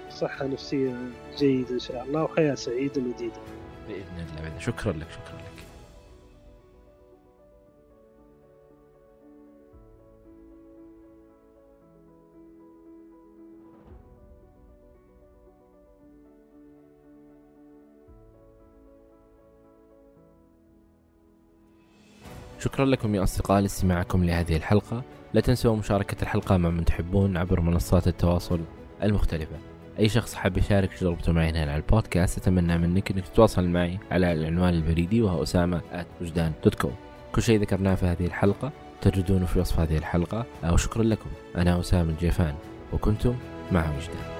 صحة 0.09 0.47
نفسية 0.47 0.95
جيدة 1.37 1.71
إن 1.71 1.79
شاء 1.79 2.03
الله 2.03 2.23
وحياة 2.23 2.55
سعيدة 2.55 3.01
مديدة 3.01 3.33
بإذن 3.87 4.27
الله 4.39 4.59
شكرا 4.59 4.91
لك 4.93 5.07
شكرا 5.11 5.42
شكرا 22.63 22.85
لكم 22.85 23.15
يا 23.15 23.23
أصدقاء 23.23 23.61
لاستماعكم 23.61 24.23
لهذه 24.23 24.55
الحلقة. 24.55 25.03
لا 25.33 25.41
تنسوا 25.41 25.75
مشاركة 25.75 26.21
الحلقة 26.21 26.57
مع 26.57 26.69
من 26.69 26.85
تحبون 26.85 27.37
عبر 27.37 27.61
منصات 27.61 28.07
التواصل 28.07 28.59
المختلفة. 29.03 29.55
أي 29.99 30.09
شخص 30.09 30.33
حاب 30.33 30.57
يشارك 30.57 30.93
تجربته 30.93 31.31
معي 31.31 31.49
هنا 31.49 31.61
على 31.61 31.75
البودكاست 31.75 32.37
أتمنى 32.37 32.77
منك 32.77 33.11
أنك 33.11 33.27
تتواصل 33.27 33.67
معي 33.67 33.99
على 34.11 34.31
العنوان 34.31 34.73
البريدي 34.73 35.21
وهو 35.21 35.43
كوم 36.81 36.95
كل 37.35 37.41
شيء 37.41 37.61
ذكرناه 37.61 37.95
في 37.95 38.05
هذه 38.05 38.25
الحلقة 38.25 38.71
تجدونه 39.01 39.45
في 39.45 39.59
وصف 39.59 39.79
هذه 39.79 39.97
الحلقة. 39.97 40.45
وشكرا 40.69 41.03
لكم. 41.03 41.29
أنا 41.57 41.79
أسامة 41.79 42.09
الجيفان 42.09 42.55
وكنتم 42.93 43.35
مع 43.71 43.85
وجدان. 43.97 44.32